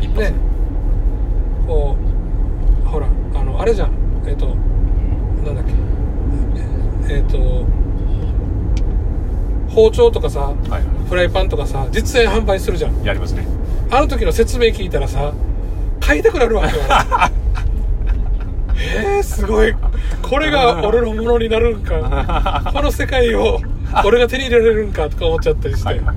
[0.00, 0.34] 一発うんね。
[1.66, 1.96] こ
[2.84, 3.92] うほらあのあれじゃん。
[4.26, 4.54] えっ、と
[5.44, 5.72] なんだっけ。
[7.14, 7.66] えっ、と
[9.68, 13.02] 包丁とかさはいはフライパンとかさ実演販売するじゃん。
[13.02, 13.46] いやりますね。
[13.90, 15.32] あの時の説明聞いたらさ
[16.00, 16.82] 買いたくなるわけよ
[18.78, 19.74] えー、すごい。
[20.22, 22.62] これが俺のものになるんか。
[22.72, 23.60] この世界を
[24.04, 26.16] 俺が手に入れられるんかとか思っちゃったりして、はいはいはい。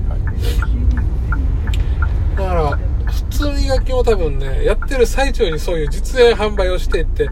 [2.36, 7.28] だから普通磨きも多分ねやってる最中にそういう実演販売をしていって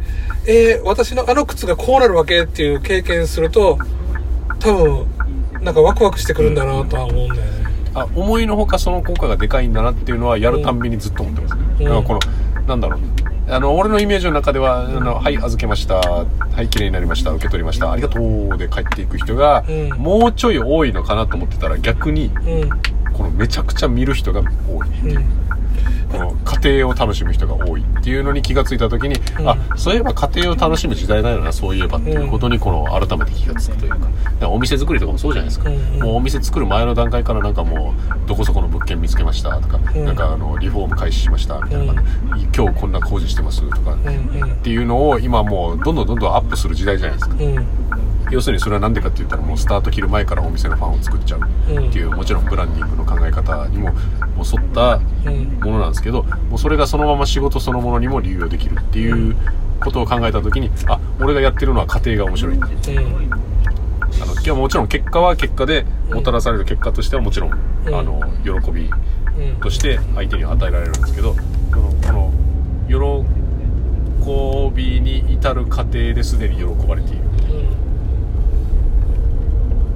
[0.46, 3.78] えー、私のあの靴がこうなるわけっていう経験すると
[4.60, 5.06] 多分
[5.62, 7.58] なんかワクワクしてくるんだなとは思うんだよね。
[7.94, 11.54] あ思いのほかその効果がでかいんだなっていうのはやるたんびにずっと思ってます。
[11.54, 11.84] ね、うん。
[11.84, 12.20] だからこの
[12.66, 15.96] なんだろうあの俺のイメージの中では「あのはい預けました。
[15.96, 16.26] は
[16.62, 17.30] い綺麗になりました。
[17.30, 17.90] 受け取りました。
[17.90, 19.88] ありがとう」で帰っていく人が、うん。
[19.98, 22.68] もうちょい多いのかなと思ってたら逆にうん。
[23.12, 25.14] このめちゃくちゃ見る人が多い。
[25.14, 25.47] うん
[26.10, 29.48] この家庭を楽しむ人が多いっていうのに気がついた時に、うん。
[29.48, 33.98] あそういえば家庭を楽しむ時代だよなそういえばっていうことにこの改めて気がつくというか。
[33.98, 34.10] だか
[34.40, 35.76] らお店作りとかもそうじゃないですか、うん。
[35.76, 37.94] うんもうお店作る前の段階からなんかも
[38.24, 40.04] うどこそこの物件見つけましたとか、うん。
[40.04, 41.94] なんかあのリフォーム開始しましたみたいな、
[42.56, 44.06] 今日こんな工事してますとか、うん
[44.42, 44.52] うん。
[44.52, 47.36] っていうのを今もうどんどんどんどんアップする時代じゃないですか。
[47.38, 47.66] うん
[48.30, 51.44] 要するにそれは何でかって言ったらもうスタート切る前からお店のファンを作っちゃうっ
[51.92, 59.34] ていうもちろんブランディングの考え方にももう沿ったうんものなんですけどもうそれがそのまま仕事そのものにも流用できるっていう
[59.80, 62.64] ことを考えた時にあ俺がやってるのは家庭が面白いうん。
[62.64, 67.52] あのいやもちろん結果は結果でもたらされる結果としてはもちろん、
[67.86, 67.94] うん。
[67.94, 68.90] あの喜び
[69.38, 69.60] うん。
[69.60, 72.32] として相手に与えられるんですけどこの
[72.88, 77.22] 喜びに至る過程ですでに喜ばれている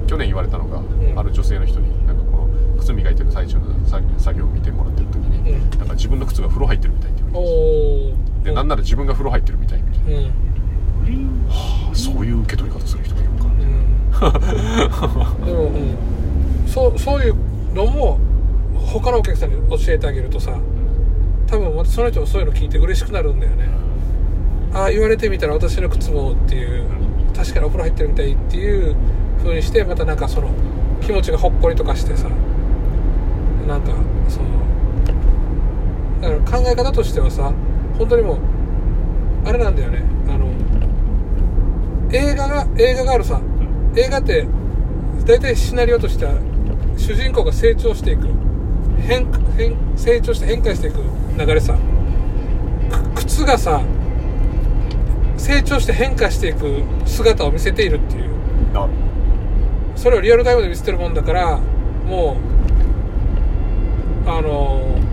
[0.07, 1.19] 去年言われたのが、ん。
[1.19, 2.47] ある女性の人になんかこの
[2.79, 5.69] 靴磨いてる最中の作作業を見てもらってる時に、うん。
[5.79, 8.13] なんか自分の靴が風呂入ってるみたいって言われ
[8.43, 10.19] てなんなら自分が風呂入ってるみたいみたいな。
[10.19, 10.23] う
[11.91, 11.95] ん。
[11.95, 13.45] そういう受け取り方する人がいるのか。
[13.45, 13.47] う
[15.43, 15.43] ん。
[15.45, 15.97] でも、うん、
[16.67, 17.35] そうそういう
[17.73, 18.19] のも
[18.75, 20.57] 他のお客さんに教えてあげるとさ
[21.47, 23.69] 多分またその人もそういうの聞いて嬉しくなるんだよね。
[24.73, 26.83] ああ言われてみたら私の靴もっていう
[27.35, 28.95] 確かにお風呂入ってるみたいっていう
[29.43, 30.49] 風にしてまたなんかその
[31.01, 32.29] 気持ちがほっこりとかしてさ
[33.67, 33.91] なんか
[34.29, 34.49] その
[36.21, 37.53] だから考え方としてはさ
[37.97, 38.37] 本当にもう
[39.45, 40.03] あれなんだよね。
[40.29, 40.47] あの
[42.11, 43.41] 映画が映画があるさ
[43.95, 44.47] 映画って
[45.25, 46.33] 大体シナリオとしては
[46.97, 48.27] 主人公が成長していく
[48.99, 50.99] 変変成長して変化していく
[51.37, 51.77] 流れさ
[53.15, 53.81] 靴がさ
[55.37, 58.33] 成長して変化していく姿を見せているっていう。
[59.95, 61.57] それをリアルタイムで見せてるもんだから
[62.05, 62.37] も
[64.25, 65.03] うあのー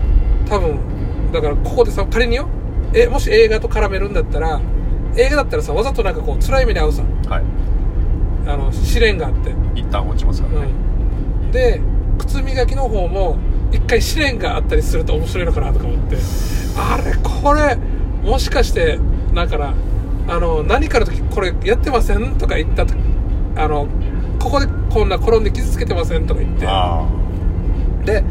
[0.51, 2.49] 多分だからここでさ仮によ
[2.93, 4.59] えもし映画と絡めるんだったら
[5.15, 7.03] 映画だったらさわざとなんかこう辛い目に遭うさ。
[7.29, 7.43] はい。
[8.47, 9.53] あの試練があって。
[9.75, 10.67] 一旦落ちますからね、
[11.43, 11.79] うん、で
[12.17, 13.37] 靴磨きの方も
[13.71, 16.17] 一回試練があったりすると面白いのかなとか思って。
[16.75, 17.77] あれこれ
[18.29, 18.99] もしかして
[19.33, 19.73] だから
[20.27, 22.93] あの何かの時これやってませんとか言ったと
[23.55, 23.87] あの
[24.41, 26.65] ここでこんな転んで傷つけてませんとか言って。
[26.67, 27.05] あ
[28.05, 28.23] で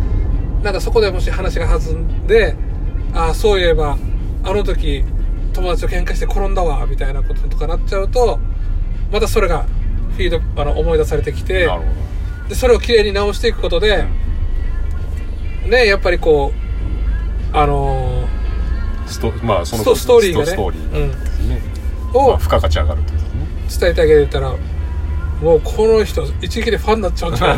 [0.63, 2.55] なんかそこでもし話が弾んで
[3.15, 3.97] ああそういえば
[4.43, 5.05] あの時
[5.53, 8.39] 友達と喧嘩して転んだわみたいなこととかなっちゃうと
[9.13, 9.65] またそれが
[10.13, 11.69] フィードあの思い出されてきあて
[12.49, 14.05] でそれをきれいに直していくことで、
[15.67, 16.53] ねやっぱりこ
[17.53, 18.29] うあの
[19.07, 23.31] どストまあそのストーリーがねストーリーがですね、ーをまあ、付加価値上がるってことね。
[23.81, 24.55] 伝えてあげたら
[25.43, 27.57] もうこの人一撃でファンになっちゃうんじゃない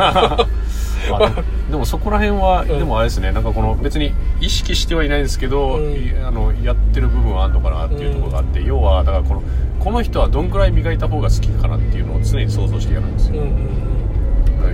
[1.11, 2.69] まあでもそこら辺は、ん。
[2.69, 3.33] でもあれですね。
[3.33, 5.93] なんかこの別に意識してはいないんですけど、うん。
[5.95, 9.43] いあのやってる部分はあるのかなっていうところがあって、要はだからこの
[9.81, 13.93] この人はどんくらい磨いた方が好きかなっていうのを常に想像してやるんですよ、うんうん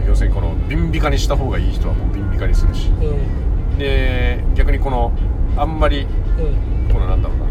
[0.06, 2.88] 要するにこのビンビカにした方がいい人はもうビンビカにするし。
[2.88, 3.78] うん。
[3.78, 5.12] で逆にこの
[5.56, 6.92] あんまりうん。
[6.92, 7.46] このなんだろうな。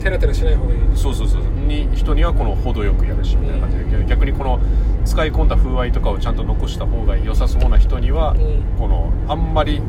[0.00, 0.80] テラテラしない方がいい。
[0.94, 1.42] そうそうそう。
[1.66, 4.60] に人にはこの程よくやるしみたいな感じで、逆にこの
[5.04, 8.78] 使い込んだ風合いとかをちゃんと残した方が良さそうな人には、うん。
[8.78, 9.80] このあんまり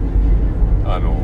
[0.86, 1.16] あの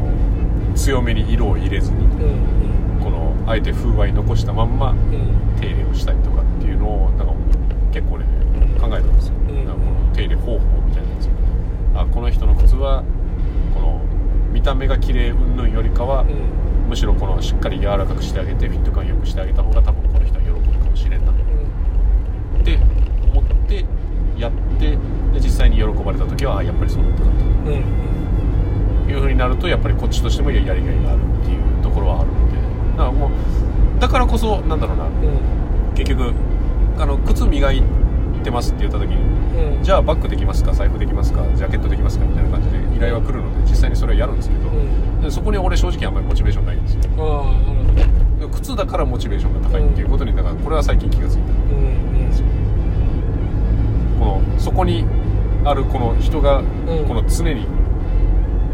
[0.76, 4.98] 強めに色を入れずにうんこのあえて風合い残したまんまうん。
[4.98, 7.34] うん手入れをしたりとかっていうのをなんか
[7.92, 8.26] 結構ね
[8.80, 11.30] 考えたんですよ、うんなんかこの手入れ方法みたいなやつ。
[11.96, 13.04] あこの人の靴は
[13.74, 14.02] この
[14.52, 16.90] 見た目が綺麗云々よりかは、うん。
[16.90, 21.36] むしろこのしっかり柔らかくしてあげてフィット感良くしてあげた方が多分この人は喜ぶかもしれんなっ
[22.64, 22.84] て思
[23.68, 23.86] って
[24.40, 24.98] やってで
[25.36, 27.84] 実際に喜ばれた時はあやっぱりそうだったかうんうん。
[29.06, 32.58] という風になるとやっぱりこっちとしてもやりがいがあるっていうところはあるので。
[32.98, 33.32] だからもう
[34.00, 35.06] だからこそなんだろうな。
[35.06, 35.94] うん。
[35.96, 36.34] 結局
[36.98, 37.84] あの靴磨い
[38.44, 39.18] てますって言った時に
[39.76, 39.84] うん。
[39.84, 40.72] じゃあバッグできますか？
[40.72, 41.44] 財布できますか？
[41.56, 42.26] ジャケットできますか？
[42.26, 45.22] みたいな感じで依頼は来るので実際にそれはやるんですけど、うん。
[45.22, 47.02] でそこに俺正直あんまりモチベーションないんですよ。
[48.54, 51.42] 靴だからモチベーションが高いっていうことにだからこれは最近気がついた。
[51.42, 52.07] うん。
[52.07, 52.07] こ
[54.28, 55.06] のそこに
[55.64, 56.66] あるこの人がん。
[57.08, 57.66] この常に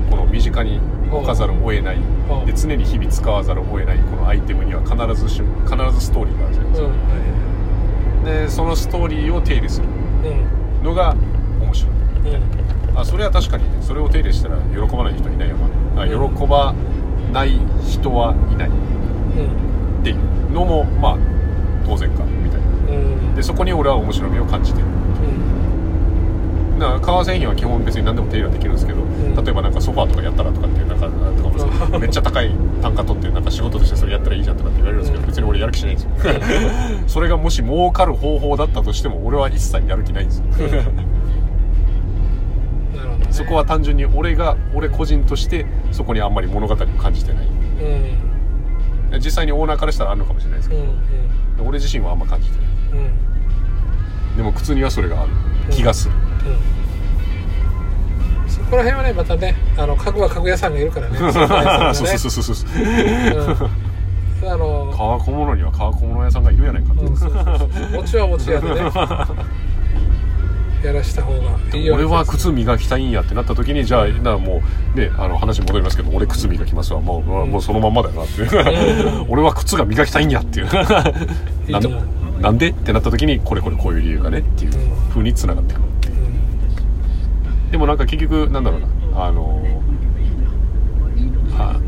[0.10, 0.80] この身近に
[1.12, 1.98] 置かざるを得ない。
[1.98, 2.46] うん。
[2.46, 6.94] で常に日々使わざるを得ないこのアイテムには必ずし必ずストーリーがあるじゃないですうんうん。
[8.24, 9.88] かでそのストーリーを手入れする。
[9.88, 10.84] うん。
[10.84, 11.16] のが
[11.62, 11.94] 面白い。
[12.36, 13.00] うん。
[13.00, 15.58] あそれは確かにそれを手入れしたら喜ばない人いないよ
[15.96, 16.04] な。
[16.04, 16.74] あ喜ば
[17.32, 18.70] ない人はいない。
[18.70, 20.00] うん。
[20.02, 21.18] っていうのもまあ
[21.86, 22.68] 当然かみたいな。
[22.68, 23.36] うん。
[23.36, 24.86] でそこに俺は面白みを感じてる
[25.24, 26.80] うん。
[26.80, 29.36] だから革製品は基本別に何でも手入れはできるんですけど、ん。
[29.36, 31.68] 例えばなんかソファーとかやったらとかっていうなんかとかもさ
[32.00, 32.52] めっちゃ高い
[32.82, 35.28] 単価取ってなんか仕事としてそれやったらいいじゃんとかって言われるんですけど、うん。
[35.28, 36.12] 別に俺やる気しないんですよ。
[37.08, 40.46] それがもし儲かる方法だったとしても俺は一切やる気ないんですよ。
[40.46, 40.86] ね、
[43.30, 47.48] そこは単純に俺が俺個人としてそこにあんまり物語を感じてない
[49.12, 49.20] うん。
[49.20, 50.86] 実際にオーナーからしたらあるのかもしれないですけうん
[51.58, 52.68] ど、俺自身はあんま感じてない。
[52.94, 53.33] うんうん
[54.36, 55.32] でも靴にはそれがある
[55.72, 56.18] 気がする、う
[58.48, 58.50] ん。
[58.50, 61.18] そこら辺はねまたねあの家具は家具屋さんがいるからね。
[61.94, 62.70] そうそうそうそうそう
[64.44, 64.52] うん。
[64.52, 67.42] あの革小物には革小物屋さんがいるやないかと、うんそうそう。
[67.44, 67.58] は
[69.36, 69.44] ね
[70.84, 71.40] やらした方が
[71.74, 74.62] いいよ俺は靴磨きたいんやってなった時にじゃあなも
[74.94, 77.00] うねあの話戻りますけど俺靴磨きますわ。
[77.00, 79.26] もう,、もうそのまんまだよなっていう。
[79.30, 80.68] 俺は靴が磨きたいんやっていう。
[81.68, 82.04] いいと思う
[82.44, 82.70] なんで？
[82.72, 84.72] ってなった時にこれこれこういう理由がねっていう
[85.10, 86.16] 風に繋がってくるっていう。
[87.72, 88.88] でもなんか結局なんだろうな。
[89.26, 89.64] あの
[91.58, 91.80] あ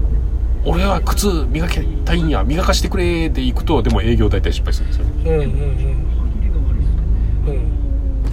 [0.63, 5.11] 俺は靴磨きたいんや磨かしてくれで行くとでも営業大体失敗するんですよね。
[5.25, 5.45] うんうんう
[7.51, 7.57] ん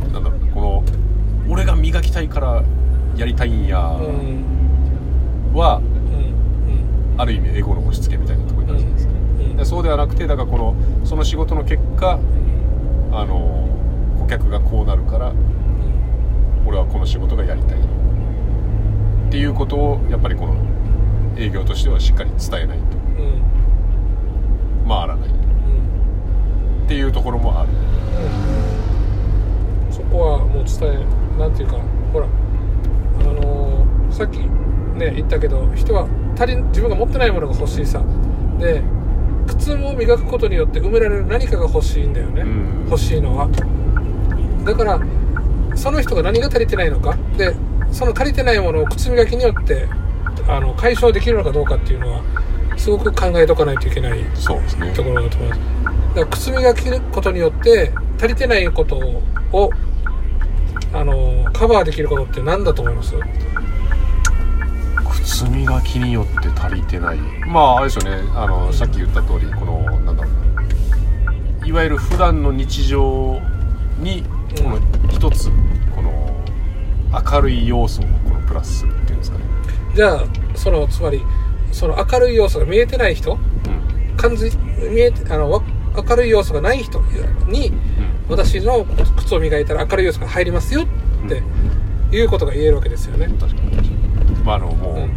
[0.05, 0.13] うん。
[0.13, 0.53] なんだろうな。
[0.53, 0.85] この
[1.49, 2.63] 俺が磨きたいから
[3.17, 3.99] やりたいんやは
[5.79, 8.45] うんある意味エゴの押し付けみたいな
[9.65, 10.75] そうではなくてだからこの
[11.05, 12.19] その仕事の結果
[13.13, 13.69] あの
[14.21, 15.33] 顧客がこうなるから
[16.65, 17.79] 俺はこの仕事がやりたい。
[17.79, 17.83] っ
[19.31, 20.55] ていうことをやっぱりこの
[21.39, 22.85] 営業としてはしっかり伝えないと。
[22.85, 25.29] うん回らない。
[25.29, 25.35] うん
[26.85, 27.69] っていうところもある。
[27.71, 27.73] う
[29.89, 31.05] んそこはもう伝え
[31.39, 31.77] なんていうか
[32.13, 32.27] ほら
[33.21, 36.07] あのーさっきね言ったけど人は
[36.39, 38.03] 足り自分が持ってないものが欲しいさ。
[38.59, 38.83] で
[39.47, 42.85] 靴を磨くことによって埋められる何かが欲しいんだよね、うん。
[42.87, 43.49] 欲しいのは。
[44.65, 45.01] だから
[45.75, 47.17] その人が何が足りてないのか。
[47.37, 47.55] で
[47.91, 49.87] その足りてないものを靴磨きによって
[50.49, 52.23] あの解消できるのかどうかっていうのは
[52.79, 54.31] すごく考えとかないといけないね。
[54.95, 55.61] ところだと思います。
[56.15, 58.97] だから靴磨きることによって足りてないこと
[59.53, 59.71] を
[60.93, 63.15] あのカバーできることって何だと思います？
[65.23, 67.19] 靴磨きによって足りてない。
[67.47, 68.23] まああれですよね。
[68.35, 71.67] あのさっき言った通りこのなんだろうな。
[71.67, 73.41] いわゆる普段の日常
[73.99, 74.25] に
[74.63, 74.79] この
[75.11, 75.49] 一つ
[75.95, 76.37] この
[77.33, 79.45] 明るい要素をこのプラスするっていうんですかね。
[79.95, 80.25] じゃあ
[80.55, 81.23] そのつまり
[81.71, 83.37] その明るい要素が見えてない人う
[84.13, 84.17] ん。
[84.17, 84.51] 感じ
[84.91, 85.63] 見えてあのわ
[85.97, 87.01] 明るい要素がない人
[87.49, 87.73] に
[88.29, 88.85] 私の
[89.17, 90.87] 靴を磨いたら明るい要素が入りますよっ
[91.29, 91.43] て
[92.17, 93.27] いうことが言えるわけですよね。
[93.27, 94.03] うん確かに確かに。
[94.45, 95.09] まああのも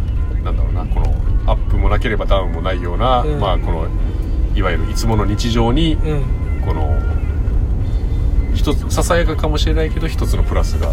[0.42, 1.06] う、なんだろうなこの
[1.52, 3.40] アップもなければダウンもないような、うん。
[3.40, 3.88] まあこの
[4.56, 6.24] いわゆるいつもの日常にうん。
[6.66, 6.98] この
[8.54, 10.92] 一つささやかかもしれないけど一つのプラスが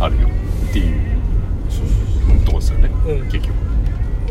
[0.00, 0.28] あるよ
[0.70, 0.94] っていう
[2.44, 3.30] とこですよね、うん。
[3.30, 3.48] 結局。
[3.48, 3.64] うん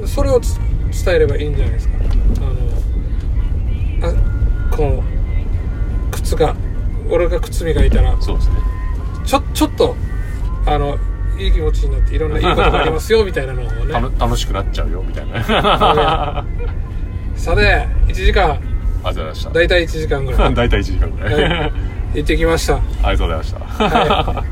[0.06, 0.60] それをつ
[1.06, 1.94] 伝えればいいんじゃないですか。
[4.02, 5.04] あのあこの
[6.12, 6.56] 靴が
[7.10, 8.56] 俺が靴磨いたらそうですね。
[9.26, 9.96] ちょちょっと
[10.66, 10.98] あの
[11.44, 13.94] いい気持ちになっていろんないいことがありますよみたいなのをね。
[14.20, 15.40] 楽しくなっちゃうよみたいな。
[15.48, 16.46] あ
[17.36, 18.60] さて1時間。
[19.04, 19.50] りがとうございました。
[19.52, 20.54] 大体1時間ぐらい。
[20.56, 21.74] 大体1時間ぐらい、はい。
[22.16, 22.76] 行ってきました。
[22.76, 24.44] ありがとうございました、は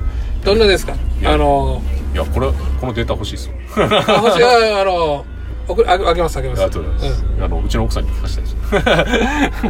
[0.44, 0.94] どんなですか？
[1.22, 1.82] やあの
[2.14, 2.48] い、やこれ
[2.80, 3.54] このデータ欲しいですよ。
[3.78, 5.26] あ星はあの
[5.68, 6.64] 送ああげますあげます。
[6.64, 8.58] ありがとうございます、あのうちの奥さんに聞かせたいです。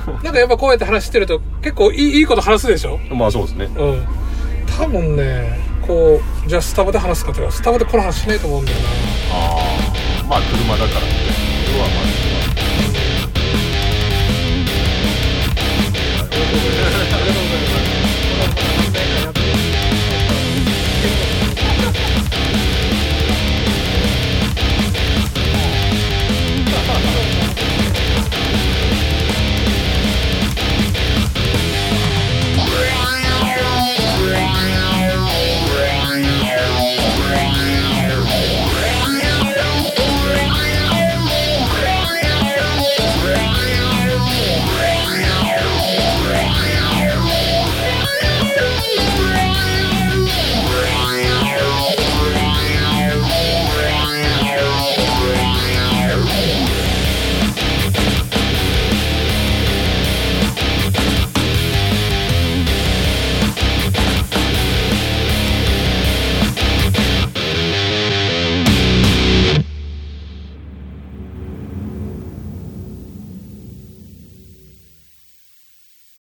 [0.10, 2.98] うん、なんかやっぱこうやって話してると結構いいいいこと話すでしょ？
[3.14, 3.66] まあそうですね。
[3.78, 4.08] うん。
[4.78, 5.60] 多分ね
[5.92, 8.86] こうじゃあスタバで話すかとかスタバでこの話しないと思うんだよな。
[9.34, 9.60] あ
[10.22, 11.08] あまあ車だからね。
[11.66, 11.86] それは。
[11.86, 11.90] あ
[16.24, 17.41] りがとうございます